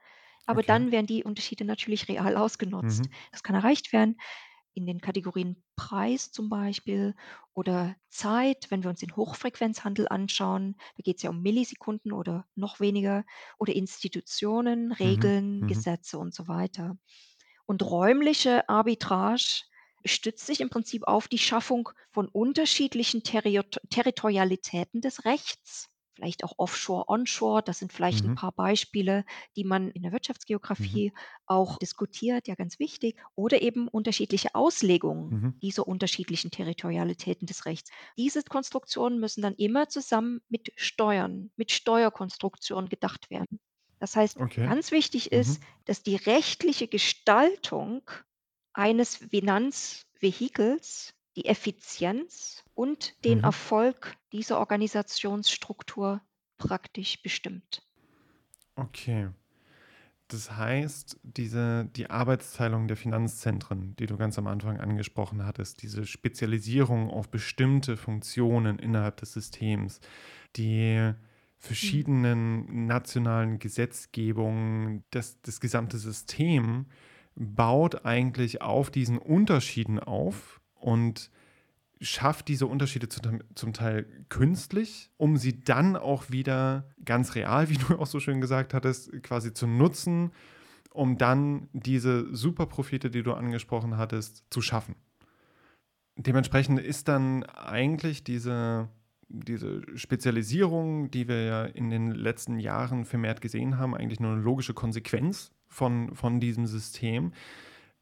Aber 0.47 0.63
Okay. 0.63 0.63
dann 0.63 0.91
werden 0.91 1.08
die 1.08 1.23
Unterschiede 1.23 1.65
natürlich 1.65 2.08
real 2.10 2.38
ausgenutzt. 2.38 3.10
Mhm. 3.10 3.15
Das 3.32 3.43
kann 3.43 3.56
erreicht 3.56 3.93
werden 3.93 4.17
in 4.73 4.86
den 4.86 5.01
Kategorien 5.01 5.63
Preis 5.75 6.32
zum 6.32 6.49
Beispiel 6.49 7.15
oder 7.54 7.95
Zeit, 8.10 8.67
wenn 8.71 8.84
wir 8.84 8.89
uns 8.89 9.01
den 9.01 9.15
Hochfrequenzhandel 9.15 10.08
anschauen, 10.10 10.75
da 10.97 11.01
geht 11.04 11.17
es 11.17 11.23
ja 11.23 11.30
um 11.30 11.41
Millisekunden 11.41 12.13
oder 12.13 12.45
noch 12.56 12.80
weniger, 12.80 13.25
oder 13.60 13.73
Institutionen, 13.75 14.93
Mhm. 15.04 15.32
Regeln, 15.32 15.63
Mhm. 15.63 15.67
Gesetze 15.67 16.17
und 16.19 16.34
so 16.34 16.47
weiter. 16.47 16.97
Und 17.65 17.84
räumliche 17.84 18.69
Arbitrage 18.69 19.63
stützt 20.06 20.45
sich 20.47 20.62
im 20.62 20.69
Prinzip 20.69 21.08
auf 21.08 21.27
die 21.27 21.38
Schaffung 21.39 21.89
von 22.12 22.27
unterschiedlichen 22.30 23.23
Territorialitäten 23.23 25.01
des 25.01 25.25
Rechts, 25.25 25.90
vielleicht 26.21 26.43
auch 26.43 26.53
Offshore, 26.57 27.07
Onshore. 27.10 27.63
Das 27.63 27.79
sind 27.79 27.91
vielleicht 27.93 28.23
ein 28.23 28.29
Mhm. 28.29 28.36
paar 28.36 28.51
Beispiele, 28.51 29.25
die 29.55 29.63
man 29.63 29.91
in 29.91 30.03
der 30.03 30.12
Mhm. 30.77 31.01
Wirtschaftsgeografie 31.01 31.13
auch 31.45 31.77
diskutiert, 31.77 32.47
ja 32.47 32.55
ganz 32.55 32.79
wichtig. 32.79 33.19
Oder 33.36 33.62
eben 33.62 33.88
unterschiedliche 33.88 34.55
Auslegungen 34.55 35.31
Mhm. 35.31 35.62
dieser 35.62 35.88
unterschiedlichen 35.88 36.51
Territorialitäten 36.51 37.45
des 37.47 37.65
Rechts. 37.65 37.91
Diese 38.17 38.43
Konstruktionen 38.43 39.19
müssen 39.19 39.41
dann 39.41 39.55
immer 39.55 39.89
zusammen 39.89 40.41
mit 40.49 40.71
Steuern, 40.75 41.51
mit 41.55 41.71
Steuerkonstruktionen 41.71 42.89
gedacht 42.89 43.29
werden. 43.29 43.60
Das 43.99 44.15
heißt, 44.15 44.39
Okay. 44.39 44.67
ganz 44.67 44.91
wichtig 44.91 45.31
Mhm. 45.34 45.55
ist, 45.55 45.62
dass 45.86 46.03
die 46.03 46.15
rechtliche 46.15 46.88
Gestaltung 46.88 48.10
eines 48.73 49.17
Finanzvehikels 49.17 51.13
die 51.35 51.45
Effizienz 51.45 52.63
und 52.73 53.23
den 53.25 53.39
Mhm. 53.39 53.41
Erfolg 53.41 54.17
dieser 54.31 54.59
Organisationsstruktur 54.59 56.21
praktisch 56.57 57.21
bestimmt. 57.21 57.83
Okay. 58.75 59.29
Das 60.27 60.55
heißt, 60.55 61.19
diese, 61.23 61.85
die 61.95 62.09
Arbeitsteilung 62.09 62.87
der 62.87 62.97
Finanzzentren, 62.97 63.95
die 63.97 64.05
du 64.07 64.17
ganz 64.17 64.39
am 64.39 64.47
Anfang 64.47 64.79
angesprochen 64.79 65.45
hattest, 65.45 65.83
diese 65.83 66.05
Spezialisierung 66.05 67.09
auf 67.11 67.29
bestimmte 67.29 67.97
Funktionen 67.97 68.79
innerhalb 68.79 69.17
des 69.17 69.33
Systems, 69.33 69.99
die 70.55 71.13
Mhm. 71.69 72.01
verschiedenen 72.03 72.87
nationalen 72.87 73.59
Gesetzgebungen, 73.59 75.03
das, 75.11 75.41
das 75.41 75.59
gesamte 75.61 75.97
System 75.97 76.87
baut 77.35 78.05
eigentlich 78.05 78.61
auf 78.61 78.91
diesen 78.91 79.17
Unterschieden 79.17 79.99
auf 79.99 80.61
und 80.81 81.31
schafft 82.01 82.47
diese 82.47 82.65
Unterschiede 82.65 83.07
zum, 83.09 83.73
Teil 83.73 84.07
künstlich, 84.29 85.11
um 85.17 85.37
sie 85.37 85.63
dann 85.63 85.95
auch 85.95 86.32
wieder 86.32 86.89
ganz 87.05 87.36
real, 87.36 87.69
wie 87.69 87.77
du 87.77 87.97
auch 87.99 88.07
so 88.07 88.19
schön 88.19 88.41
gesagt 88.41 88.73
hattest, 88.73 89.23
quasi 89.23 89.53
zu 89.53 89.67
nutzen, 89.67 90.32
um 90.91 91.17
dann 91.17 91.69
diese 91.73 92.34
Superprofite, 92.36 93.09
die 93.09 93.23
du 93.23 93.34
angesprochen 93.34 93.97
hattest, 93.97 94.43
zu 94.49 94.61
schaffen. 94.61 94.95
Dementsprechend 96.17 96.79
ist 96.79 97.07
dann 97.07 97.43
eigentlich 97.43 98.23
diese, 98.23 98.89
diese 99.29 99.82
Spezialisierung, 99.95 101.09
die 101.09 101.27
wir 101.27 101.43
ja 101.43 101.63
in 101.63 101.89
den 101.89 102.11
letzten 102.11 102.59
Jahren 102.59 103.05
vermehrt 103.05 103.41
gesehen 103.41 103.77
haben, 103.77 103.95
eigentlich 103.95 104.19
nur 104.19 104.34
eine 104.34 104.41
logische 104.41 104.73
Konsequenz 104.73 105.51
von, 105.67 106.13
von 106.15 106.41
diesem 106.41 106.67
System. 106.67 107.32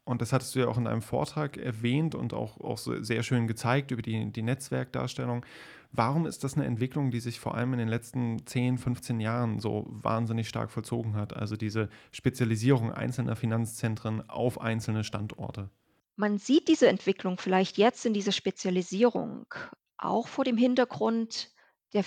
Und 0.04 0.20
das 0.22 0.32
hattest 0.32 0.54
du 0.54 0.60
ja 0.60 0.68
auch 0.68 0.78
in 0.78 0.86
einem 0.86 1.02
Vortrag 1.02 1.56
erwähnt 1.56 2.14
und 2.14 2.32
auch, 2.34 2.58
auch 2.60 2.78
so 2.78 3.02
sehr 3.02 3.22
schön 3.22 3.46
gezeigt 3.46 3.90
über 3.90 4.02
die, 4.02 4.32
die 4.32 4.42
Netzwerkdarstellung. 4.42 5.44
Warum 5.92 6.26
ist 6.26 6.44
das 6.44 6.54
eine 6.54 6.64
Entwicklung, 6.66 7.10
die 7.10 7.20
sich 7.20 7.40
vor 7.40 7.54
allem 7.54 7.72
in 7.74 7.78
den 7.80 7.88
letzten 7.88 8.46
10, 8.46 8.78
15 8.78 9.20
Jahren 9.20 9.58
so 9.58 9.86
wahnsinnig 9.88 10.48
stark 10.48 10.70
vollzogen 10.70 11.14
hat? 11.14 11.34
Also 11.36 11.56
diese 11.56 11.88
Spezialisierung 12.12 12.92
einzelner 12.92 13.36
Finanzzentren 13.36 14.28
auf 14.28 14.60
einzelne 14.60 15.04
Standorte. 15.04 15.70
Man 16.16 16.38
sieht 16.38 16.68
diese 16.68 16.86
Entwicklung 16.88 17.36
vielleicht 17.38 17.76
jetzt 17.76 18.06
in 18.06 18.14
dieser 18.14 18.30
Spezialisierung 18.32 19.52
auch 19.96 20.28
vor 20.28 20.44
dem 20.44 20.56
Hintergrund 20.56 21.50
der 21.92 22.04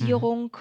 Mhm. 0.00 0.26
Finanzialisierung 0.30 0.56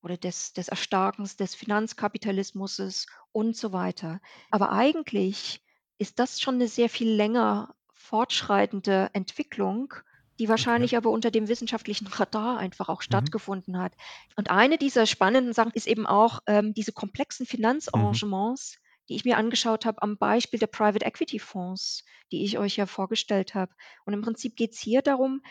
oder 0.00 0.16
des 0.16 0.52
des 0.52 0.68
Erstarkens 0.68 1.36
des 1.36 1.54
Finanzkapitalismus 1.56 3.06
und 3.32 3.56
so 3.56 3.72
weiter. 3.72 4.20
Aber 4.50 4.70
eigentlich 4.70 5.64
ist 6.02 6.18
das 6.18 6.40
schon 6.40 6.56
eine 6.56 6.68
sehr 6.68 6.88
viel 6.90 7.10
länger 7.10 7.74
fortschreitende 7.94 9.10
Entwicklung, 9.14 9.94
die 10.38 10.48
Okay. 10.56 10.88
wahrscheinlich 10.88 10.96
aber 10.96 11.10
unter 11.10 11.30
dem 11.30 11.48
wissenschaftlichen 11.48 12.06
Radar 12.08 12.58
einfach 12.58 12.88
auch 12.88 13.02
Mhm. 13.08 13.32
stattgefunden 13.40 13.78
hat. 13.78 13.94
Und 14.36 14.50
eine 14.50 14.78
dieser 14.78 15.06
spannenden 15.06 15.52
Sachen 15.54 15.72
ist 15.74 15.86
eben 15.86 16.06
auch, 16.06 16.40
ähm, 16.46 16.74
diese 16.74 16.92
komplexen 16.92 17.46
Mhm. 17.94 18.22
Finanzarrangements, 18.26 18.78
die 19.08 19.14
ich 19.16 19.24
mir 19.24 19.36
angeschaut 19.38 19.86
habe 19.86 20.02
am 20.02 20.18
Beispiel 20.18 20.58
der 20.58 20.66
Private 20.68 21.04
Equity 21.06 21.38
Fonds, 21.38 22.04
die 22.32 22.44
ich 22.44 22.58
euch 22.58 22.76
ja 22.76 22.86
vorgestellt 22.86 23.54
habe. 23.54 23.74
Und 24.04 24.14
im 24.14 24.22
Prinzip 24.22 24.56
geht 24.56 24.72
es 24.72 24.80
hier 24.80 25.02
darum, 25.02 25.42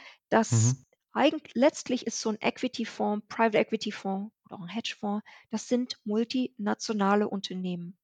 Mhm. 0.51 0.71
dass 0.71 0.85
Eigent 1.13 1.49
letztlich 1.55 2.05
ist 2.07 2.21
so 2.21 2.29
'n 2.29 2.37
Equity-Fonds, 2.41 3.25
Private 3.29 3.57
Equity-Fonds 3.59 4.33
oder 4.45 4.55
auch 4.55 4.61
'n 4.63 4.69
Hedgefonds, 4.69 5.25
das 5.49 5.67
sind 5.67 5.97
multinationale 6.05 7.27
Unternehmen. 7.29 7.97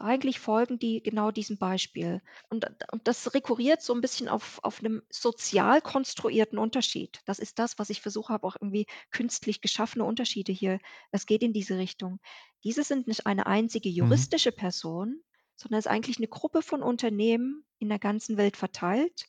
Eigentlich 0.00 0.40
folgen 0.40 0.78
die 0.78 1.02
genau 1.02 1.30
diesem 1.30 1.56
Beispiel. 1.56 2.20
Und 2.50 2.64
d 2.64 2.68
und 2.92 3.08
das 3.08 3.32
rekurriert 3.32 3.80
so 3.80 3.94
'n 3.94 4.02
bisschen 4.02 4.28
auf 4.28 4.60
auf 4.62 4.82
'nem 4.82 5.02
sozial 5.10 5.80
konstruierten 5.80 6.58
Unterschied. 6.58 7.20
Das 7.24 7.38
ist 7.38 7.58
das, 7.58 7.78
was 7.78 7.88
ich 7.88 8.02
versuche 8.02 8.30
habe, 8.34 8.46
auch 8.46 8.56
irgendwie 8.60 8.86
künstlich 9.10 9.62
geschaffene 9.62 10.04
Unterschiede 10.04 10.52
hier 10.52 10.80
es 11.12 11.24
geht 11.24 11.42
in 11.42 11.54
diese 11.54 11.78
Richtung. 11.78 12.20
Diese 12.62 12.82
sind 12.84 13.06
nicht 13.06 13.26
eine 13.26 13.46
einzige 13.46 13.88
Mhm. 14.00 14.26
juristische 14.28 14.52
Person, 14.52 15.22
sondern 15.56 15.78
ist 15.78 15.86
eigentlich 15.88 16.18
'ne 16.18 16.28
Gruppe 16.28 16.60
von 16.60 16.82
Unternehmen 16.82 17.64
in 17.78 17.88
der 17.88 17.98
ganzen 17.98 18.36
Welt 18.36 18.58
verteilt, 18.58 19.28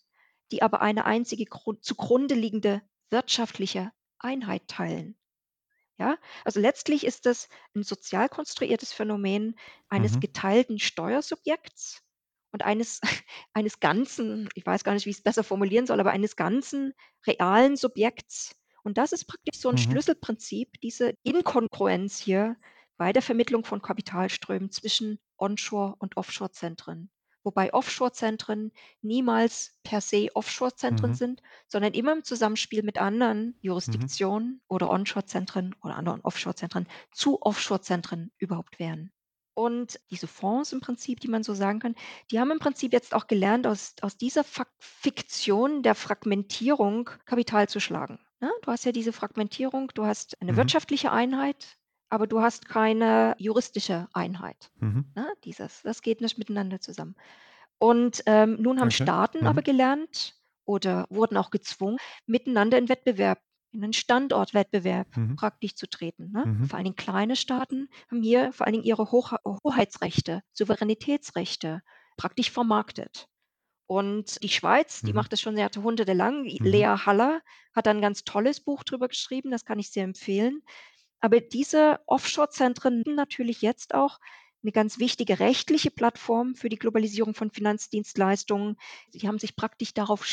die 0.51 0.61
aber 0.63 0.81
eine 0.81 1.05
einzige 1.05 1.45
Grund 1.45 1.85
zugrunde 1.85 2.35
liegende 2.35 2.81
wirtschaftliche 3.09 3.93
Einheit 4.19 4.67
teilen. 4.67 5.17
Ja? 5.99 6.17
Also, 6.45 6.59
letztlich 6.59 7.05
ist 7.05 7.25
das 7.25 7.49
'n 7.75 7.83
sozial 7.83 8.29
konstruiertes 8.29 8.93
Phänomen 8.93 9.55
eines 9.89 10.19
Mhm. 10.19 10.21
geteilten 10.21 10.79
Steuersubjekts 10.79 12.01
und 12.51 12.63
eines 12.63 13.01
eines 13.53 13.79
ganzen 13.79 14.49
ich 14.55 14.65
weiß 14.65 14.83
gar 14.83 14.93
nicht, 14.93 15.05
wie 15.05 15.09
ich's 15.11 15.21
besser 15.23 15.43
formulieren 15.43 15.87
soll, 15.87 15.99
aber 15.99 16.11
eines 16.11 16.35
ganzen 16.35 16.93
realen 17.25 17.77
Subjekts. 17.77 18.55
Und 18.83 18.97
das 18.97 19.11
ist 19.11 19.25
praktisch 19.25 19.59
so 19.61 19.69
'n 19.69 19.77
Mhm. 19.77 19.99
Schlüsselprinzip, 20.17 20.79
diese 20.81 21.13
Inkongruenz 21.23 22.19
hier 22.19 22.57
bei 22.97 23.13
der 23.13 23.21
Vermittlung 23.21 23.65
von 23.65 23.81
Kapitalströmen 23.81 24.71
zwischen 24.71 25.19
Onshore 25.37 25.95
und 25.99 26.17
Offshore-Zentren. 26.17 27.09
Wobei 27.47 27.73
Offshore-Zentren 27.73 28.71
niemals 29.01 29.79
per 29.83 30.01
se 30.01 30.29
Offshore-Zentren 30.35 31.13
Mhm. 31.13 31.19
sind, 31.21 31.41
sondern 31.67 31.93
immer 31.93 32.11
im 32.13 32.23
Zusammenspiel 32.23 32.83
mit 32.83 32.97
anderen 32.97 33.57
Mhm. 33.87 34.07
Jurisdiktionen 34.11 34.61
oder 34.67 34.89
Onshore-Zentren 34.89 35.73
oder 35.81 35.95
anderen 35.95 36.21
Offshore-Zentren 36.21 36.87
zu 37.11 37.41
Offshore-Zentren 37.41 38.31
überhaupt 38.37 38.79
werden. 38.79 39.11
Und 39.53 39.99
diese 40.11 40.27
Fonds 40.27 40.71
im 40.71 40.81
Prinzip, 40.81 41.19
die 41.19 41.27
man 41.29 41.43
so 41.43 41.53
sagen 41.53 41.79
kann, 41.79 41.95
die 42.31 42.39
haben 42.39 42.51
im 42.51 42.59
Prinzip 42.59 42.93
jetzt 42.93 43.13
auch 43.15 43.27
gelernt, 43.27 43.65
aus 43.65 43.95
aus 44.01 44.17
dieser 44.17 44.43
Fiktion 44.79 45.81
der 45.83 45.95
Fragmentierung 45.95 47.09
Kapital 47.25 47.67
zu 47.67 47.79
schlagen, 47.79 48.19
ne? 48.39 48.51
Du 48.61 48.71
hast 48.71 48.85
ja 48.85 48.91
diese 48.91 49.13
Fragmentierung, 49.13 49.91
du 49.95 50.05
hast 50.05 50.39
eine 50.41 50.55
Mhm. 50.55 50.57
wirtschaftliche 50.57 51.11
Einheit, 51.11 51.77
aber 52.09 52.27
du 52.27 52.41
hast 52.41 52.67
keine 52.69 53.35
juristische 53.39 54.07
Einheit, 54.13 54.71
Mhm. 54.81 55.07
ne? 55.15 55.27
Dieses 55.45 55.81
das 55.83 56.01
geht 56.01 56.21
nicht 56.21 56.37
miteinander 56.37 56.79
zusammen. 56.81 57.15
Und, 57.79 58.23
ähm, 58.27 58.57
nun 58.61 58.79
haben 58.81 58.91
Okay. 58.91 59.09
Staaten 59.09 59.47
aber 59.47 59.61
Mhm. 59.61 59.63
gelernt 59.63 60.35
oder 60.65 61.07
wurden 61.09 61.37
auch 61.37 61.51
gezwungen, 61.51 61.97
miteinander 62.27 62.77
in 62.79 62.89
Wettbewerb 62.89 63.41
in 63.73 63.81
'nen 63.81 63.93
Standortwettbewerb 63.93 65.07
Mhm. 65.15 65.37
praktisch 65.37 65.75
zu 65.75 65.87
treten, 65.89 66.31
ne? 66.31 66.45
Mhm. 66.45 66.67
Vor 66.67 66.77
allen 66.77 66.85
Dingen 66.85 66.95
kleine 66.97 67.35
Staaten 67.37 67.89
haben 68.11 68.23
hier 68.23 68.53
vor 68.53 68.67
allen 68.67 68.73
Dingen 68.75 68.85
ihre 68.85 69.11
Hocha 69.11 69.39
Hoheitsrechte, 69.45 70.41
Souveränitätsrechte 70.53 71.81
praktisch 72.17 72.51
vermarktet. 72.51 73.27
Und 73.87 74.41
die 74.43 74.49
Schweiz, 74.49 75.03
die 75.03 75.13
Mhm. 75.13 75.13
macht 75.13 75.33
das 75.33 75.41
schon 75.41 75.57
jahrhundertelang. 75.57 76.45
Mhm. 76.59 76.83
Lea 76.85 76.97
Haller 77.05 77.41
hat 77.75 77.87
da 77.87 77.91
'n 77.91 78.01
ganz 78.01 78.23
tolles 78.25 78.61
Buch 78.61 78.83
drüber 78.85 79.07
geschrieben, 79.09 79.51
das 79.51 79.65
kann 79.65 79.79
ich 79.79 79.91
sehr 79.91 80.03
empfehlen. 80.05 80.61
Aber 81.21 81.39
diese 81.41 81.99
Offshore-Zentren 82.07 83.03
natürlich 83.15 83.61
jetzt 83.61 83.93
auch 83.93 84.19
'ne 84.61 84.71
ganz 84.71 84.99
wichtige 84.99 85.39
rechtliche 85.39 85.91
Plattform 85.91 86.55
für 86.55 86.69
die 86.69 86.77
Globalisierung 86.77 87.33
von 87.35 87.51
Finanzdienstleistungen. 87.51 88.77
Sie 89.09 89.27
haben 89.27 89.39
sich 89.39 89.55
praktisch 89.55 89.93
darauf 89.93 90.25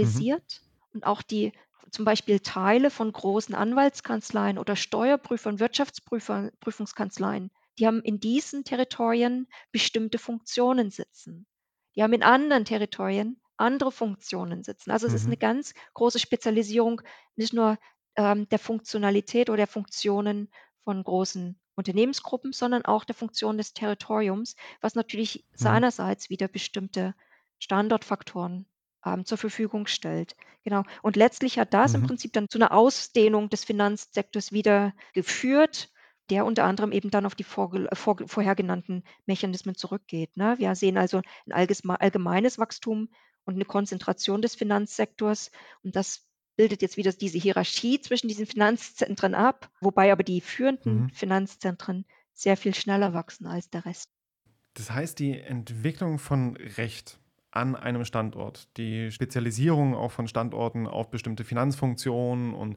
Mhm. 0.00 0.24
spezialisiert 0.24 0.62
und 0.92 1.04
auch 1.06 1.22
die 1.22 1.52
zum 1.90 2.04
Beispiel 2.04 2.40
Teile 2.40 2.90
von 2.90 3.12
großen 3.12 3.54
Anwaltskanzleien 3.54 4.58
oder 4.58 4.74
Steuerprüfern, 4.76 5.60
Wirtschaftsprüfern 5.60 6.50
Prüfungskanzleien, 6.60 7.50
die 7.78 7.86
haben 7.86 8.00
in 8.02 8.20
diesen 8.20 8.64
Territorien 8.64 9.48
bestimmte 9.72 10.18
Funktionen 10.18 10.90
sitzen. 10.90 11.46
Die 11.96 12.02
haben 12.02 12.12
in 12.12 12.22
anderen 12.22 12.64
Territorien 12.64 13.40
andere 13.56 13.92
Funktionen 13.92 14.64
sitzen. 14.64 14.90
Also, 14.90 15.06
es 15.06 15.14
ist 15.14 15.26
Mhm. 15.26 15.34
'ne 15.34 15.36
ganz 15.36 15.74
große 15.94 16.18
Spezialisierung, 16.18 17.02
nicht 17.36 17.52
nur, 17.52 17.78
ähm, 18.16 18.48
der 18.48 18.58
Funktionalität 18.58 19.48
oder 19.50 19.58
der 19.58 19.66
Funktionen 19.66 20.50
von 20.84 21.02
großen 21.04 21.58
Unternehmensgruppen, 21.76 22.52
sondern 22.52 22.84
auch 22.84 23.04
der 23.04 23.14
Funktion 23.14 23.58
des 23.58 23.74
Territoriums, 23.74 24.56
was 24.80 24.94
natürlich 24.94 25.46
Mhm. 25.60 25.84
seinerseits 25.94 26.30
wieder 26.30 26.48
bestimmte 26.48 27.14
Standortfaktoren, 27.58 28.66
ähm, 29.04 29.24
zur 29.24 29.38
Verfügung 29.38 29.86
stellt. 29.86 30.36
Genau. 30.64 30.84
Und 31.02 31.16
letztlich 31.16 31.58
hat 31.58 31.74
das 31.74 31.94
im 31.94 32.02
Mhm. 32.02 32.04
Prinzip 32.04 32.32
dann 32.32 32.48
zu 32.48 32.58
'ner 32.58 32.72
Ausdehnung 32.72 33.48
des 33.50 33.64
Finanzsektors 33.64 34.52
wieder 34.52 34.94
geführt, 35.14 35.90
der 36.30 36.46
unter 36.46 36.64
anderem 36.64 36.92
eben 36.92 37.10
dann 37.10 37.26
auf 37.26 37.34
die 37.34 37.44
vorgel 37.44 37.88
vorge 37.94 38.28
vorher 38.28 38.54
genannten 38.54 39.02
Mechanismen 39.26 39.74
zurückgeht, 39.76 40.36
ne? 40.36 40.54
Wir 40.58 40.74
sehen 40.74 40.96
also 40.98 41.18
'n 41.46 41.52
allgesmei 41.52 41.96
allgemeines 41.96 42.58
Wachstum 42.58 43.08
und 43.44 43.56
'ne 43.58 43.64
Konzentration 43.66 44.40
des 44.42 44.54
Finanzsektors 44.54 45.50
und 45.82 45.96
das 45.96 46.26
bildet 46.56 46.82
jetzt 46.82 46.96
wieder 46.96 47.12
diese 47.12 47.38
Hierarchie 47.38 48.00
zwischen 48.00 48.28
diesen 48.28 48.46
Finanzzentren 48.46 49.34
ab, 49.34 49.70
wobei 49.80 50.12
aber 50.12 50.22
die 50.22 50.40
führenden 50.40 51.06
Mhm. 51.06 51.10
Finanzzentren 51.12 52.06
sehr 52.32 52.56
viel 52.56 52.74
schneller 52.74 53.14
wachsen 53.14 53.46
als 53.46 53.70
der 53.70 53.84
Rest. 53.86 54.10
Das 54.74 54.90
heißt, 54.90 55.18
die 55.18 55.38
Entwicklung 55.38 56.18
von 56.18 56.56
Recht 56.56 57.20
an 57.50 57.76
einem 57.76 58.04
Standort, 58.04 58.76
die 58.76 59.12
Spezialisierung 59.12 59.94
auch 59.94 60.10
von 60.10 60.26
Standorten 60.26 60.86
auf 60.88 61.10
bestimmte 61.10 61.44
Finanzfunktionen 61.44 62.52
und 62.54 62.76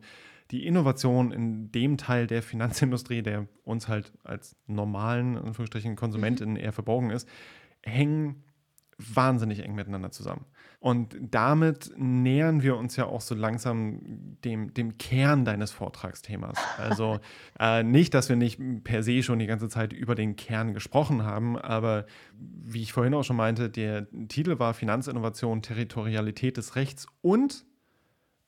die 0.51 0.65
Innovation 0.67 1.31
in 1.31 1.71
dem 1.71 1.97
Teil 1.97 2.27
der 2.27 2.43
Finanzindustrie, 2.43 3.23
der 3.23 3.47
uns 3.63 3.87
halt 3.87 4.13
als 4.23 4.55
normalen, 4.67 5.35
in 5.35 5.45
Anführungsstrichen, 5.45 5.95
Mhm. 5.95 5.95
KonsumentInnen 5.95 6.55
eher 6.55 6.73
verborgen 6.73 7.09
ist, 7.09 7.27
hängen 7.83 8.43
wahnsinnig 8.97 9.63
eng 9.63 9.75
miteinander 9.75 10.11
zusammen. 10.11 10.45
Und 10.79 11.15
damit 11.19 11.91
nähern 11.97 12.61
wir 12.61 12.77
uns 12.77 12.95
ja 12.95 13.05
auch 13.05 13.21
so 13.21 13.35
langsam 13.35 13.99
dem, 14.43 14.73
dem 14.73 14.97
Kern 14.97 15.45
deines 15.45 15.71
Vortragsthemas. 15.71 16.57
Also 16.77 17.19
äh, 17.59 17.83
nicht, 17.83 18.13
dass 18.13 18.29
wir 18.29 18.35
nicht 18.35 18.59
per 18.83 19.03
se 19.03 19.23
schon 19.23 19.39
die 19.39 19.47
ganze 19.47 19.69
Zeit 19.69 19.93
über 19.93 20.15
den 20.15 20.35
Kern 20.35 20.73
gesprochen 20.73 21.23
haben, 21.23 21.57
aber 21.57 22.05
wie 22.33 22.81
ich 22.81 22.93
vorhin 22.93 23.13
auch 23.13 23.23
schon 23.23 23.37
meinte, 23.37 23.69
der 23.69 24.07
Titel 24.27 24.59
war 24.59 24.73
Finanzinnovation, 24.73 25.61
Territorialität 25.61 26.57
des 26.57 26.75
Rechts 26.75 27.07
und 27.21 27.65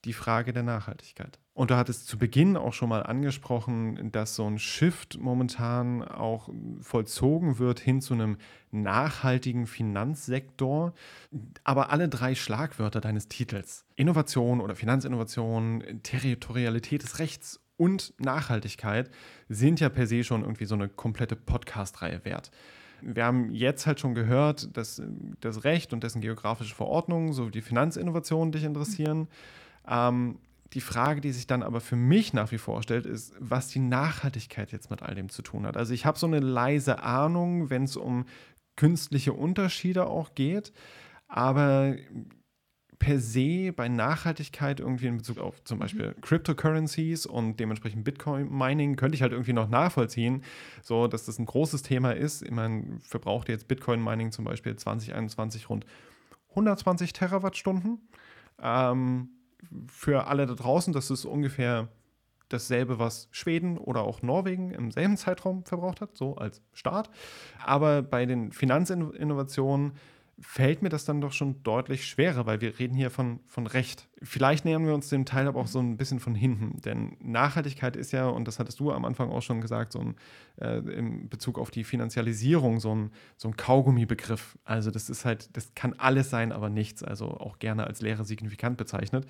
die 0.06 0.14
Frage 0.14 0.54
der 0.54 0.64
Nachhaltigkeit. 0.64 1.40
Und 1.60 1.72
du 1.72 1.76
hattest 1.76 2.08
zu 2.08 2.18
Beginn 2.18 2.56
auch 2.56 2.72
schon 2.72 2.88
mal 2.88 3.04
angesprochen, 3.04 4.14
dass 4.14 4.34
so 4.34 4.50
ein 4.50 4.60
Shift 4.60 5.20
momentan 5.20 6.02
auch 6.02 6.48
vollzogen 6.80 7.60
wird 7.60 7.82
hin 7.82 8.00
zu 8.00 8.14
einem 8.14 8.38
nachhaltigen 8.72 9.68
Finanzsektor. 9.68 10.94
Aber 11.66 11.92
alle 11.92 12.08
drei 12.08 12.34
Schlagwörter 12.34 13.02
deines 13.02 13.28
Titels, 13.28 13.84
Innovation 13.98 14.62
oder 14.62 14.74
Finanzinnovation, 14.74 15.84
Territorialität 16.02 17.04
des 17.04 17.20
Rechts 17.20 17.60
und 17.76 18.14
Nachhaltigkeit, 18.22 19.12
sind 19.50 19.82
ja 19.82 19.90
per 19.90 20.08
se 20.08 20.24
schon 20.24 20.44
irgendwie 20.44 20.64
so 20.64 20.76
eine 20.76 20.88
komplette 20.88 21.36
Podcast-Reihe 21.36 22.24
wert. 22.24 22.52
Wir 23.02 23.26
haben 23.26 23.52
jetzt 23.52 23.86
halt 23.86 24.00
schon 24.00 24.16
gehört, 24.16 24.78
dass 24.78 25.02
das 25.42 25.66
Recht 25.66 25.92
und 25.92 26.06
dessen 26.06 26.22
geografische 26.22 26.74
Verordnung 26.74 27.34
sowie 27.34 27.52
die 27.52 27.62
Finanzinnovation 27.62 28.54
dich 28.54 28.64
interessieren. 28.64 29.28
Ähm, 29.86 30.38
die 30.74 30.82
Frage, 30.82 31.22
die 31.22 31.32
sich 31.32 31.48
dann 31.48 31.64
aber 31.64 31.82
für 31.82 31.96
mich 31.96 32.34
nach 32.34 32.52
wie 32.52 32.58
vor 32.58 32.84
stellt, 32.84 33.06
ist, 33.06 33.34
was 33.40 33.70
die 33.70 33.80
Nachhaltigkeit 33.80 34.72
jetzt 34.72 34.92
mit 34.92 35.02
all 35.02 35.16
dem 35.16 35.30
zu 35.30 35.42
tun 35.42 35.66
hat. 35.66 35.78
Also 35.78 35.94
ich 35.94 36.06
habe 36.06 36.20
so 36.20 36.28
eine 36.28 36.40
leise 36.40 37.02
Ahnung, 37.04 37.70
wenn 37.70 37.84
es 37.84 37.96
um 37.96 38.26
künstliche 38.76 39.34
Unterschiede 39.34 40.08
auch 40.08 40.36
geht. 40.36 40.72
Aber 41.28 41.96
per 43.00 43.20
se 43.20 43.72
bei 43.72 43.88
Nachhaltigkeit 43.88 44.82
irgendwie 44.82 45.08
in 45.08 45.18
Bezug 45.18 45.40
auf 45.40 45.64
zum. 45.64 45.80
Beispiel 45.80 46.10
mhm. 46.10 46.22
Cryptocurrencies 46.22 47.26
und 47.26 47.60
dementsprechend 47.60 48.04
Bitcoin-Mining 48.04 48.98
könnte 48.98 49.16
ich 49.16 49.22
halt 49.22 49.32
irgendwie 49.32 49.54
noch 49.54 49.70
nachvollziehen, 49.70 50.44
so 50.84 51.08
dass 51.08 51.26
das 51.26 51.40
ein 51.40 51.46
großes 51.46 51.82
Thema 51.82 52.12
ist. 52.12 52.44
Ich 52.44 52.52
meine, 52.52 53.00
verbraucht 53.00 53.48
jetzt 53.48 53.68
Bitcoin-Mining 53.70 54.32
zum 54.32 54.44
Beispiel 54.44 54.76
2021 54.76 55.70
rund 55.70 55.86
120 56.50 57.14
Terawattstunden. 57.14 58.00
Ähm, 58.62 59.30
für 59.88 60.28
alle 60.28 60.46
da 60.46 60.54
draußen, 60.54 60.94
das 60.94 61.10
ist 61.10 61.26
ungefähr 61.26 61.90
dasselbe, 62.50 63.00
was 63.00 63.28
Schweden 63.32 63.78
oder 63.78 64.02
auch 64.02 64.22
Norwegen 64.22 64.72
im 64.72 64.92
selben 64.92 65.18
Zeitraum 65.18 65.64
verbraucht 65.66 66.02
hat, 66.02 66.18
so 66.18 66.36
als 66.36 66.62
Start. 66.74 67.10
Aber 67.64 68.02
bei 68.02 68.26
den 68.26 68.52
Finanzinnovationen 68.52 69.94
fällt 70.42 70.82
mir 70.82 70.90
das 70.90 71.06
dann 71.06 71.22
doch 71.22 71.32
schon 71.32 71.64
deutlich 71.64 72.06
schwerer, 72.06 72.46
weil 72.46 72.62
wir 72.62 72.80
reden 72.80 72.96
hier 72.96 73.10
von, 73.10 73.40
von 73.48 73.68
Recht. 73.68 74.08
Vielleicht 74.22 74.66
nähern 74.66 74.86
wir 74.86 74.94
uns 74.94 75.10
dem 75.10 75.26
Teil 75.26 75.48
aber 75.48 75.60
auch 75.60 75.68
so 75.68 75.80
ein 75.80 75.98
bisschen 75.98 76.20
von 76.20 76.36
hinten, 76.36 76.82
denn 76.82 77.18
Nachhaltigkeit 77.20 77.96
ist 77.96 78.12
ja, 78.12 78.28
und 78.28 78.48
das 78.48 78.60
hattest 78.60 78.80
du 78.80 78.92
am 78.92 79.06
Anfang 79.06 79.30
auch 79.30 79.42
schon 79.42 79.62
gesagt, 79.62 79.94
so 79.94 80.00
ein, 80.00 80.16
äh, 80.58 80.78
in 80.78 81.30
Bezug 81.30 81.60
auf 81.60 81.72
die 81.72 81.84
Finanzialisierung, 81.84 82.80
so 82.80 82.96
ein, 82.96 83.12
so 83.38 83.48
ein 83.48 83.58
Kaugummi-Begriff. 83.58 84.58
Also 84.64 84.92
das 84.92 85.10
ist 85.10 85.26
halt, 85.26 85.56
das 85.56 85.74
kann 85.76 85.94
alles 85.94 86.30
sein, 86.30 86.52
aber 86.52 86.70
nichts, 86.70 87.04
also 87.04 87.26
auch 87.26 87.60
gerne 87.60 87.86
als 87.86 88.02
Lehre 88.02 88.26
signifikant 88.26 88.78
bezeichnet. 88.78 89.26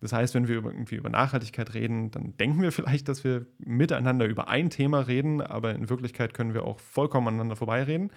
Das 0.00 0.12
heißt, 0.12 0.34
wenn 0.34 0.48
wir 0.48 0.56
irgendwie 0.56 0.96
über 0.96 1.08
Nachhaltigkeit 1.08 1.72
reden, 1.74 2.10
dann 2.10 2.36
denken 2.36 2.60
wir 2.60 2.72
vielleicht, 2.72 3.08
dass 3.08 3.24
wir 3.24 3.46
miteinander 3.58 4.26
über 4.26 4.48
ein 4.48 4.70
Thema 4.70 5.00
reden, 5.00 5.40
aber 5.40 5.74
in 5.74 5.88
Wirklichkeit 5.88 6.34
können 6.34 6.54
wir 6.54 6.64
auch 6.64 6.78
vollkommen 6.78 7.28
aneinander 7.28 7.56
vorbeireden 7.56 8.10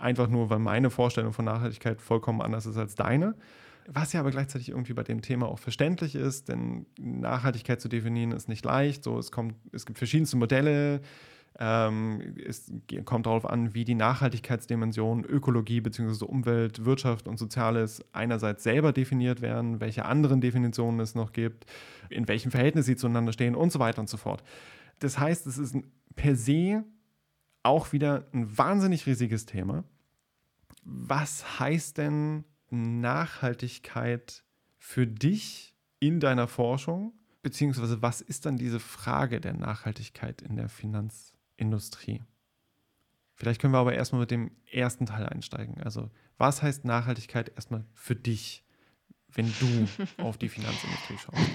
einfach 0.00 0.28
nur, 0.28 0.50
weil 0.50 0.58
meine 0.58 0.90
Vorstellung 0.90 1.32
von 1.32 1.44
Nachhaltigkeit 1.44 2.00
vollkommen 2.00 2.40
anders 2.40 2.66
ist 2.66 2.76
als 2.76 2.94
deine. 2.94 3.34
Was 3.86 4.12
ja 4.12 4.20
aber 4.20 4.30
gleichzeitig 4.30 4.68
irgendwie 4.70 4.92
bei 4.92 5.02
dem 5.02 5.22
Thema 5.22 5.48
auch 5.48 5.58
verständlich 5.58 6.14
ist, 6.14 6.48
denn 6.48 6.86
Nachhaltigkeit 6.98 7.80
zu 7.80 7.88
definieren 7.88 8.32
ist 8.32 8.48
nicht 8.48 8.64
leicht. 8.64 9.02
So, 9.02 9.18
es, 9.18 9.32
kommt, 9.32 9.54
es 9.72 9.86
gibt 9.86 9.98
verschiedenste 9.98 10.36
Modelle. 10.36 11.00
Ähm, 11.58 12.34
es 12.46 12.72
kommt 13.04 13.26
darauf 13.26 13.44
an, 13.44 13.74
wie 13.74 13.84
die 13.84 13.96
Nachhaltigkeitsdimensionen 13.96 15.24
Ökologie 15.24 15.80
bzw. 15.80 16.24
Umwelt, 16.24 16.84
Wirtschaft 16.84 17.26
und 17.26 17.38
Soziales 17.38 18.04
einerseits 18.12 18.62
selber 18.62 18.92
definiert 18.92 19.40
werden, 19.40 19.80
welche 19.80 20.04
anderen 20.04 20.40
Definitionen 20.40 21.00
es 21.00 21.14
noch 21.14 21.32
gibt, 21.32 21.66
in 22.08 22.28
welchem 22.28 22.50
Verhältnis 22.50 22.86
sie 22.86 22.96
zueinander 22.96 23.32
stehen 23.32 23.56
und 23.56 23.72
so 23.72 23.78
weiter 23.78 24.00
und 24.00 24.08
so 24.08 24.16
fort. 24.16 24.44
Das 25.00 25.18
heißt, 25.18 25.46
es 25.46 25.58
ist 25.58 25.76
per 26.14 26.36
se 26.36 26.84
auch 27.62 27.92
wieder 27.92 28.26
ein 28.32 28.56
wahnsinnig 28.56 29.06
riesiges 29.06 29.46
Thema. 29.46 29.84
Was 30.82 31.60
heißt 31.60 31.98
denn 31.98 32.44
Nachhaltigkeit 32.70 34.44
für 34.78 35.06
dich 35.06 35.74
in 35.98 36.20
deiner 36.20 36.48
Forschung? 36.48 37.12
Beziehungsweise 37.42 38.02
was 38.02 38.20
ist 38.20 38.46
dann 38.46 38.56
diese 38.56 38.80
Frage 38.80 39.40
der 39.40 39.54
Nachhaltigkeit 39.54 40.42
in 40.42 40.56
der 40.56 40.68
Finanzindustrie? 40.68 42.22
Vielleicht 43.34 43.60
können 43.60 43.72
wir 43.72 43.78
aber 43.78 43.94
erstmal 43.94 44.20
mit 44.20 44.30
dem 44.30 44.50
ersten 44.70 45.06
Teil 45.06 45.26
einsteigen. 45.26 45.82
Also, 45.82 46.10
was 46.36 46.62
heißt 46.62 46.84
Nachhaltigkeit 46.84 47.50
erstmal 47.54 47.86
für 47.94 48.14
dich, 48.14 48.64
wenn 49.28 49.50
du 49.60 49.88
auf 50.22 50.36
die 50.36 50.50
Finanzindustrie 50.50 51.16
schaust? 51.16 51.50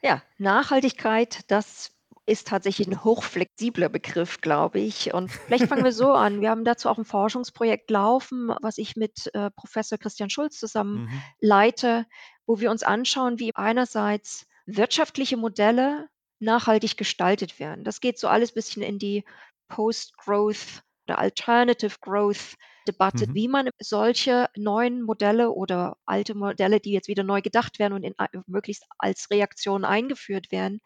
Ja, 0.00 0.22
Nachhaltigkeit, 0.38 1.50
das 1.50 1.92
ist 2.26 2.48
tatsächlich 2.48 2.86
ein 2.86 3.02
hochflexibler 3.02 3.88
Begriff, 3.88 4.40
glaube 4.40 4.78
ich. 4.78 5.12
Und 5.12 5.30
vielleicht 5.30 5.66
fangen 5.66 5.84
wir 5.84 5.92
so 5.92 6.12
an. 6.12 6.40
Wir 6.40 6.50
haben 6.50 6.64
dazu 6.64 6.88
auch 6.88 6.98
ein 6.98 7.04
Forschungsprojekt 7.04 7.90
laufen, 7.90 8.52
was 8.60 8.78
ich 8.78 8.96
mit 8.96 9.30
äh, 9.34 9.50
Professor 9.50 9.98
Christian 9.98 10.30
Schulz 10.30 10.58
zusammen 10.58 11.04
mhm. 11.04 11.22
leite, 11.40 12.06
wo 12.46 12.60
wir 12.60 12.70
uns 12.70 12.82
anschauen, 12.82 13.38
wie 13.38 13.54
einerseits 13.54 14.46
wirtschaftliche 14.66 15.36
Modelle 15.36 16.08
nachhaltig 16.38 16.96
gestaltet 16.96 17.58
werden. 17.58 17.84
Das 17.84 18.00
geht 18.00 18.18
so 18.18 18.28
alles 18.28 18.52
ein 18.52 18.54
bisschen 18.54 18.82
in 18.82 18.98
die 18.98 19.24
Post-Growth 19.68 20.82
oder 21.06 21.18
Alternative 21.18 21.96
Growth 22.00 22.56
Debatte, 22.86 23.28
mhm. 23.28 23.34
wie 23.34 23.48
man 23.48 23.68
solche 23.80 24.48
neuen 24.56 25.02
Modelle 25.02 25.52
oder 25.52 25.96
alte 26.04 26.34
Modelle, 26.34 26.80
die 26.80 26.92
jetzt 26.92 27.08
wieder 27.08 27.22
neu 27.22 27.40
gedacht 27.40 27.78
werden 27.78 27.92
und 27.92 28.02
in, 28.02 28.14
möglichst 28.46 28.86
als 28.98 29.30
Reaktion 29.30 29.84
eingeführt 29.84 30.50
werden, 30.50 30.80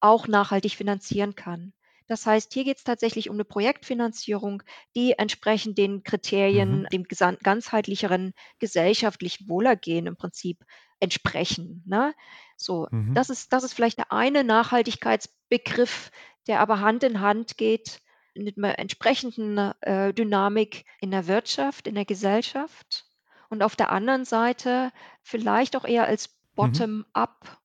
auch 0.00 0.28
nachhaltig 0.28 0.72
finanzieren 0.74 1.34
kann. 1.34 1.72
Das 2.08 2.24
heißt, 2.24 2.52
hier 2.54 2.64
geht 2.64 2.78
es 2.78 2.84
tatsächlich 2.84 3.28
um 3.30 3.36
eine 3.36 3.44
Projektfinanzierung, 3.44 4.62
die 4.94 5.12
entsprechend 5.18 5.76
den 5.76 6.04
Kriterien, 6.04 6.86
Mhm. 6.86 6.92
dem 6.92 7.04
ganzheitlicheren 7.04 8.32
gesellschaftlichen 8.60 9.48
Wohlergehen 9.48 10.06
im 10.06 10.16
Prinzip 10.16 10.64
entsprechen, 11.00 11.82
ne? 11.86 12.14
So, 12.56 12.88
Mhm. 12.90 13.16
das 13.16 13.30
ist 13.30 13.52
das 13.52 13.64
ist 13.64 13.72
vielleicht 13.74 13.98
der 13.98 14.12
eine 14.12 14.44
Nachhaltigkeitsbegriff, 14.44 16.10
der 16.46 16.60
aber 16.60 16.80
Hand 16.80 17.02
in 17.02 17.20
Hand 17.20 17.56
geht 17.56 18.00
mit 18.34 18.58
einer 18.58 18.78
entsprechenden, 18.78 19.58
äh, 19.80 20.12
Dynamik 20.12 20.84
in 21.00 21.10
der 21.10 21.26
Wirtschaft, 21.26 21.86
in 21.86 21.94
der 21.94 22.04
Gesellschaft 22.04 23.06
und 23.48 23.62
auf 23.62 23.76
der 23.76 23.90
anderen 23.90 24.24
Seite 24.24 24.92
vielleicht 25.22 25.76
auch 25.76 25.84
eher 25.84 26.06
als 26.06 26.36
Mhm. 26.60 26.86
Bottom-up 26.94 27.60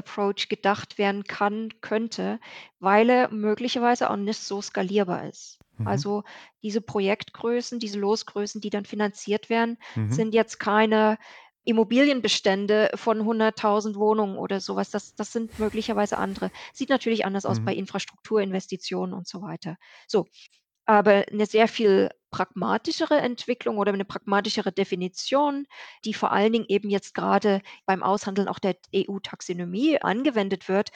Approach 0.00 0.48
gedacht 0.48 0.98
werden 0.98 1.24
kann 1.24 1.70
könnte, 1.80 2.40
weil 2.80 3.10
er 3.10 3.30
möglicherweise 3.32 4.10
auch 4.10 4.16
nicht 4.16 4.40
so 4.40 4.60
skalierbar 4.62 5.28
ist. 5.28 5.60
Mhm. 5.78 6.02
Also 6.02 6.24
diese 6.62 6.80
Projektgrößen, 6.82 7.78
diese 7.78 7.98
Losgrößen, 7.98 8.60
die 8.60 8.70
dann 8.70 8.84
finanziert 8.84 9.48
werden, 9.50 9.78
Mhm. 9.96 10.20
sind 10.20 10.34
jetzt 10.34 10.58
keine 10.60 11.18
Immobilienbestände 11.64 12.90
von 12.94 13.24
100.000 13.24 13.96
Wohnungen 13.96 14.36
oder 14.38 14.60
sowas. 14.60 14.90
Das 14.90 15.14
das 15.14 15.32
sind 15.32 15.58
möglicherweise 15.58 16.18
andere. 16.18 16.50
Sieht 16.72 16.88
natürlich 16.90 17.24
anders 17.24 17.44
aus 17.46 17.60
bei 17.60 17.74
mhm. 17.74 17.74
Infrastrukturinvestitionen 17.74 19.14
und 19.14 19.28
so 19.28 19.42
weiter. 19.42 19.76
So, 20.08 20.26
aber 20.90 21.26
eine 21.30 21.46
sehr 21.46 21.68
viel 21.68 22.10
pragmatischere 22.30 23.16
Entwicklung 23.18 23.78
oder 23.78 23.92
eine 23.92 24.04
pragmatischere 24.04 24.72
Definition, 24.72 25.66
die 26.04 26.14
vor 26.14 26.32
allen 26.32 26.52
Dingen 26.52 26.66
eben 26.68 26.90
jetzt 26.90 27.14
gerade 27.14 27.60
beim 27.86 28.02
Aushandeln 28.02 28.48
auch 28.48 28.58
der 28.60 28.76
EU-Taxonomie 28.92 30.00
angewendet 30.00 30.68
wird, 30.68 30.90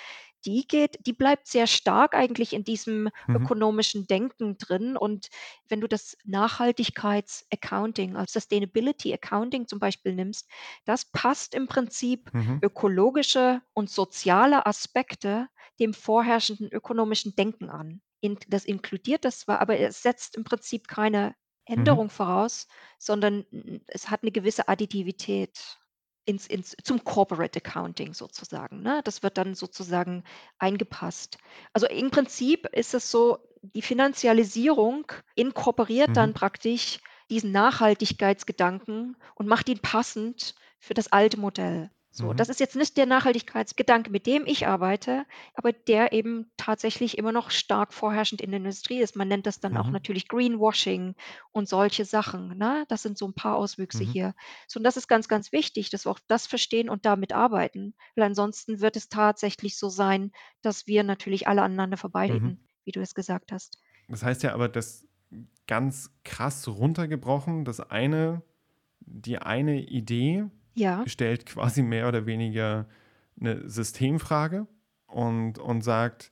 die 0.44 0.66
geht 0.68 0.98
die 1.06 1.12
bleibt 1.12 1.46
sehr 1.46 1.66
stark 1.66 2.14
eigentlich 2.14 2.52
in 2.52 2.64
diesem 2.64 3.08
Mhm. 3.28 3.48
ökonomischen 3.48 4.06
Denken 4.06 4.58
drin. 4.58 4.96
Und 4.96 5.28
wenn 5.68 5.80
du 5.80 5.88
das 5.88 6.16
Nachhaltigkeits-Accounting, 6.24 8.16
also 8.16 8.38
Sustainability 8.40 9.12
Accounting 9.14 9.66
zum 9.66 9.78
Beispiel 9.78 10.14
nimmst, 10.14 10.48
das 10.84 11.06
passt 11.06 11.54
im 11.54 11.66
Prinzip 11.66 12.30
Mhm. 12.32 12.62
ökologische 12.62 13.62
und 13.72 13.90
soziale 13.90 14.66
Aspekte 14.66 15.48
dem 15.80 15.94
vorherrschenden 15.94 16.70
ökonomischen 16.70 17.34
Denken 17.36 17.70
an 17.70 18.00
in 18.24 18.38
das 18.48 18.64
inkludiert 18.64 19.24
das 19.24 19.40
zwar, 19.40 19.60
aber 19.60 19.78
es 19.78 20.02
setzt 20.02 20.36
im 20.36 20.44
Prinzip 20.44 20.88
keine 20.88 21.34
Mhm. 21.76 21.98
Änderung 21.98 22.10
voraus, 22.10 22.66
sondern 22.98 23.44
es 23.88 24.10
hat 24.10 24.22
eine 24.22 24.32
gewisse 24.32 24.68
Additivität 24.68 25.78
ins 26.26 26.46
ins 26.46 26.74
zum 26.82 27.04
Corporate 27.04 27.58
Accounting 27.58 28.14
sozusagen, 28.14 28.82
ne? 28.82 29.02
Das 29.04 29.22
wird 29.22 29.36
dann 29.38 29.54
sozusagen 29.54 30.24
eingepasst. 30.58 31.38
Also, 31.74 31.86
im 31.86 32.10
Prinzip 32.10 32.66
ist 32.72 32.94
es 32.94 33.10
so, 33.10 33.38
die 33.62 33.82
Finanzialisierung 33.82 35.06
inkorporiert 35.34 36.16
dann 36.16 36.32
Mhm. 36.32 36.34
praktisch 36.34 37.00
diesen 37.30 37.52
Nachhaltigkeitsgedanken 37.52 39.16
und 39.34 39.46
macht 39.48 39.68
ihn 39.68 39.80
passend 39.80 40.54
für 40.78 40.94
das 40.94 41.12
alte 41.12 41.38
Modell. 41.38 41.90
So, 42.16 42.32
Mhm. 42.32 42.32
das 42.32 42.48
ist 42.48 42.60
jetzt 42.60 42.76
nicht 42.76 42.96
der 42.96 43.06
Nachhaltigkeitsgedanke, 43.06 44.08
mit 44.10 44.26
dem 44.26 44.46
ich 44.46 44.66
arbeite, 44.68 45.26
aber 45.54 45.72
der 45.72 46.12
eben 46.12 46.52
tatsächlich 46.56 47.18
immer 47.18 47.32
noch 47.32 47.50
stark 47.50 47.92
vorherrschend 47.92 48.40
in 48.40 48.50
der 48.52 48.58
Industrie 48.58 49.00
ist. 49.00 49.16
Man 49.16 49.26
nennt 49.28 49.46
das 49.46 49.58
dann 49.60 49.76
auch 49.76 49.90
mhm. 49.90 49.92
natürlich 49.92 50.28
Greenwashing 50.28 51.16
und 51.50 51.68
solche 51.68 52.04
Sachen, 52.04 52.56
ne? 52.56 52.84
Das 52.88 53.02
sind 53.02 53.18
so 53.18 53.26
ein 53.26 53.34
paar 53.34 53.56
Auswüchse 53.56 54.04
Mhm. 54.04 54.14
hier. 54.14 54.34
So, 54.68 54.78
und 54.78 54.84
das 54.84 54.96
ist 54.96 55.08
ganz, 55.08 55.26
ganz 55.26 55.50
wichtig, 55.50 55.90
dass 55.90 56.06
wir 56.06 56.12
auch 56.12 56.20
das 56.28 56.46
verstehen 56.46 56.88
und 56.88 57.04
damit 57.04 57.32
arbeiten, 57.32 57.94
weil 58.14 58.24
ansonsten 58.24 58.80
wird 58.80 58.94
es 58.96 59.08
tatsächlich 59.08 59.76
so 59.76 59.88
sein, 59.88 60.30
dass 60.62 60.86
wir 60.86 61.02
natürlich 61.02 61.48
alle 61.48 61.62
aneinander 61.62 61.96
Mhm. 62.26 62.56
vorbeireden, 62.56 62.60
wie 62.84 62.92
du 62.92 63.00
es 63.00 63.14
gesagt 63.14 63.50
hast. 63.50 63.78
Das 64.08 64.22
heißt 64.22 64.42
ja 64.42 64.52
aber, 64.54 64.68
dass 64.68 65.06
ganz 65.66 66.12
krass 66.24 66.68
runtergebrochen, 66.68 67.64
das 67.64 67.80
eine 67.80 68.42
die 69.00 69.38
eine 69.38 69.82
Idee 69.82 70.46
ja. 70.74 71.02
stellt 71.06 71.46
quasi 71.46 71.82
mehr 71.82 72.08
oder 72.08 72.26
weniger 72.26 72.86
eine 73.40 73.68
Systemfrage 73.68 74.66
und, 75.06 75.58
und 75.58 75.82
sagt, 75.82 76.30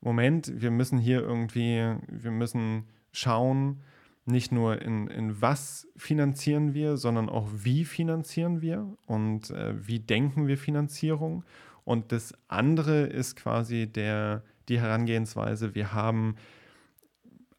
Moment, 0.00 0.52
wir 0.60 0.70
müssen 0.70 0.98
hier 0.98 1.20
irgendwie, 1.20 1.96
wir 2.08 2.30
müssen 2.30 2.84
schauen, 3.12 3.82
nicht 4.26 4.52
nur 4.52 4.80
in, 4.80 5.08
in 5.08 5.40
was 5.40 5.86
finanzieren 5.96 6.74
wir, 6.74 6.96
sondern 6.96 7.28
auch 7.28 7.48
wie 7.52 7.84
finanzieren 7.84 8.62
wir 8.62 8.96
und 9.06 9.50
äh, 9.50 9.74
wie 9.86 10.00
denken 10.00 10.46
wir 10.46 10.56
Finanzierung. 10.56 11.44
Und 11.84 12.12
das 12.12 12.32
andere 12.48 13.02
ist 13.02 13.36
quasi 13.36 13.86
der, 13.86 14.42
die 14.68 14.80
Herangehensweise, 14.80 15.74
wir 15.74 15.92
haben 15.92 16.36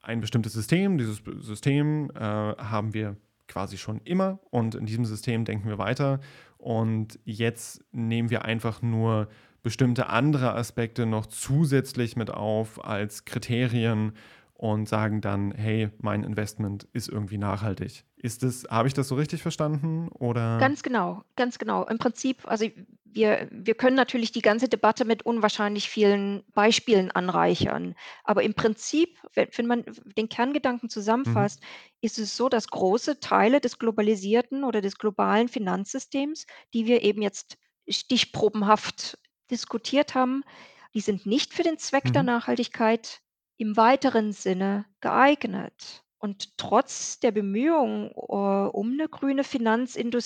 ein 0.01 0.21
bestimmtes 0.21 0.53
System. 0.53 0.97
Dieses 0.97 1.21
System 1.39 2.11
äh, 2.15 2.19
haben 2.19 2.93
wir 2.93 3.15
quasi 3.47 3.77
schon 3.77 4.01
immer 4.03 4.39
und 4.49 4.75
in 4.75 4.85
diesem 4.85 5.05
System 5.05 5.45
denken 5.45 5.67
wir 5.67 5.77
weiter. 5.77 6.19
Und 6.57 7.19
jetzt 7.25 7.83
nehmen 7.91 8.29
wir 8.29 8.45
einfach 8.45 8.81
nur 8.81 9.27
bestimmte 9.61 10.09
andere 10.09 10.53
Aspekte 10.55 11.05
noch 11.05 11.25
zusätzlich 11.25 12.15
mit 12.15 12.29
auf 12.31 12.83
als 12.85 13.25
Kriterien 13.25 14.13
und 14.55 14.87
sagen 14.89 15.21
dann, 15.21 15.51
hey, 15.51 15.89
mein 15.99 16.23
Investment 16.23 16.85
ist 16.93 17.09
irgendwie 17.09 17.37
nachhaltig. 17.37 18.05
Ist 18.17 18.43
das, 18.43 18.65
habe 18.69 18.87
ich 18.87 18.93
das 18.95 19.07
so 19.09 19.15
richtig 19.15 19.41
verstanden 19.43 20.09
oder? 20.09 20.55
Ganz 20.57 20.83
genau, 20.83 21.23
ganz 21.35 21.57
genau. 21.57 21.83
Im 21.85 21.97
Prinzip, 21.97 22.47
also 22.47 22.65
wir, 23.03 23.49
wir 23.51 23.75
können 23.75 23.97
natürlich 23.97 24.31
die 24.31 24.41
ganze 24.41 24.69
Debatte 24.69 25.03
mit 25.03 25.23
unwahrscheinlich 25.25 25.89
vielen 25.89 26.45
Beispielen 26.53 27.11
anreichern. 27.11 27.93
Aber 28.23 28.41
im 28.41 28.53
Prinzip, 28.53 29.19
wenn, 29.33 29.49
wenn 29.53 29.67
man 29.67 29.83
den 30.15 30.29
Kerngedanken 30.29 30.89
Mhm. 31.25 31.47
zusammenfasst, 31.47 31.61
ist 31.99 32.19
es 32.19 32.37
so, 32.37 32.47
dass 32.47 32.69
große 32.69 33.19
Teile 33.19 33.59
des 33.59 33.79
globalisierten 33.79 34.63
oder 34.63 34.79
des 34.79 34.97
globalen 34.97 35.49
Finanzsystems, 35.49 36.45
die 36.73 36.85
wir 36.85 37.03
eben 37.03 37.21
jetzt 37.21 37.57
stichprobenhaft 37.89 39.17
diskutiert 39.51 40.15
haben, 40.15 40.43
die 40.93 41.01
sind 41.01 41.25
nicht 41.25 41.53
für 41.53 41.63
den 41.63 41.77
Zweck 41.77 42.13
der 42.13 42.23
Mhm. 42.23 42.23
Nachhaltigkeit 42.23 43.19
im 43.57 43.77
weiteren 43.77 44.31
Sinne 44.33 44.85
geeignet. 45.01 46.03
Und 46.17 46.57
trotz 46.57 47.19
der 47.19 47.31
Bemühungen, 47.31 48.11
äh, 48.11 48.15
um 48.15 48.91
eine 48.93 49.09
grüne 49.09 49.43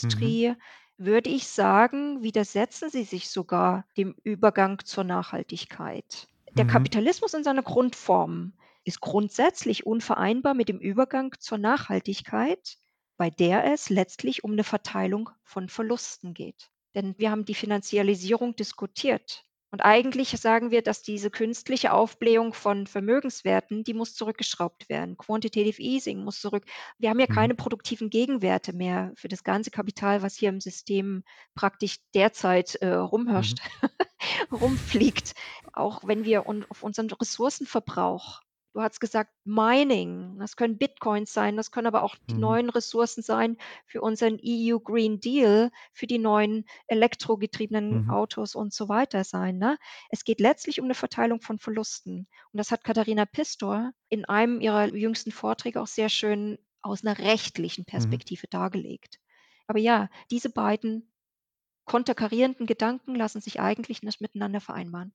Mhm. 0.03 0.35
Finanzindustrie, 0.37 0.55
würde 0.97 1.29
ich 1.29 1.47
sagen, 1.47 2.21
widersetzen 2.23 2.89
sie 2.89 3.03
sich 3.03 3.29
sogar 3.29 3.85
dem 3.97 4.15
Übergang 4.23 4.79
zur 4.85 5.03
Nachhaltigkeit. 5.03 6.27
Der 6.57 6.65
Mhm. 6.65 6.65
Kapitalismus 6.65 7.33
in 7.33 7.43
seiner 7.43 7.63
Grundform 7.63 8.53
ist 8.83 9.01
grundsätzlich 9.01 9.85
unvereinbar 9.85 10.53
mit 10.53 10.69
dem 10.69 10.79
Übergang 10.79 11.35
zur 11.39 11.57
Nachhaltigkeit, 11.57 12.77
bei 13.17 13.29
der 13.29 13.65
es 13.71 13.89
letztlich 13.89 14.43
um 14.43 14.51
eine 14.53 14.63
Verteilung 14.63 15.29
von 15.43 15.69
Verlusten 15.69 16.33
geht. 16.33 16.69
Denn 16.95 17.15
wir 17.17 17.31
haben 17.31 17.45
die 17.45 17.55
Finanzialisierung 17.55 18.55
diskutiert. 18.55 19.45
Und 19.71 19.81
eigentlich 19.81 20.29
sagen 20.39 20.71
wir, 20.71 20.81
dass 20.81 21.01
diese 21.03 21.29
künstliche 21.29 21.93
Aufblähung 21.93 22.53
von 22.53 22.87
Vermögenswerten, 22.87 23.83
die 23.83 23.93
muss 23.93 24.15
zurückgeschraubt 24.15 24.89
werden. 24.89 25.17
Quantitative 25.17 25.81
Easing 25.81 26.23
muss 26.23 26.41
zurück. 26.41 26.65
Wir 26.97 27.09
haben 27.09 27.19
ja 27.19 27.27
Mhm. 27.27 27.33
keine 27.33 27.55
produktiven 27.55 28.09
Gegenwerte 28.09 28.73
mehr 28.73 29.11
für 29.15 29.27
das 29.27 29.43
ganze 29.43 29.71
Kapital, 29.71 30.21
was 30.23 30.35
hier 30.35 30.49
im 30.49 30.59
System 30.61 31.23
praktisch 31.55 31.97
derzeit 32.15 32.75
äh, 32.75 32.87
rumhirscht, 32.93 33.59
Mhm. 33.59 33.89
rumfliegt. 34.51 35.33
Auch 35.73 36.01
wenn 36.05 36.25
wir 36.25 36.47
un 36.47 36.65
auf 36.69 36.83
unseren 36.83 37.09
Ressourcenverbrauch 37.11 38.41
du 38.73 38.81
hast 38.81 38.99
gesagt, 38.99 39.31
Mining, 39.45 40.37
das 40.39 40.55
können 40.55 40.77
Bitcoins 40.77 41.33
sein, 41.33 41.57
das 41.57 41.71
können 41.71 41.87
aber 41.87 42.03
auch 42.03 42.15
die 42.29 42.39
Mhm. 42.39 42.39
neuen 42.39 42.69
Ressourcen 42.69 43.21
sein 43.23 43.57
für 43.85 44.01
unseren 44.01 44.37
EU 44.41 44.79
Green 44.79 45.19
Deal, 45.19 45.71
für 45.93 46.07
die 46.07 46.19
neuen 46.19 46.65
elektrogetriebenen 46.87 48.01
Mhm. 48.01 48.09
Autos 48.09 48.55
und 48.55 48.73
so 48.73 48.89
weiter 48.89 49.23
sein, 49.23 49.57
ne? 49.57 49.77
Es 50.09 50.23
geht 50.23 50.39
letztlich 50.39 50.79
um 50.81 50.87
'ne 50.87 50.95
Verteilung 50.95 51.41
von 51.41 51.59
Verlusten. 51.59 52.27
Und 52.51 52.57
das 52.57 52.71
hat 52.71 52.83
Katharina 52.83 53.25
Pistor 53.25 53.91
in 54.09 54.25
einem 54.25 54.61
ihrer 54.61 54.87
jüngsten 54.95 55.31
Vorträge 55.31 55.81
auch 55.81 55.87
sehr 55.87 56.09
schön 56.09 56.57
aus 56.81 57.03
'ner 57.03 57.17
rechtlichen 57.19 57.85
Mhm. 57.95 58.19
Perspektive 58.19 58.47
dargelegt. 58.47 59.19
Aber 59.67 59.79
ja, 59.79 60.09
diese 60.31 60.49
beiden 60.51 61.11
konterkarierenden 61.85 62.67
Gedanken 62.67 63.15
lassen 63.15 63.41
sich 63.41 63.59
eigentlich 63.61 64.03
nicht 64.03 64.21
miteinander 64.21 64.61
vereinbaren. 64.61 65.13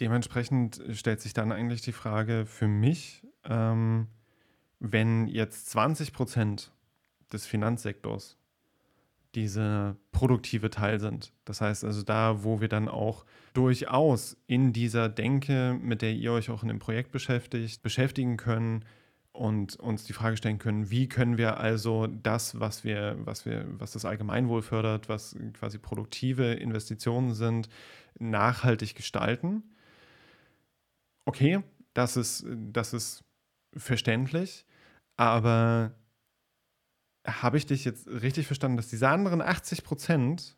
Dementsprechend 0.00 0.82
stellt 0.92 1.20
sich 1.20 1.34
dann 1.34 1.52
eigentlich 1.52 1.82
die 1.82 1.92
Frage 1.92 2.46
für 2.46 2.66
mich, 2.66 3.22
ähm, 3.44 4.08
wenn 4.80 5.28
jetzt 5.28 5.74
20% 5.76 6.70
des 7.32 7.46
Finanzsektors 7.46 8.36
dieser 9.34 9.96
produktive 10.12 10.70
Teil 10.70 11.00
sind. 11.00 11.32
Das 11.44 11.60
heißt 11.60 11.84
also 11.84 12.02
da, 12.02 12.44
wo 12.44 12.60
wir 12.60 12.68
dann 12.68 12.88
auch 12.88 13.24
durchaus 13.52 14.36
in 14.46 14.72
dieser 14.72 15.08
Denke, 15.08 15.78
mit 15.80 16.02
der 16.02 16.12
ihr 16.12 16.32
euch 16.32 16.50
auch 16.50 16.62
in 16.62 16.68
dem 16.68 16.78
Projekt 16.78 17.12
beschäftigt, 17.12 17.82
beschäftigen 17.82 18.36
können 18.36 18.84
und 19.32 19.76
uns 19.76 20.04
die 20.04 20.12
Frage 20.12 20.36
stellen 20.36 20.58
können, 20.58 20.90
wie 20.90 21.08
können 21.08 21.38
wir 21.38 21.58
also 21.58 22.06
das, 22.06 22.60
was 22.60 22.84
wir, 22.84 23.16
was 23.18 23.44
wir, 23.44 23.66
was 23.78 23.92
das 23.92 24.04
Allgemeinwohl 24.04 24.62
fördert, 24.62 25.08
was 25.08 25.36
quasi 25.54 25.78
produktive 25.78 26.52
Investitionen 26.54 27.34
sind, 27.34 27.68
nachhaltig 28.18 28.94
gestalten. 28.94 29.64
Okay, 31.24 31.62
das 31.94 32.16
ist, 32.16 32.44
das 32.48 32.92
ist 32.92 33.24
verständlich, 33.76 34.66
aber 35.16 35.94
habe 37.26 37.56
ich 37.56 37.66
dich 37.66 37.84
jetzt 37.84 38.06
richtig 38.06 38.46
verstanden, 38.46 38.76
dass 38.76 38.88
diese 38.88 39.08
anderen 39.08 39.40
80% 39.40 40.54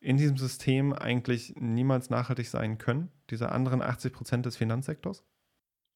in 0.00 0.16
diesem 0.16 0.36
System 0.36 0.92
eigentlich 0.92 1.54
niemals 1.56 2.10
nachhaltig 2.10 2.48
sein 2.48 2.78
können? 2.78 3.10
Diese 3.30 3.50
anderen 3.50 3.82
80% 3.82 4.42
des 4.42 4.56
Finanzsektors? 4.56 5.24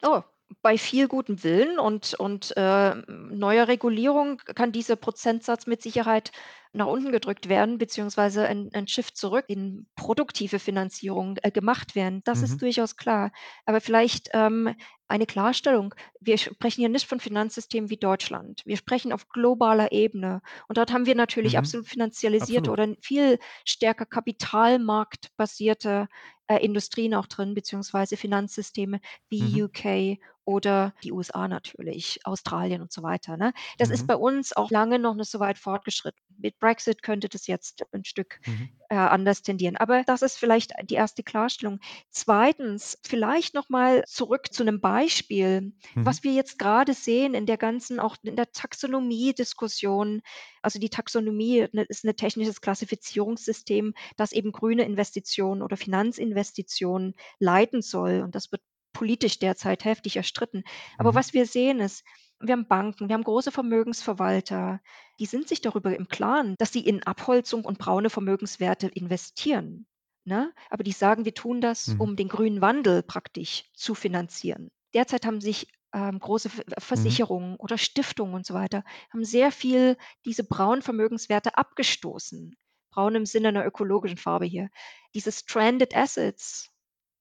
Oh, 0.03 0.23
bei 0.63 0.77
viel 0.79 1.09
gutem 1.09 1.43
Willen 1.45 1.79
und 1.79 2.15
und, 2.15 2.57
äh, 2.57 2.95
neuer 3.09 3.69
Regulierung 3.69 4.39
kann 4.39 4.73
dieser 4.73 4.97
Prozentsatz 4.97 5.67
mit 5.67 5.83
Sicherheit 5.83 6.33
nach 6.73 6.87
unten 6.87 7.11
gedrückt 7.13 7.49
werden, 7.49 7.79
beziehungsweise 7.79 8.47
ein 8.47 8.71
ein 8.75 8.87
Shift 8.89 9.17
zurück 9.17 9.45
in 9.49 9.87
produktive 9.97 10.59
Finanzierung, 10.59 11.37
äh, 11.43 11.51
gemacht 11.51 11.95
werden. 11.95 12.21
Das 12.25 12.43
ist 12.43 12.53
Mhm. 12.53 12.59
durchaus 12.63 12.97
klar. 12.97 13.33
Aber 13.65 13.81
vielleicht, 13.81 14.29
ähm, 14.35 14.75
eine 15.09 15.27
Klarstellung. 15.27 15.93
Wir 16.21 16.39
sprechen 16.39 16.83
hier 16.83 16.89
nicht 16.89 17.09
von 17.09 17.19
Finanzsystemen 17.19 17.91
wie 17.91 17.97
Deutschland. 17.97 18.63
Wir 18.65 18.77
sprechen 18.77 19.13
auf 19.13 19.29
globaler 19.29 19.91
Ebene. 19.91 20.41
Und 20.69 20.79
dort 20.79 20.93
haben 20.93 21.05
wir 21.07 21.17
natürlich 21.17 21.55
Mhm. 21.55 21.59
absolut 21.59 21.89
finanzialisierte 21.89 22.65
Absolut. 22.65 22.71
oder 22.71 22.95
viel 23.03 23.41
stärker 23.65 24.07
kapitalmarktbasierte, 24.07 26.07
äh, 26.47 26.65
Industrien 26.65 27.15
auch 27.15 27.27
drin, 27.27 27.55
beziehungsweise 27.55 28.17
Finanzsysteme 28.17 29.01
wie 29.29 29.41
Mhm. 29.41 29.65
UK 29.65 30.21
oder 30.51 30.95
die 31.05 31.13
USA 31.13 31.49
natürlich, 31.49 32.21
Australien 32.25 32.83
und 32.83 32.93
so 32.93 33.03
weiter, 33.03 33.37
ne? 33.37 33.53
Das 33.79 33.91
ist 33.91 34.07
Mhm. 34.07 34.09
bei 34.09 34.17
uns 34.17 34.53
auch 34.57 34.71
lange 34.71 34.99
noch 34.99 35.15
nicht 35.15 35.31
so 35.31 35.41
weit 35.41 35.59
fortgeschritten. 35.59 36.21
Mit 36.39 36.59
Brexit 36.59 37.03
könnte 37.03 37.29
das 37.29 37.47
jetzt 37.47 37.85
'n 37.93 38.05
Stück, 38.05 38.41
Mhm. 38.47 38.81
äh, 38.91 38.97
anders 38.97 39.43
tendieren. 39.43 39.77
Aber 39.77 40.03
das 40.05 40.23
ist 40.23 40.37
vielleicht 40.39 40.73
die 40.85 40.95
erste 40.95 41.23
Klarstellung. 41.23 41.79
Zweitens, 42.11 42.99
vielleicht 43.05 43.55
noch 43.55 43.69
mal 43.69 44.03
zurück 44.07 44.53
zu 44.53 44.65
'nem 44.65 44.81
Beispiel, 44.81 45.73
Mhm. 45.97 46.21
was 46.21 46.25
wir 46.25 46.33
jetzt 46.33 46.59
grade 46.59 46.95
sehen 46.95 47.35
in 47.35 47.47
der 47.47 47.57
ganzen 47.59 48.01
auch 48.01 48.17
in 48.23 48.37
der 48.37 48.51
Taxonomie-Diskussion. 48.53 50.23
Also, 50.63 50.79
die 50.81 50.91
Taxonomie, 50.91 51.69
ne, 51.73 51.83
ist 51.89 52.05
'ne 52.05 52.17
technisches 52.17 52.61
Klassifizierungssystem, 52.61 53.95
das 54.17 54.33
eben 54.33 54.53
grüne 54.53 54.85
Investitionen 54.85 55.63
oder 55.63 55.77
Finanzinvestitionen 55.77 57.15
leiten 57.39 57.83
soll. 57.83 58.23
Und 58.23 58.35
das 58.35 58.51
wird 58.53 58.63
politisch 58.93 59.39
derzeit 59.39 59.85
heftig 59.85 60.17
erstritten. 60.17 60.65
Aber 60.99 61.15
Mhm. 61.15 61.17
was 61.17 61.35
wir 61.35 61.47
sehen, 61.47 61.81
ist, 61.81 62.05
wir 62.41 62.53
haben 62.53 62.69
Banken, 62.69 63.09
wir 63.09 63.15
haben 63.15 63.25
große 63.25 63.53
Vermögensverwalter, 63.53 64.81
die 65.19 65.27
sind 65.27 65.49
sich 65.49 65.61
darüber 65.61 65.95
im 65.95 66.09
Klaren, 66.09 66.55
dass 66.59 66.73
sie 66.73 66.81
in 66.87 67.03
Abholzung 67.03 67.65
und 67.65 67.79
braune 67.79 68.11
Vermögenswerte 68.11 68.89
investieren, 68.89 69.87
ne? 70.25 70.53
Aber 70.71 70.83
die 70.85 70.93
sagen: 70.93 71.25
„Wir 71.27 71.35
tun 71.35 71.61
das, 71.61 71.89
Mhm. 71.89 71.97
um 71.99 72.17
den 72.17 72.29
grünen 72.29 72.61
Wandel 72.63 73.03
praktisch 73.03 73.65
zu 73.75 73.95
finanzieren.“ 73.95 74.71
Derzeit 74.95 75.27
haben 75.27 75.41
sich, 75.41 75.69
ähm, 75.93 76.19
große 76.19 76.49
V 76.51 76.63
Mhm. 76.95 77.21
Versicherungen 77.21 77.57
oder 77.57 77.77
Stiftungen 77.79 78.35
und 78.35 78.47
so 78.47 78.55
weiter 78.55 78.85
haben 79.13 79.25
sehr 79.25 79.53
viel 79.53 79.97
diese 80.25 80.45
braunen 80.45 80.83
Vermögenswerte 80.83 81.57
abgestoßen. 81.59 82.57
Braun 82.91 83.15
im 83.17 83.27
Sinne 83.27 83.53
'ner 83.53 83.67
ökologischen 83.67 84.19
Farbe 84.19 84.47
hier. 84.47 84.71
Diese 85.15 85.31
Stranded 85.33 85.95
Assets, 85.97 86.70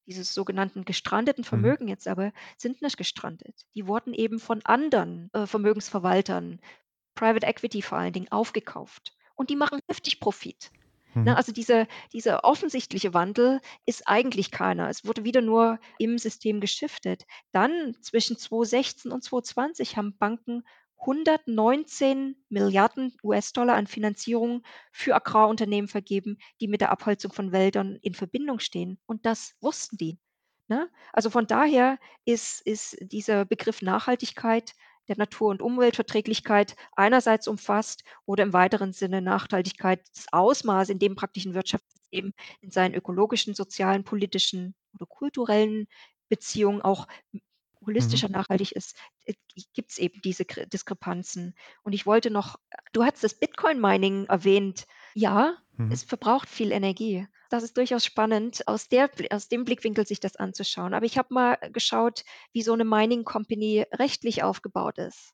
diese 0.09 0.23
sogenannten 0.25 0.85
gestrandeten 0.85 1.43
Mhm. 1.51 1.77
Vermögen 1.77 1.87
jetzt 1.87 2.07
aber, 2.07 2.33
sind 2.57 2.81
nicht 2.81 2.97
gestrandet. 2.97 3.65
Die 3.75 3.87
wurden 3.87 4.13
eben 4.13 4.39
von 4.39 4.61
anderen, 4.65 5.29
äh, 5.33 5.47
Vermögensverwaltern, 5.47 6.59
Private 7.15 7.45
Equity 7.47 7.81
vor 7.83 7.97
allen 7.99 8.13
Dingen, 8.13 8.31
aufgekauft. 8.31 9.13
Und 9.35 9.49
die 9.51 9.55
machen 9.55 9.79
heftig 9.87 10.19
Profit. 10.19 10.71
Ne, 11.25 11.35
Mhm. 11.35 11.37
also 11.37 11.51
dieser 11.51 11.87
dieser 12.13 12.43
offensichtliche 12.45 13.13
Wandel 13.13 13.61
ist 13.85 14.07
eigentlich 14.07 14.51
keiner. 14.51 14.89
Es 14.89 15.05
wurde 15.05 15.23
wieder 15.25 15.41
nur 15.41 15.79
im 15.97 16.17
System 16.17 16.61
geschiftet. 16.61 17.25
Dann 17.51 17.95
zwischen 18.01 18.37
2016 18.37 19.11
und 19.11 19.23
2020 19.23 19.97
haben 19.97 20.17
Banken 20.17 20.63
119 21.05 22.35
US-Dollar 23.23 23.75
an 23.75 23.87
Finanzierung 23.87 24.63
für 24.91 25.15
Agrarunternehmen 25.15 25.87
vergeben, 25.87 26.37
die 26.61 26.67
mit 26.67 26.81
der 26.81 26.91
Abholzung 26.91 27.31
von 27.33 27.51
Wäldern 27.51 27.97
in 28.01 28.13
Verbindung 28.13 28.59
stehen. 28.59 28.99
Und 29.05 29.25
das 29.25 29.55
wussten 29.61 29.97
die, 29.97 30.19
ne? 30.67 30.89
Also, 31.13 31.29
von 31.29 31.47
daher 31.47 31.97
ist 32.25 32.61
ist 32.61 32.97
dieser 33.01 33.45
Begriff 33.45 33.81
Nachhaltigkeit, 33.81 34.75
der 35.07 35.17
Natur 35.17 35.49
und 35.49 35.61
Umweltverträglichkeit 35.61 36.75
einerseits 36.95 37.47
umfasst 37.47 38.03
oder 38.25 38.43
im 38.43 38.53
weiteren 38.53 38.93
Sinne 38.93 39.21
Nachhaltigkeit 39.21 40.01
das 40.15 40.25
Ausmaß, 40.31 40.89
in 40.89 40.99
dem 40.99 41.15
praktisch 41.15 41.45
'n 41.45 41.53
Wirtschaftssystem 41.55 42.33
in 42.61 42.71
seinen 42.71 42.93
ökologischen, 42.95 43.55
sozialen, 43.55 44.03
politischen 44.03 44.75
oder 44.93 45.05
kulturellen 45.07 45.87
Beziehungen 46.29 46.81
auch 46.83 47.07
Mhm. 47.97 48.21
holistischer 48.21 48.29
nachhaltig 48.29 48.71
ist, 48.73 48.95
äh, 49.25 49.33
gibt 49.73 49.91
es 49.91 49.97
eben 49.99 50.21
diese 50.23 50.45
Kr 50.45 50.65
Diskrepanzen. 50.67 51.55
Und 51.83 51.93
ich 51.93 52.05
wollte 52.05 52.31
noch 52.31 52.57
du 52.93 53.03
hattest 53.05 53.23
das 53.25 53.35
Bitcoin-Mining 53.39 54.25
erwähnt. 54.27 54.85
Ja, 55.15 55.57
Mhm. 55.77 55.99
es 55.99 56.03
verbraucht 56.03 56.49
viel 56.49 56.71
Energie. 56.71 57.27
Das 57.49 57.63
ist 57.63 57.77
durchaus 57.77 58.05
spannend, 58.05 58.67
aus 58.67 58.89
der 58.89 59.09
aus 59.31 59.47
dem 59.49 59.65
Blickwinkel 59.65 60.05
sich 60.07 60.19
das 60.19 60.35
anzuschauen. 60.37 60.93
Aber 60.93 61.05
ich 61.05 61.17
habe 61.17 61.33
mal 61.33 61.55
geschaut, 61.73 62.23
wie 62.53 62.61
so 62.63 62.75
'ne 62.75 62.85
Mining 62.85 63.23
Company 63.25 63.85
rechtlich 63.93 64.43
aufgebaut 64.43 64.99
ist. 64.99 65.33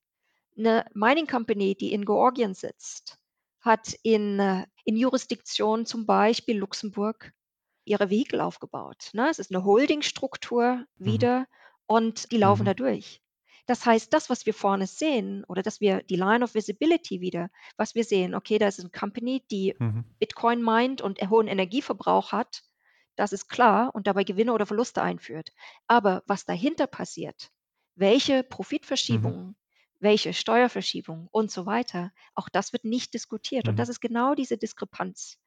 'Ne 0.55 0.85
Mining 0.95 1.27
Company, 1.27 1.75
die 1.77 1.93
in 1.93 2.05
Georgien 2.05 2.53
sitzt, 2.55 3.19
hat 3.61 3.95
in 4.03 4.39
äh, 4.39 4.65
in 4.85 4.97
Jurisdiktion, 4.97 5.85
zum 5.87 6.05
Beispiel 6.07 6.57
Luxemburg, 6.59 7.33
ihre 7.85 8.09
Vehikel 8.11 8.41
aufgebaut, 8.41 9.11
ne? 9.13 9.29
Es 9.29 9.39
ist 9.39 9.51
'ne 9.51 9.63
Holdingstruktur 9.65 10.85
Mhm. 11.05 11.35
Und 11.87 12.31
die 12.31 12.37
laufen 12.37 12.65
Mhm. 12.65 12.65
da 12.65 12.73
durch. 12.73 13.21
Das 13.67 13.85
heißt, 13.85 14.13
das, 14.13 14.29
was 14.29 14.45
wir 14.45 14.53
vorne 14.53 14.87
sehen 14.87 15.43
oder 15.47 15.61
dass 15.63 15.81
wir 15.81 16.03
die 16.03 16.15
Line 16.15 16.43
of 16.43 16.53
Visibility 16.55 17.21
wieder 17.21 17.49
was 17.77 17.95
wir 17.95 18.03
sehen, 18.03 18.35
okay, 18.35 18.57
da 18.59 18.67
ist 18.67 18.79
'ne 18.83 18.89
Company, 18.91 19.43
die 19.51 19.75
Mhm. 19.79 20.15
Bitcoin 20.19 20.61
mined 20.63 21.01
und 21.01 21.21
äh, 21.21 21.27
hohen 21.27 21.47
Energieverbrauch 21.47 22.31
hat, 22.31 22.63
das 23.15 23.33
ist 23.33 23.47
klar 23.49 23.93
und 23.95 24.07
dabei 24.07 24.23
Gewinne 24.23 24.53
oder 24.53 24.65
Verluste 24.65 25.01
einführt. 25.01 25.51
Aber 25.87 26.23
was 26.27 26.45
dahinter 26.45 26.87
passiert, 26.87 27.51
welche 27.95 28.43
Mhm. 29.09 29.35
Profitverschiebungen, 29.35 29.55
welche 29.99 30.33
Steuerverschiebungen 30.33 31.27
und 31.31 31.51
so 31.51 31.65
weiter, 31.65 32.11
auch 32.35 32.49
das 32.49 32.73
wird 32.73 32.83
nicht 32.85 33.13
diskutiert. 33.13 33.67
Und 33.67 33.77
Mhm. 33.77 33.79
das 33.79 33.89
ist 33.89 34.01
genau 34.01 34.35
diese 34.35 34.57
Diskrepanz 34.57 35.37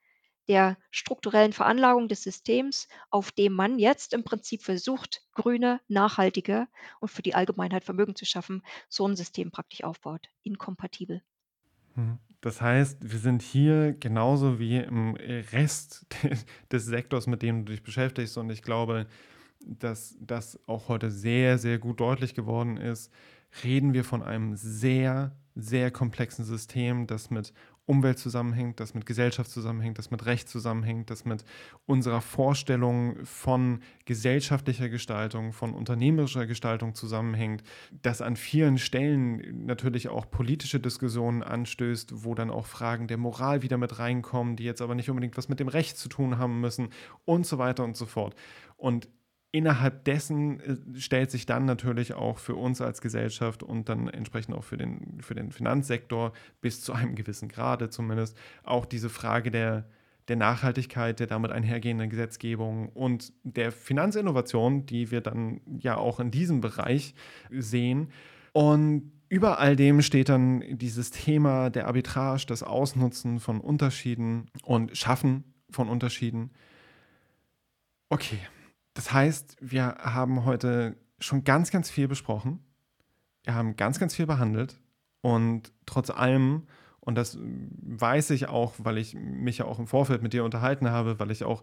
der 0.49 0.79
strukturellen 0.91 1.53
Veranlagung 1.53 2.09
des 2.09 2.23
Systems, 2.23 2.89
auf 3.11 3.33
dem 3.33 3.53
man 3.53 3.79
jetzt 3.79 4.13
im 4.15 4.25
Prinzip 4.25 4.63
versucht, 4.63 5.23
grüner, 5.33 5.81
nachhaltiger 5.89 6.69
und 7.01 7.09
für 7.11 7.23
die 7.23 7.35
Allgemeinheit 7.35 7.85
Vermögen 7.85 8.17
zu 8.17 8.25
schaffen, 8.27 8.63
so 8.89 9.07
'n 9.07 9.17
System 9.17 9.51
praktisch 9.51 9.85
aufbaut, 9.85 10.29
inkompatibel. 10.43 11.23
Mhm. 11.95 12.19
Das 12.41 12.61
heißt, 12.61 12.99
wir 13.11 13.19
sind 13.19 13.43
hier 13.43 13.95
genauso 13.95 14.59
wie 14.61 14.77
im, 14.79 15.17
Rest 15.17 16.07
de 16.23 16.37
des 16.73 16.85
Sektors, 16.87 17.27
mit 17.27 17.43
dem 17.43 17.65
du 17.65 17.73
dich 17.73 17.83
beschäftigst. 17.83 18.37
Und 18.39 18.51
ich 18.51 18.63
glaube, 18.63 19.07
dass 19.67 20.17
das 20.21 20.61
auch 20.69 20.89
heute 20.89 21.11
sehr, 21.11 21.59
sehr 21.59 21.79
gut 21.79 22.01
deutlich 22.01 22.35
geworden 22.35 22.77
ist, 22.77 23.13
reden 23.65 23.95
wir 23.95 24.05
von 24.05 24.23
einem 24.23 24.57
sehr, 24.57 25.37
sehr 25.57 25.91
komplexen 25.91 26.45
System, 26.45 27.07
das 27.07 27.31
mit 27.31 27.53
Umwelt 27.89 28.19
zusammenhängt, 28.19 28.81
das 28.81 28.93
mit 28.93 29.07
Gesellschaft 29.07 29.51
zusammenhängt, 29.51 29.99
das 29.99 30.11
mit 30.11 30.27
Recht 30.27 30.49
zusammenhängt, 30.49 31.09
das 31.09 31.25
mit 31.25 31.43
unserer 31.87 32.21
Vorstellung 32.21 33.25
von 33.25 33.81
gesellschaftlicher 34.05 34.91
Gestaltung, 34.91 35.55
von 35.55 35.73
unternehmerischer 35.73 36.47
Gestaltung 36.47 36.95
zusammenhängt, 36.95 37.63
das 38.03 38.21
an 38.21 38.37
vielen 38.37 38.77
Stellen 38.77 39.65
natürlich 39.65 40.09
auch 40.09 40.31
politische 40.31 40.81
Diskussionen 40.81 41.43
anstößt, 41.43 42.25
wo 42.25 42.35
dann 42.35 42.51
auch 42.51 42.67
Fragen 42.67 43.09
der 43.09 43.17
Moral 43.17 43.63
wieder 43.63 43.79
mit 43.79 43.99
reinkommen, 43.99 44.57
die 44.57 44.65
jetzt 44.65 44.83
aber 44.83 44.95
nicht 44.95 45.09
unbedingt 45.09 45.39
was 45.39 45.49
mit 45.49 45.59
dem 45.59 45.69
Recht 45.69 45.97
zu 45.97 46.11
tun 46.11 46.37
haben 46.37 46.61
müssen 46.61 46.91
und 47.25 47.47
so 47.47 47.57
weiter 47.57 47.85
und 47.85 47.97
so 47.97 48.05
fort. 48.05 48.35
Und 48.77 49.09
innerhalb 49.53 50.05
dessen, 50.05 50.61
äh, 50.61 50.77
stellt 51.01 51.31
sich 51.31 51.47
dann 51.47 51.65
natürlich 51.65 52.15
auch 52.15 52.39
für 52.39 52.55
uns 52.55 52.81
als 52.81 53.01
Gesellschaft 53.01 53.63
und 53.63 53.89
dann 53.89 54.09
entsprechend 54.09 54.55
auch 54.55 54.65
für 54.65 54.77
den 54.77 55.21
für 55.23 55.35
den 55.35 55.53
Finanzsektor 55.53 56.33
bis 56.61 56.83
zu 56.83 56.93
einem 56.93 57.15
gewissen 57.15 57.49
Grade 57.49 57.89
zumindest 57.91 58.37
auch 58.63 58.87
diese 58.87 59.09
Frage 59.09 59.51
der 59.51 59.89
der 60.29 60.37
Nachhaltigkeit, 60.37 61.21
der 61.21 61.27
damit 61.27 61.51
einhergehenden 61.51 62.11
Gesetzgebung 62.11 62.91
und 62.91 63.33
der 63.45 63.73
Finanzinnovation, 63.73 64.85
die 64.85 65.11
wir 65.11 65.23
dann 65.23 65.63
ja 65.79 65.97
auch 65.97 66.21
in 66.21 66.31
diesem 66.31 66.61
Bereich 66.61 67.15
sehen. 67.51 68.13
Und 68.53 69.11
über 69.31 69.59
all 69.59 69.75
dem 69.75 70.03
steht 70.03 70.29
dann 70.29 70.63
dieses 70.79 71.11
Thema 71.11 71.71
der 71.71 71.87
Arbitrage, 71.87 72.45
das 72.47 72.63
Ausnutzen 72.63 73.41
von 73.41 73.61
Unterschieden 73.61 74.51
und 74.63 74.97
Schaffen 74.97 75.45
von 75.71 75.89
Unterschieden. 75.89 76.51
Okay. 78.11 78.39
Das 78.99 79.13
heißt, 79.13 79.59
wir 79.61 79.95
haben 80.01 80.45
heute 80.45 80.97
schon 81.21 81.45
ganz, 81.45 81.71
ganz 81.71 81.89
viel 81.89 82.09
besprochen. 82.09 82.59
Wir 83.45 83.55
haben 83.55 83.77
ganz, 83.77 84.01
ganz 84.01 84.13
viel 84.13 84.27
behandelt 84.27 84.81
und 85.21 85.73
trotz 85.87 86.11
allem 86.11 86.67
und 86.99 87.15
das 87.15 87.39
weiß 87.41 88.31
ich 88.31 88.49
auch, 88.49 88.75
weil 88.79 88.99
ich 88.99 89.15
mich 89.15 89.59
ja 89.59 89.67
auch 89.67 89.79
im 89.79 89.87
Vorfeld 89.87 90.25
mit 90.25 90.33
dir 90.33 90.43
unterhalten 90.43 90.91
habe, 90.91 91.21
weil 91.21 91.31
ich 91.31 91.45
auch, 91.45 91.63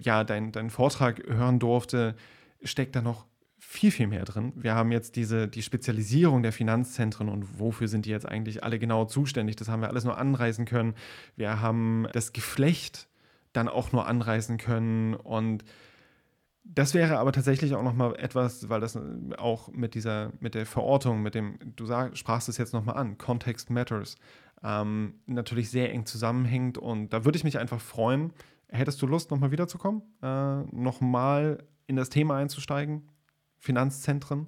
ja, 0.00 0.24
deinen 0.24 0.52
deinen 0.52 0.70
Vortrag 0.70 1.22
hören 1.28 1.58
durfte, 1.58 2.16
steckt 2.62 2.96
da 2.96 3.02
noch 3.02 3.26
viel, 3.58 3.90
viel 3.90 4.06
mehr 4.06 4.24
drin. 4.24 4.54
Wir 4.56 4.74
haben 4.74 4.90
jetzt 4.90 5.16
diese 5.16 5.48
die 5.48 5.62
Spezialisierung 5.62 6.42
der 6.42 6.52
Finanzzentren 6.52 7.28
und 7.28 7.60
wofür 7.60 7.88
sind 7.88 8.06
die 8.06 8.10
jetzt 8.10 8.26
eigentlich 8.26 8.64
alle 8.64 8.78
genau 8.78 9.04
zuständig? 9.04 9.56
Das 9.56 9.68
haben 9.68 9.82
wir 9.82 9.90
alles 9.90 10.04
nur 10.04 10.16
anreißen 10.16 10.64
können. 10.64 10.94
Wir 11.36 11.60
haben 11.60 12.06
das 12.14 12.32
Geflecht 12.32 13.06
dann 13.52 13.68
auch 13.68 13.92
nur 13.92 14.06
anreißen 14.06 14.56
können 14.56 15.12
und 15.12 15.62
das 16.64 16.94
wäre 16.94 17.18
aber 17.18 17.32
tatsächlich 17.32 17.74
auch 17.74 17.82
noch 17.82 17.94
mal 17.94 18.14
etwas, 18.16 18.68
weil 18.68 18.80
das 18.80 18.98
auch 19.38 19.68
mit 19.68 19.94
dieser 19.94 20.32
mit 20.40 20.54
der 20.54 20.66
Verortung, 20.66 21.22
mit 21.22 21.34
dem 21.34 21.58
du 21.76 21.86
sag 21.86 22.16
sprachst 22.16 22.48
es 22.48 22.58
jetzt 22.58 22.74
noch 22.74 22.84
mal 22.84 22.92
an, 22.92 23.18
Context 23.18 23.70
Matters, 23.70 24.16
ähm, 24.62 25.14
natürlich 25.26 25.70
sehr 25.70 25.92
eng 25.92 26.06
zusammenhängt. 26.06 26.78
Und 26.78 27.12
da 27.12 27.24
würde 27.24 27.38
ich 27.38 27.44
mich 27.44 27.58
einfach 27.58 27.80
freuen 27.80 28.32
hättest 28.72 29.00
du 29.02 29.06
Lust, 29.06 29.30
noch 29.30 29.38
mal 29.38 29.50
wiederzukommen, 29.50 30.02
äh, 30.22 30.62
noch 30.72 31.00
mal 31.00 31.58
in 31.86 31.96
das 31.96 32.08
Thema 32.08 32.36
einzusteigen? 32.36 33.08
Finanzzentren? 33.58 34.46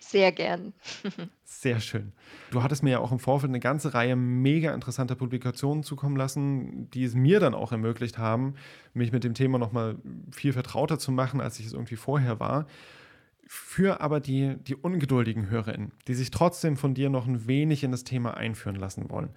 Sehr 0.00 0.32
gern. 0.32 0.72
Sehr 1.46 1.80
schön. 1.80 2.12
Du 2.50 2.62
hattest 2.62 2.82
mir 2.82 2.90
ja 2.92 2.98
auch 3.00 3.10
im 3.12 3.18
Vorfeld 3.18 3.50
'ne 3.52 3.58
ganze 3.60 3.94
Reihe 3.94 4.14
mega 4.16 4.72
interessanter 4.74 5.16
Publikationen 5.16 5.82
zukommen 5.82 6.16
lassen, 6.16 6.88
die 6.90 7.04
es 7.04 7.14
mir 7.14 7.40
dann 7.40 7.54
auch 7.54 7.72
ermöglicht 7.72 8.16
haben, 8.18 8.54
mich 8.94 9.12
mit 9.12 9.24
dem 9.24 9.34
Thema 9.34 9.58
noch 9.58 9.72
mal 9.72 9.96
viel 10.30 10.52
vertrauter 10.52 10.98
zu 10.98 11.10
machen, 11.12 11.40
als 11.40 11.58
ich 11.58 11.66
es 11.66 11.72
irgendwie 11.72 11.96
vorher 11.96 12.38
war. 12.40 12.66
Für 13.46 14.00
aber 14.00 14.20
die 14.20 14.56
die 14.62 14.76
ungeduldigen 14.76 15.50
HörerInnen, 15.50 15.92
die 16.08 16.14
sich 16.14 16.30
trotzdem 16.30 16.76
von 16.76 16.94
dir 16.94 17.10
noch 17.10 17.26
'n 17.28 17.46
wenig 17.46 17.84
in 17.84 17.92
das 17.92 18.04
Thema 18.04 18.36
einführen 18.36 18.76
lassen 18.76 19.10
wollen. 19.10 19.30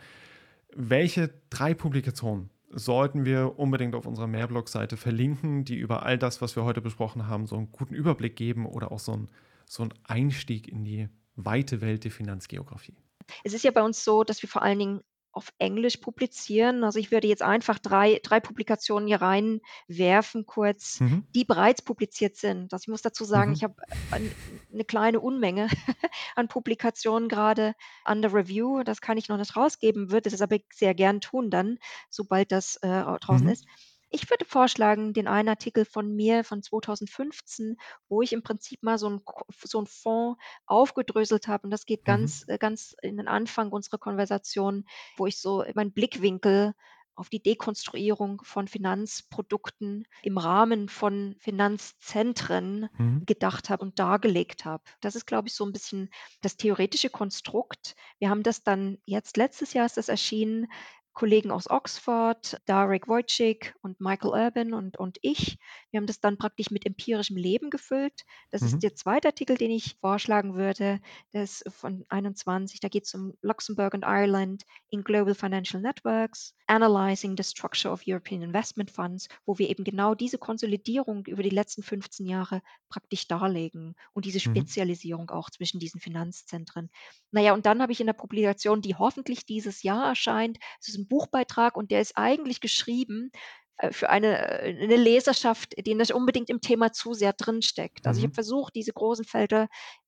Welche 0.75 1.33
3 1.51 1.73
Publikationen 1.75 2.51
sollten 2.71 3.25
wir 3.25 3.59
unbedingt 3.59 3.95
auf 3.95 4.05
unserer 4.07 4.27
Mehrblog-Seite 4.27 4.97
verlinken, 4.97 5.65
die 5.65 5.77
über 5.77 6.03
all 6.05 6.17
das, 6.19 6.41
was 6.41 6.55
wir 6.57 6.65
heute 6.65 6.81
besprochen 6.81 7.27
haben, 7.27 7.47
so 7.47 7.57
'n 7.57 7.71
guten 7.71 7.95
Überblick 7.95 8.35
geben 8.37 8.65
oder 8.67 8.91
auch 8.91 8.99
so 8.99 9.13
'n 9.13 9.29
so 9.69 9.83
'n 9.83 9.93
Einstieg 10.03 10.67
in 10.67 10.83
die 10.85 11.09
weite 11.35 11.81
Welt 11.81 12.03
der 12.03 12.11
Finanzgeografie? 12.11 12.97
Es 13.43 13.53
ist 13.53 13.63
ja 13.63 13.71
bei 13.71 13.81
uns 13.83 14.03
so, 14.03 14.23
dass 14.23 14.41
wir 14.41 14.49
vor 14.49 14.61
allen 14.61 14.79
Dingen 14.79 15.01
auf 15.31 15.49
Englisch 15.59 15.97
publizieren. 15.97 16.83
Also, 16.83 16.97
ich 16.99 17.11
würde 17.11 17.27
jetzt 17.27 17.41
einfach 17.41 17.77
3 17.79 18.19
3 18.23 18.39
Publikationen 18.39 19.07
hier 19.07 19.21
reinwerfen 19.21 20.45
kurz, 20.45 21.01
Mhm. 21.01 21.35
die 21.35 21.43
bereits 21.43 21.81
publiziert 21.81 22.37
sind. 22.37 22.71
Also, 22.73 22.83
ich 22.83 22.87
muss 22.87 23.01
dazu 23.01 23.25
sagen, 23.25 23.51
Mhm. 23.51 23.53
ich 23.53 23.63
habe, 23.63 23.75
äh, 24.11 24.17
'n 24.17 24.33
'ne 24.69 24.85
kleine 24.85 25.19
Unmenge 25.19 25.67
an 26.35 26.47
Publikationen 26.47 27.27
grade 27.29 27.75
under 28.09 28.33
review. 28.33 28.83
Das 28.83 29.01
kann 29.01 29.17
ich 29.17 29.27
noch 29.29 29.37
nicht 29.37 29.55
rausgeben, 29.57 30.11
würde 30.11 30.29
das 30.29 30.41
aber 30.41 30.57
sehr 30.73 30.93
gern 30.95 31.19
tun 31.21 31.49
dann, 31.49 31.79
sobald 32.09 32.51
das, 32.51 32.77
äh, 32.77 33.03
draußen 33.19 33.47
Mhm. 33.47 33.51
ist. 33.51 33.65
Ich 34.11 34.29
würde 34.29 34.45
vorschlagen, 34.45 35.13
den 35.13 35.27
einen 35.27 35.49
Artikel 35.49 35.83
von 35.85 36.15
mir 36.15 36.43
von 36.43 36.61
2015, 36.61 37.77
wo 38.07 38.21
ich 38.21 38.33
im 38.33 38.43
Prinzip 38.43 38.83
mal 38.83 38.97
so 38.99 39.07
'n 39.07 39.23
Ko 39.25 39.45
so 39.63 39.79
'n 39.79 39.87
Fonds 39.87 40.39
aufgedröselt 40.67 41.47
habe 41.47 41.63
und 41.65 41.71
das 41.71 41.85
geht 41.85 42.05
Mhm. 42.07 42.35
ganz 42.35 42.45
äh, 42.47 42.57
ganz 42.59 42.95
in 43.01 43.17
den 43.17 43.27
Anfang 43.27 43.71
unserer 43.71 43.97
Konversation, 43.97 44.85
wo 45.17 45.25
ich 45.25 45.39
so 45.39 45.63
meinen 45.73 45.91
Blickwinkel 45.93 46.73
auf 47.15 47.29
die 47.29 47.41
Dekonstruierung 47.41 48.41
von 48.43 48.67
Finanzprodukten 48.67 50.05
im 50.21 50.37
Rahmen 50.37 50.89
von 50.89 51.35
Finanzzentren 51.39 52.89
Mhm. 52.99 53.25
gedacht 53.25 53.69
habe 53.69 53.83
und 53.83 53.97
dargelegt 53.99 54.65
habe. 54.65 54.83
Das 55.01 55.15
ist, 55.15 55.25
glaube 55.25 55.47
ich, 55.47 55.55
so 55.55 55.65
'n 55.65 55.71
bisschen 55.71 56.09
das 56.41 56.57
theoretische 56.57 57.09
Konstrukt. 57.09 57.95
Wir 58.19 58.29
haben 58.29 58.43
das 58.43 58.63
dann 58.63 58.99
jetzt 59.05 59.35
letztes 59.37 59.73
Jahr 59.73 59.85
ist 59.87 59.97
das 59.97 60.09
erschienen, 60.09 60.67
Kollegen 61.15 61.49
aus 61.49 61.67
Oxford, 61.69 62.61
Darek 62.65 63.07
Wojcik 63.07 63.73
und 63.81 63.99
Michael 64.01 64.31
Urban 64.31 64.73
und 64.73 64.97
und 64.99 65.17
ich. 65.21 65.57
Wir 65.89 65.99
haben 65.99 66.07
das 66.07 66.19
dann 66.19 66.37
praktisch 66.37 66.69
mit 66.71 66.85
empirischem 66.85 67.37
Leben 67.37 67.69
gefüllt. 67.71 68.21
Das 68.51 68.63
ist 68.63 68.75
Mhm. 68.75 68.83
der 68.83 68.95
2. 68.95 69.29
Artikel, 69.29 69.57
den 69.57 69.71
ich 69.71 69.95
vorschlagen 70.01 70.55
würde. 70.55 70.99
Ist 71.31 71.63
von 71.73 72.05
21. 72.09 72.81
Da 72.81 72.89
geht's 72.89 73.13
um 73.15 73.33
Luxembourg 73.41 73.93
and 73.95 74.03
Ireland 74.05 74.63
in 74.89 75.03
Global 75.03 75.33
Financial 75.35 75.81
Networks, 75.81 76.53
Analyzing 76.67 77.35
the 77.37 77.43
Structure 77.43 77.91
of 77.93 78.03
European 78.05 78.41
Investment 78.41 78.91
Funds, 78.91 79.27
wo 79.45 79.57
wir 79.57 79.69
eben 79.69 79.83
genau 79.85 80.15
diese 80.15 80.37
Konsolidierung 80.37 81.25
über 81.27 81.43
die 81.43 81.49
letzten 81.49 81.81
15 81.83 82.25
Jahre 82.25 82.61
praktisch 82.89 83.27
darlegen 83.27 83.95
und 84.13 84.25
diese 84.25 84.39
Mhm. 84.45 84.65
Spezialisierung 84.65 85.29
auch 85.31 85.49
zwischen 85.49 85.79
diesen 85.79 86.01
Finanzzentren. 86.01 86.89
Na 87.31 87.41
ja, 87.41 87.53
und 87.53 87.65
dann 87.65 87.81
habe 87.81 87.91
ich 87.91 87.99
in 87.99 88.07
der 88.07 88.13
Publikation, 88.13 88.81
die 88.81 88.95
hoffentlich 88.95 89.45
dieses 89.45 89.83
Jahr 89.83 90.07
erscheint 90.07 90.57
es 90.79 90.87
ist 90.89 90.95
'n 91.05 91.09
Buchbeitrag 91.09 91.77
und 91.77 91.91
der 91.91 92.01
ist 92.01 92.17
eigentlich 92.17 92.61
geschrieben 92.61 93.31
äh, 93.77 93.91
für 93.91 94.09
eine, 94.09 94.61
äh, 94.63 94.83
eine 94.83 94.95
Leserschaft, 94.97 95.75
die 95.85 95.95
nicht 95.95 96.13
unbedingt 96.13 96.49
im 96.49 96.61
Thema 96.61 96.91
zu 96.93 97.13
sehr 97.13 97.33
drinsteckt. 97.33 98.07
Also, 98.07 98.19
ich 98.19 98.23
habe 98.25 98.33
Mhm. 98.33 98.35
versucht, 98.35 98.75
diese 98.75 98.93
großen 98.93 99.25
Felder 99.25 99.67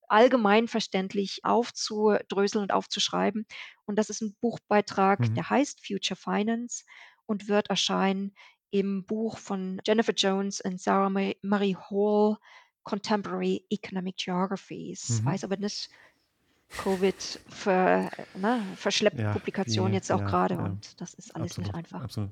allgemeinverständlich 0.10 1.42
aufzudröseln 1.44 2.64
und 2.64 2.72
aufzuschreiben. 2.74 3.46
Und 3.86 3.98
das 4.00 4.10
ist 4.10 4.22
ein 4.22 4.36
Buchbeitrag, 4.42 5.20
Mhm. 5.20 5.36
der 5.36 5.50
heißt 5.50 5.86
„Future 5.86 6.18
Finance“ 6.18 6.84
und 7.26 7.48
wird 7.50 7.70
erscheinen 7.70 8.34
im 8.72 9.06
Buch 9.06 9.38
von 9.38 9.82
Jennifer 9.86 10.14
Jones 10.14 10.62
und 10.62 10.80
Sarah 10.82 11.10
Ma 11.10 11.32
Marie 11.42 11.76
Hall, 11.76 12.38
„Contemporary 12.84 13.66
Economic 13.70 14.18
Geographies“. 14.18 15.02
Mhm. 15.10 15.24
Weiß 15.26 15.44
aber 15.44 15.58
nicht 15.58 15.90
Covid 16.70 17.40
ver 17.48 18.10
ne, 18.36 18.62
verschleppt 18.76 19.20
Ja, 19.20 19.34
Publikation 19.34 19.94
jetzt 19.94 20.12
auch 20.12 20.22
ja, 20.22 20.28
gerade 20.28 20.56
ja, 20.56 20.64
und 20.64 21.00
das 21.02 21.14
ist 21.14 21.36
alles 21.36 21.58
nicht 21.58 21.70
absolut, 21.70 21.76
einfach. 21.76 22.02
absolut. 22.04 22.32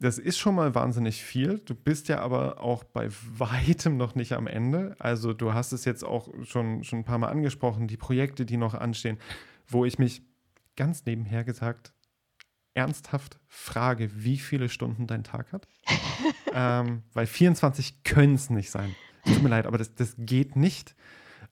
Das 0.00 0.18
ist 0.18 0.38
schon 0.38 0.54
mal 0.54 0.74
wahnsinnig 0.74 1.22
viel. 1.22 1.58
Du 1.58 1.74
bist 1.74 2.08
ja 2.08 2.20
aber 2.20 2.62
auch 2.62 2.84
bei 2.84 3.10
weitem 3.36 3.98
noch 3.98 4.14
nicht 4.14 4.32
am 4.32 4.46
Ende. 4.46 4.96
Also 4.98 5.34
du 5.34 5.52
hast 5.52 5.72
es 5.72 5.84
jetzt 5.84 6.04
auch 6.04 6.28
schon, 6.42 6.84
schon 6.84 7.00
ein 7.00 7.04
paar 7.04 7.18
Mal 7.18 7.28
angesprochen, 7.28 7.86
die 7.86 7.98
Projekte, 7.98 8.46
die 8.46 8.56
noch 8.56 8.72
anstehen, 8.72 9.18
wo 9.68 9.84
ich 9.84 9.98
mich 9.98 10.22
ganz 10.74 11.04
nebenher 11.04 11.44
gesagt 11.44 11.92
ernsthaft 12.72 13.38
frage, 13.46 14.10
wie 14.14 14.38
viele 14.38 14.68
Stunden 14.68 15.06
dein 15.06 15.24
Tag 15.24 15.52
hat. 15.52 15.68
ähm, 16.54 17.02
weil 17.12 17.26
24 17.26 18.02
können 18.02 18.36
es 18.36 18.48
nicht 18.48 18.70
sein. 18.70 18.94
Tut 19.26 19.42
mir 19.42 19.50
leid, 19.50 19.66
aber 19.66 19.76
das, 19.76 19.94
das 19.94 20.14
geht 20.16 20.56
nicht. 20.56 20.94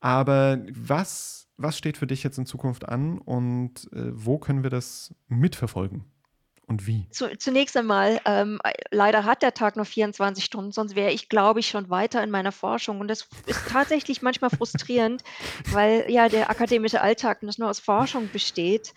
Aber 0.01 0.59
was, 0.71 1.49
was 1.57 1.77
steht 1.77 1.97
für 1.97 2.07
dich 2.07 2.23
jetzt 2.23 2.39
in 2.39 2.47
Zukunft 2.47 2.89
an 2.89 3.19
und 3.19 3.91
äh, 3.93 4.11
wo 4.13 4.39
können 4.39 4.63
wir 4.63 4.71
das 4.71 5.15
mitverfolgen 5.29 6.05
und 6.69 6.87
wie? 6.87 7.09
Zu 7.11 7.37
zunächst 7.39 7.77
einmal, 7.77 8.21
ähm, 8.27 8.61
äh, 8.63 8.73
leider 8.91 9.25
hat 9.25 9.43
der 9.43 9.55
Tag 9.55 9.77
nur 9.77 9.87
24 9.87 10.45
Stunden, 10.45 10.71
sonst 10.71 10.95
wäre 10.95 11.11
ich, 11.11 11.31
glaube 11.31 11.61
ich, 11.61 11.69
schon 11.69 11.89
weiter 11.89 12.23
in 12.23 12.31
meiner 12.31 12.53
Forschung. 12.53 13.01
Und 13.01 13.09
das 13.09 13.27
ist 13.47 13.69
tatsächlich 13.69 14.21
manchmal 14.21 14.51
frustrierend, 14.51 15.23
weil 15.73 16.05
ja 16.09 16.29
der 16.29 16.51
akademische 16.51 17.01
Alltag 17.01 17.43
nicht 17.43 17.59
nur 17.59 17.71
aus 17.71 17.81
Forschung 17.81 18.29
besteht. 18.31 18.93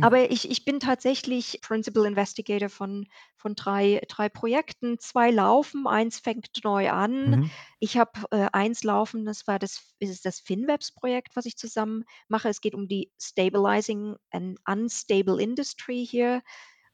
Aber 0.00 0.30
ich 0.30 0.50
ich 0.50 0.64
bin 0.64 0.78
tatsächlich 0.78 1.60
Principal 1.62 2.04
Investigator 2.06 2.68
von 2.68 3.06
von 3.36 3.54
drei 3.54 4.02
drei 4.08 4.28
Projekten. 4.28 4.98
2 4.98 5.30
laufen, 5.30 5.86
eins 5.86 6.18
fängt 6.18 6.48
neu 6.64 6.90
an. 6.90 7.36
Mhm. 7.36 7.50
Ich 7.78 7.96
habe, 7.96 8.12
äh, 8.30 8.48
eins 8.52 8.84
laufen, 8.84 9.24
das 9.24 9.46
war 9.46 9.58
das 9.58 9.94
ist 9.98 10.26
das 10.26 10.40
Finwebs-Projekt, 10.40 11.34
was 11.34 11.46
ich 11.46 11.56
zusammen 11.56 12.04
mache. 12.28 12.48
Es 12.50 12.60
geht 12.60 12.74
um 12.74 12.88
die 12.88 13.10
Stabilizing 13.20 14.16
an 14.30 14.56
Unstable 14.66 15.42
Industry 15.42 16.06
hier, 16.06 16.42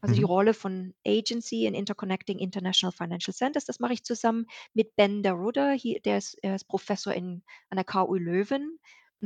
also 0.00 0.14
die 0.14 0.22
Mhm. 0.22 0.24
Rolle 0.24 0.54
von 0.54 0.94
Agency 1.06 1.66
in 1.66 1.74
Interconnecting 1.74 2.38
International 2.38 2.92
Financial 2.92 3.34
Centers. 3.34 3.64
Das 3.64 3.80
mache 3.80 3.92
ich 3.94 4.04
zusammen 4.04 4.46
mit 4.74 4.96
Ben 4.96 5.22
Daruda. 5.22 5.76
Der 6.04 6.18
ist 6.18 6.34
ist 6.42 6.68
Professor 6.68 7.12
in 7.14 7.42
an 7.70 7.76
der 7.76 7.84
KU 7.84 8.16
Leuven. 8.16 8.78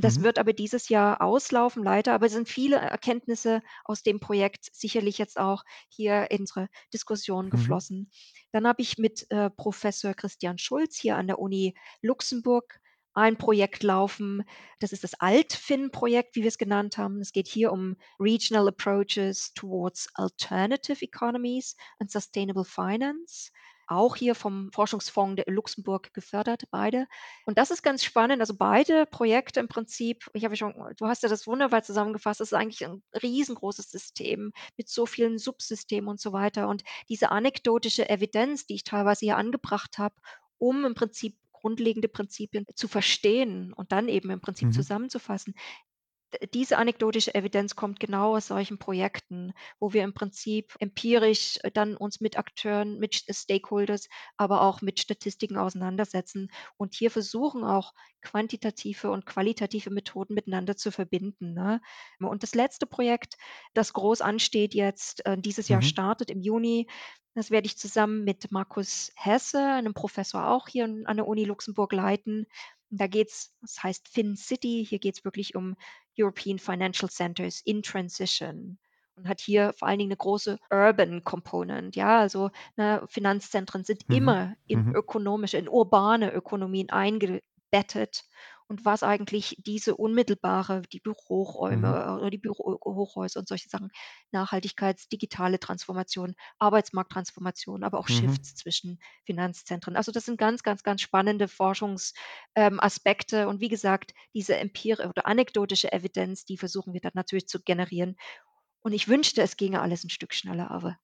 Das 0.02 0.20
Mhm. 0.20 0.24
wird 0.24 0.38
aber 0.38 0.52
dieses 0.52 0.88
Jahr 0.88 1.20
auslaufen 1.22 1.82
leider, 1.82 2.12
aber 2.14 2.26
es 2.26 2.32
sind 2.32 2.48
viele 2.48 2.76
Erkenntnisse 2.76 3.62
aus 3.84 4.02
dem 4.02 4.20
Projekt 4.20 4.68
sicherlich 4.72 5.18
jetzt 5.18 5.38
auch 5.38 5.64
hier 5.88 6.30
in 6.30 6.40
unsere 6.40 6.68
Diskussion 6.92 7.50
Mhm. 7.52 7.78
geflossen. 7.88 8.10
Dann 8.52 8.66
habe 8.66 8.82
ich 8.82 8.98
mit, 8.98 9.26
äh, 9.30 9.50
Professor 9.50 10.14
Christian 10.14 10.58
Schulz 10.58 10.96
hier 10.98 11.16
an 11.16 11.26
der 11.26 11.38
Uni 11.38 11.74
Luxemburg 12.02 12.80
ein 13.14 13.38
Projekt 13.38 13.82
laufen. 13.82 14.44
Das 14.78 14.92
ist 14.92 15.02
das 15.02 15.14
Alt-Fin-Projekt, 15.14 16.36
wie 16.36 16.42
wir 16.42 16.48
es 16.48 16.58
genannt 16.58 16.98
haben. 16.98 17.20
Es 17.20 17.32
geht 17.32 17.48
hier 17.48 17.72
um 17.72 17.96
Regional 18.20 18.68
Approaches 18.68 19.54
towards 19.54 20.08
Alternative 20.14 21.02
Economies 21.02 21.76
and 21.98 22.10
Sustainable 22.10 22.64
Finance. 22.66 23.50
Auch 23.86 24.16
hier 24.16 24.34
vom 24.34 24.70
Forschungsfonds 24.72 25.42
Luxemburg 25.46 26.12
gefördert, 26.12 26.64
beide. 26.70 27.06
Und 27.44 27.58
das 27.58 27.70
ist 27.70 27.82
ganz 27.82 28.02
spannend. 28.04 28.40
Also 28.40 28.54
beide 28.56 29.06
Projekte 29.06 29.60
im 29.60 29.68
Prinzip, 29.68 30.28
ich 30.34 30.44
habe 30.44 30.56
schon, 30.56 30.74
du 30.96 31.06
hast 31.06 31.22
ja 31.22 31.28
das 31.28 31.46
wunderbar 31.46 31.82
zusammengefasst, 31.82 32.40
das 32.40 32.48
ist 32.48 32.54
eigentlich 32.54 32.84
ein 32.84 33.02
riesengroßes 33.22 33.90
System 33.90 34.52
mit 34.76 34.88
so 34.88 35.06
vielen 35.06 35.38
Subsystemen 35.38 36.08
und 36.08 36.20
so 36.20 36.32
weiter. 36.32 36.68
Und 36.68 36.82
diese 37.08 37.30
anekdotische 37.30 38.08
Evidenz, 38.08 38.66
die 38.66 38.74
ich 38.74 38.84
teilweise 38.84 39.24
hier 39.26 39.36
angebracht 39.36 39.98
habe, 39.98 40.14
um 40.58 40.84
im 40.84 40.94
Prinzip 40.94 41.36
grundlegende 41.52 42.08
Prinzipien 42.08 42.64
zu 42.74 42.86
verstehen 42.86 43.72
und 43.72 43.90
dann 43.90 44.08
eben 44.08 44.30
im 44.30 44.40
Prinzip 44.40 44.70
Mhm. 44.70 44.72
zusammenzufassen. 44.72 45.54
Diese 46.52 46.76
anekdotische 46.76 47.34
Evidenz 47.34 47.76
kommt 47.76 48.00
genau 48.00 48.36
aus 48.36 48.48
solchen 48.48 48.78
Projekten, 48.78 49.52
wo 49.78 49.92
wir 49.92 50.02
im 50.02 50.12
Prinzip 50.12 50.74
empirisch 50.80 51.56
äh, 51.62 51.70
dann 51.70 51.96
uns 51.96 52.20
mit 52.20 52.36
Akteuren, 52.36 52.98
mit 52.98 53.14
St 53.14 53.32
Stakeholders, 53.32 54.08
aber 54.36 54.62
auch 54.62 54.82
mit 54.82 54.98
Statistiken 55.00 55.56
auseinandersetzen 55.56 56.48
und 56.76 56.94
hier 56.94 57.10
versuchen 57.12 57.62
auch 57.64 57.94
quantitative 58.22 59.10
und 59.12 59.24
qualitative 59.24 59.90
Methoden 59.90 60.34
miteinander 60.34 60.76
zu 60.76 60.90
verbinden, 60.90 61.54
ne? 61.54 61.80
Und 62.18 62.42
das 62.42 62.54
letzte 62.56 62.86
Projekt, 62.86 63.36
das 63.72 63.92
groß 63.92 64.20
ansteht 64.20 64.74
jetzt, 64.74 65.24
äh, 65.26 65.36
dieses 65.38 65.68
Jahr 65.68 65.80
Mhm. 65.80 65.82
startet 65.82 66.30
im 66.30 66.40
Juni, 66.40 66.88
das 67.34 67.50
werde 67.50 67.66
ich 67.66 67.78
zusammen 67.78 68.24
mit 68.24 68.50
Markus 68.50 69.12
Hesse, 69.14 69.60
einem 69.62 69.94
Professor 69.94 70.48
auch 70.48 70.66
hier 70.68 70.84
an 71.04 71.16
der 71.16 71.28
Uni 71.28 71.44
Luxemburg 71.44 71.92
leiten. 71.92 72.46
Da 72.90 73.06
geht's 73.08 73.54
das 73.60 73.82
heißt 73.82 74.08
FinCity, 74.08 74.84
hier 74.88 74.98
geht's 74.98 75.24
wirklich 75.24 75.54
um 75.54 75.76
European 76.18 76.58
Financial 76.58 77.08
Centers 77.10 77.60
in 77.64 77.82
Transition 77.82 78.78
und 79.16 79.28
hat 79.28 79.40
hier 79.40 79.72
vor 79.74 79.88
allen 79.88 79.98
Dingen 79.98 80.10
'ne 80.10 80.16
große 80.16 80.58
Urban 80.70 81.24
Component, 81.24 81.96
ja, 81.96 82.18
also, 82.20 82.50
ne, 82.76 83.04
Finanzzentren 83.08 83.84
sind 83.84 84.02
Mhm. 84.08 84.36
immer 84.48 84.56
in 84.66 84.84
Mhm. 84.84 84.96
ökonomische 84.96 85.58
in 85.58 85.68
urbane 85.68 86.32
Ökonomien 86.32 86.90
eingebettet 86.90 88.24
und 88.68 88.84
was 88.84 89.02
eigentlich 89.02 89.56
diese 89.64 89.96
unmittelbare 89.96 90.82
die 90.92 91.00
Mhm. 91.70 91.96
Büroräume 91.96 92.16
oder 92.18 92.30
die 92.30 92.38
Büro 92.38 92.78
Hochhäuser 92.84 93.40
und 93.40 93.48
solche 93.48 93.68
Sachen, 93.68 93.90
Nachhaltigkeits 94.32 95.08
digitale 95.08 95.58
Transformation, 95.60 96.34
Arbeitsmarkttransformation, 96.58 97.84
aber 97.84 97.98
auch 97.98 98.08
Mhm. 98.08 98.36
Shifts 98.36 98.54
zwischen 98.54 98.98
Finanzzentren. 99.24 99.96
Also, 99.96 100.12
das 100.12 100.24
sind 100.24 100.38
ganz, 100.38 100.62
ganz, 100.62 100.82
ganz 100.82 101.00
spannende 101.02 101.48
Forschungs 101.48 102.12
ähm, 102.54 102.80
und 103.48 103.60
wie 103.60 103.68
gesagt, 103.68 104.12
diese 104.34 104.56
empiri 104.56 105.06
oder 105.06 105.26
anekdotische 105.26 105.92
Evidenz, 105.92 106.44
die 106.44 106.58
versuchen 106.58 106.92
wir 106.92 107.00
dann 107.00 107.12
natürlich 107.14 107.48
zu 107.48 107.60
generieren. 107.62 108.16
Und 108.80 108.92
ich 108.92 109.08
wünschte, 109.08 109.42
es 109.42 109.56
ginge 109.56 109.80
alles 109.82 110.04
ein 110.04 110.10
Stück 110.10 110.34
schneller, 110.34 110.70
aber 110.70 110.98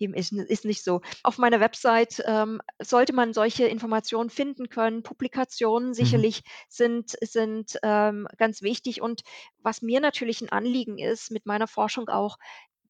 dem 0.00 0.14
ist 0.14 0.32
ist 0.32 0.64
nicht 0.64 0.84
so. 0.84 1.00
Auf 1.22 1.38
meiner 1.38 1.60
Website, 1.60 2.22
ähm, 2.26 2.60
sollte 2.80 3.12
man 3.12 3.32
solche 3.32 3.66
Informationen 3.66 4.30
finden 4.30 4.68
können. 4.68 5.02
Publikationen 5.02 5.94
Mhm. 5.98 6.26
sicherlich 6.26 6.42
sind 6.68 7.16
sind, 7.22 7.78
ähm, 7.82 8.28
ganz 8.38 8.62
wichtig 8.62 9.00
und 9.02 9.22
was 9.58 9.82
mir 9.82 10.00
natürlich 10.00 10.40
ein 10.40 10.50
Anliegen 10.50 10.98
ist 10.98 11.30
mit 11.30 11.46
meiner 11.46 11.66
Forschung 11.68 12.08
auch, 12.08 12.36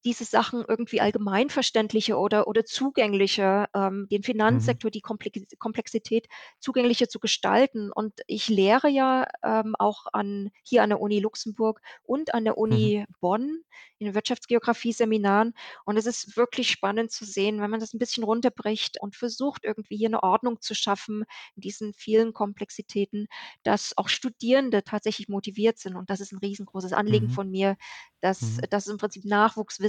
diese 0.04 0.24
Sachen 0.24 0.64
irgendwie 0.66 1.00
allgemeinverständlicher 1.00 2.18
oder 2.18 2.46
oder 2.48 2.64
zugänglicher, 2.64 3.68
ähm, 3.74 4.06
den 4.10 4.22
Mhm. 4.48 4.76
Finanzsektor, 4.76 4.90
die 4.90 5.00
Komplex 5.00 5.40
Komplexität 5.58 6.26
zugänglicher 6.60 7.08
zu 7.08 7.20
gestalten. 7.20 7.90
Und 7.92 8.20
ich 8.26 8.48
lehre 8.48 8.88
ja, 8.88 9.26
ähm, 9.44 9.74
auch 9.78 10.06
an 10.12 10.50
hier 10.64 10.82
an 10.82 10.90
der 10.90 11.00
Uni 11.00 11.20
Luxemburg 11.20 11.80
und 12.02 12.34
an 12.34 12.44
der 12.44 12.58
Mhm. 12.70 12.92
Uni 12.92 13.04
Bonn 13.20 13.62
in 13.98 14.14
Wirtschaftsgeografie-Seminaren. 14.14 15.54
Und 15.84 15.96
es 15.96 16.06
ist 16.06 16.36
wirklich 16.36 16.70
spannend 16.70 17.10
zu 17.12 17.24
sehen, 17.24 17.60
wenn 17.60 17.70
man 17.70 17.80
das 17.80 17.92
ein 17.94 17.98
bisschen 17.98 18.24
runterbricht 18.24 19.00
und 19.00 19.16
versucht, 19.16 19.64
irgendwie 19.64 19.96
hier 19.96 20.08
eine 20.08 20.22
Ordnung 20.22 20.60
zu 20.60 20.74
schaffen 20.74 21.24
in 21.56 21.60
diesen 21.62 21.92
vielen 21.94 22.32
Komplexitäten, 22.32 23.26
dass 23.62 23.96
auch 23.96 24.08
Studierende 24.08 24.82
tatsächlich 24.84 25.28
motiviert 25.28 25.78
sind. 25.78 25.96
Und 25.96 26.10
das 26.10 26.20
ist 26.20 26.32
ein 26.32 26.38
riesengroßes 26.38 26.92
Anliegen 26.92 27.28
Mhm. 27.28 27.28
von 27.28 27.50
mir, 27.50 27.76
dass 28.20 28.56
Mhm. 28.56 28.66
dass 28.70 28.86
im 28.86 28.98
Prinzip 28.98 29.24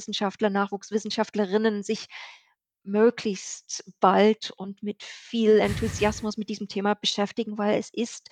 Nachwuchswissenschaftler, 0.07 0.49
Nachwuchswissenschaftlerinnen 0.49 1.83
sich 1.83 2.07
möglichst 2.83 3.85
bald 4.01 4.51
und 4.57 4.83
mit 4.83 5.03
viel 5.03 5.59
Enthusiasmus 5.59 6.37
mit 6.37 6.49
diesem 6.49 6.67
Thema 6.67 6.95
beschäftigen, 6.95 7.57
weil 7.57 7.79
es 7.79 7.89
ist 7.93 8.29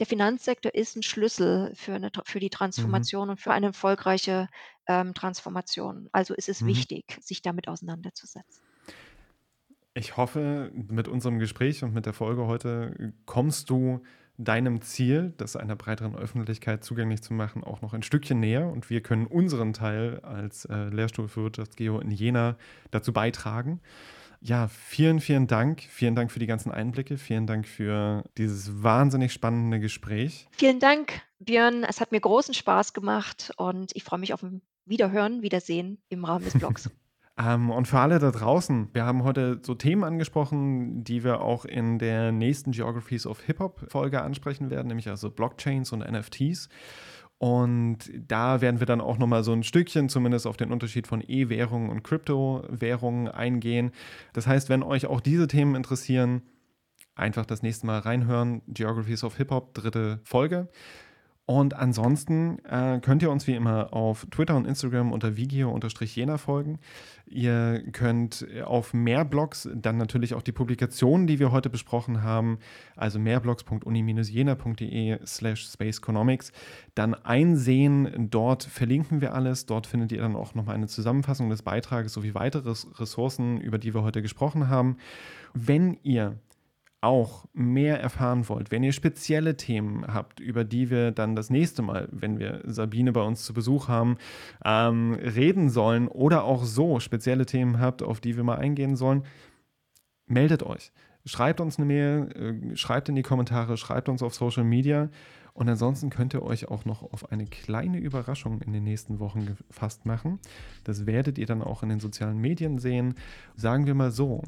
der 0.00 0.06
Finanzsektor 0.06 0.74
ist 0.74 0.96
'n 0.96 1.02
Schlüssel 1.04 1.72
für 1.76 1.98
'ne 1.98 2.10
für 2.26 2.40
die 2.40 2.50
Mhm. 2.76 3.06
Transformation 3.06 3.30
und 3.30 3.40
für 3.40 3.52
eine 3.52 3.66
erfolgreiche, 3.68 4.48
ähm, 4.88 5.14
Transformation. 5.14 6.08
Also, 6.12 6.34
ist 6.34 6.48
es 6.50 6.62
Mhm. 6.62 6.84
wichtig, 6.84 7.18
sich 7.22 7.42
damit 7.42 7.68
auseinanderzusetzen. 7.68 8.44
Ich 9.96 10.16
hoffe, 10.16 10.72
mit 10.74 11.06
unserem 11.06 11.38
Gespräch 11.38 11.84
und 11.84 11.94
mit 11.94 12.04
der 12.04 12.12
Folge 12.14 12.46
heute 12.46 13.14
kommst 13.26 13.70
du 13.70 14.02
deinem 14.36 14.82
Ziel, 14.82 15.32
das 15.36 15.56
einer 15.56 15.76
breiteren 15.76 16.16
Öffentlichkeit 16.16 16.82
zugänglich 16.82 17.22
zu 17.22 17.32
machen, 17.34 17.62
auch 17.62 17.82
noch 17.82 17.94
ein 17.94 18.02
Stückchen 18.02 18.40
näher 18.40 18.66
und 18.66 18.90
wir 18.90 19.00
können 19.00 19.26
unseren 19.26 19.72
Teil 19.72 20.20
als 20.20 20.64
äh, 20.64 20.88
Lehrstuhl 20.88 21.28
für 21.28 21.44
Wirtschaftsgeo 21.44 22.00
in 22.00 22.10
Jena 22.10 22.56
dazu 22.90 23.12
beitragen. 23.12 23.80
Ja, 24.40 24.68
vielen, 24.68 25.20
vielen 25.20 25.46
Dank. 25.46 25.82
Vielen 25.88 26.14
Dank 26.14 26.30
für 26.30 26.38
die 26.38 26.46
ganzen 26.46 26.70
Einblicke. 26.70 27.16
Vielen 27.16 27.46
Dank 27.46 27.66
für 27.66 28.24
dieses 28.36 28.82
wahnsinnig 28.82 29.32
spannende 29.32 29.80
Gespräch. 29.80 30.48
Vielen 30.50 30.80
Dank, 30.80 31.22
Björn. 31.38 31.82
Es 31.82 32.00
hat 32.00 32.12
mir 32.12 32.20
großen 32.20 32.52
Spaß 32.52 32.92
gemacht 32.92 33.52
und 33.56 33.96
ich 33.96 34.04
freue 34.04 34.18
mich 34.18 34.34
auf 34.34 34.42
'n 34.42 34.60
Wiederhören, 34.84 35.40
Wiedersehen 35.40 35.98
im 36.10 36.26
Rahmen 36.26 36.44
des 36.44 36.54
Blogs. 36.58 36.90
Ähm, 37.36 37.70
und 37.70 37.88
für 37.88 37.98
alle 37.98 38.18
da 38.18 38.30
draußen, 38.30 38.90
wir 38.92 39.04
haben 39.04 39.24
heute 39.24 39.60
so 39.62 39.74
Themen 39.74 40.04
angesprochen, 40.04 41.02
die 41.02 41.24
wir 41.24 41.40
auch 41.40 41.64
in 41.64 41.98
der 41.98 42.30
nächsten 42.30 42.70
Geographies 42.70 43.26
of 43.26 43.40
Hip-Hop-Folge 43.42 44.22
ansprechen 44.22 44.70
werden, 44.70 44.88
nämlich 44.88 45.08
also 45.08 45.30
Blockchains 45.30 45.92
und 45.92 46.00
NFTs. 46.00 46.68
Und 47.38 47.98
da 48.16 48.60
werden 48.60 48.78
wir 48.78 48.86
dann 48.86 49.00
auch 49.00 49.18
nochmal 49.18 49.42
so 49.42 49.52
ein 49.52 49.64
Stückchen 49.64 50.08
zumindest 50.08 50.46
auf 50.46 50.56
den 50.56 50.70
Unterschied 50.70 51.06
von 51.06 51.22
E-Währungen 51.26 51.90
und 51.90 52.04
Kryptowährungen 52.04 53.28
eingehen. 53.28 53.90
Das 54.32 54.46
heißt, 54.46 54.68
wenn 54.68 54.82
euch 54.82 55.06
auch 55.06 55.20
diese 55.20 55.48
Themen 55.48 55.74
interessieren, 55.74 56.42
einfach 57.16 57.44
das 57.44 57.62
nächste 57.62 57.86
Mal 57.86 57.98
reinhören. 57.98 58.62
Geographies 58.68 59.24
of 59.24 59.36
Hip-Hop, 59.36 59.74
dritte 59.74 60.20
Folge. 60.24 60.68
Und 61.46 61.74
ansonsten 61.74 62.58
äh, 62.64 63.00
könnt 63.00 63.22
ihr 63.22 63.30
uns 63.30 63.46
wie 63.46 63.54
immer 63.54 63.92
auf 63.92 64.26
Twitter 64.30 64.56
und 64.56 64.66
Instagram 64.66 65.12
unter 65.12 65.36
vigio-jena 65.36 66.38
folgen. 66.38 66.78
Ihr 67.26 67.82
könnt 67.92 68.46
auf 68.64 68.94
mehr 68.94 69.26
Blogs 69.26 69.68
dann 69.74 69.98
natürlich 69.98 70.32
auch 70.32 70.40
die 70.40 70.52
Publikationen, 70.52 71.26
die 71.26 71.38
wir 71.38 71.52
heute 71.52 71.68
besprochen 71.68 72.22
haben, 72.22 72.60
also 72.96 73.18
mehrblogs.uni-jena.de 73.18 75.18
slash 75.26 75.70
spaceeconomics, 75.70 76.50
dann 76.94 77.12
einsehen. 77.12 78.30
Dort 78.30 78.62
verlinken 78.62 79.20
wir 79.20 79.34
alles. 79.34 79.66
Dort 79.66 79.86
findet 79.86 80.12
ihr 80.12 80.22
dann 80.22 80.36
auch 80.36 80.54
nochmal 80.54 80.76
eine 80.76 80.86
Zusammenfassung 80.86 81.50
des 81.50 81.60
Beitrages 81.60 82.14
sowie 82.14 82.34
weitere 82.34 82.70
Ressourcen, 82.70 83.60
über 83.60 83.76
die 83.76 83.92
wir 83.92 84.02
heute 84.02 84.22
gesprochen 84.22 84.70
haben. 84.70 84.96
Wenn 85.52 85.98
ihr 86.02 86.38
auch 87.04 87.44
mehr 87.52 88.00
erfahren 88.00 88.48
wollt, 88.48 88.70
wenn 88.70 88.82
ihr 88.82 88.92
spezielle 88.92 89.56
Themen 89.56 90.06
habt, 90.06 90.40
über 90.40 90.64
die 90.64 90.90
wir 90.90 91.10
dann 91.12 91.36
das 91.36 91.50
nächste 91.50 91.82
Mal, 91.82 92.08
wenn 92.10 92.38
wir 92.38 92.62
Sabine 92.64 93.12
bei 93.12 93.20
uns 93.22 93.44
zu 93.44 93.52
Besuch 93.52 93.88
haben, 93.88 94.16
ähm, 94.64 95.14
reden 95.14 95.68
sollen 95.68 96.08
oder 96.08 96.44
auch 96.44 96.64
so 96.64 97.00
spezielle 97.00 97.46
Themen 97.46 97.78
habt, 97.78 98.02
auf 98.02 98.20
die 98.20 98.36
wir 98.36 98.44
mal 98.44 98.58
eingehen 98.58 98.96
sollen, 98.96 99.24
meldet 100.26 100.62
euch. 100.62 100.92
Schreibt 101.26 101.60
uns 101.60 101.78
eine 101.78 101.86
Mail, 101.86 102.72
äh, 102.72 102.76
schreibt 102.76 103.08
in 103.08 103.14
die 103.14 103.22
Kommentare, 103.22 103.76
schreibt 103.76 104.08
uns 104.08 104.22
auf 104.22 104.34
Social 104.34 104.64
Media 104.64 105.10
und 105.54 105.68
ansonsten 105.68 106.10
könnt 106.10 106.34
ihr 106.34 106.42
euch 106.42 106.68
auch 106.68 106.84
noch 106.84 107.02
auf 107.02 107.30
eine 107.30 107.46
kleine 107.46 107.98
Überraschung 107.98 108.60
in 108.62 108.72
den 108.72 108.82
nächsten 108.82 109.20
Wochen 109.20 109.46
gefasst 109.46 110.04
machen. 110.04 110.40
Das 110.82 111.06
werdet 111.06 111.38
ihr 111.38 111.46
dann 111.46 111.62
auch 111.62 111.82
in 111.82 111.90
den 111.90 112.00
sozialen 112.00 112.38
Medien 112.38 112.78
sehen. 112.78 113.14
Sagen 113.54 113.86
wir 113.86 113.94
mal 113.94 114.10
so, 114.10 114.42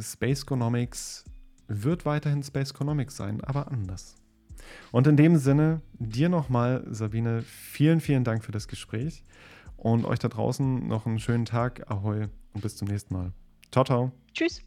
Space 0.00 0.44
Economics 0.44 1.24
wird 1.68 2.04
weiterhin 2.04 2.42
Space 2.42 2.70
Economics 2.70 3.16
sein, 3.16 3.40
aber 3.42 3.70
anders. 3.70 4.16
Und 4.90 5.06
in 5.06 5.16
dem 5.16 5.36
Sinne, 5.36 5.80
dir 5.98 6.28
nochmal, 6.28 6.84
Sabine, 6.90 7.42
vielen, 7.42 8.00
vielen 8.00 8.24
Dank 8.24 8.44
für 8.44 8.52
das 8.52 8.68
Gespräch 8.68 9.24
und 9.76 10.04
euch 10.04 10.18
da 10.18 10.28
draußen 10.28 10.86
noch 10.86 11.06
einen 11.06 11.18
schönen 11.18 11.44
Tag. 11.44 11.90
Ahoi 11.90 12.28
und 12.52 12.60
bis 12.60 12.76
zum 12.76 12.88
nächsten 12.88 13.14
Mal. 13.14 13.32
Ciao, 13.70 13.84
ciao. 13.84 14.12
Tschüss. 14.32 14.62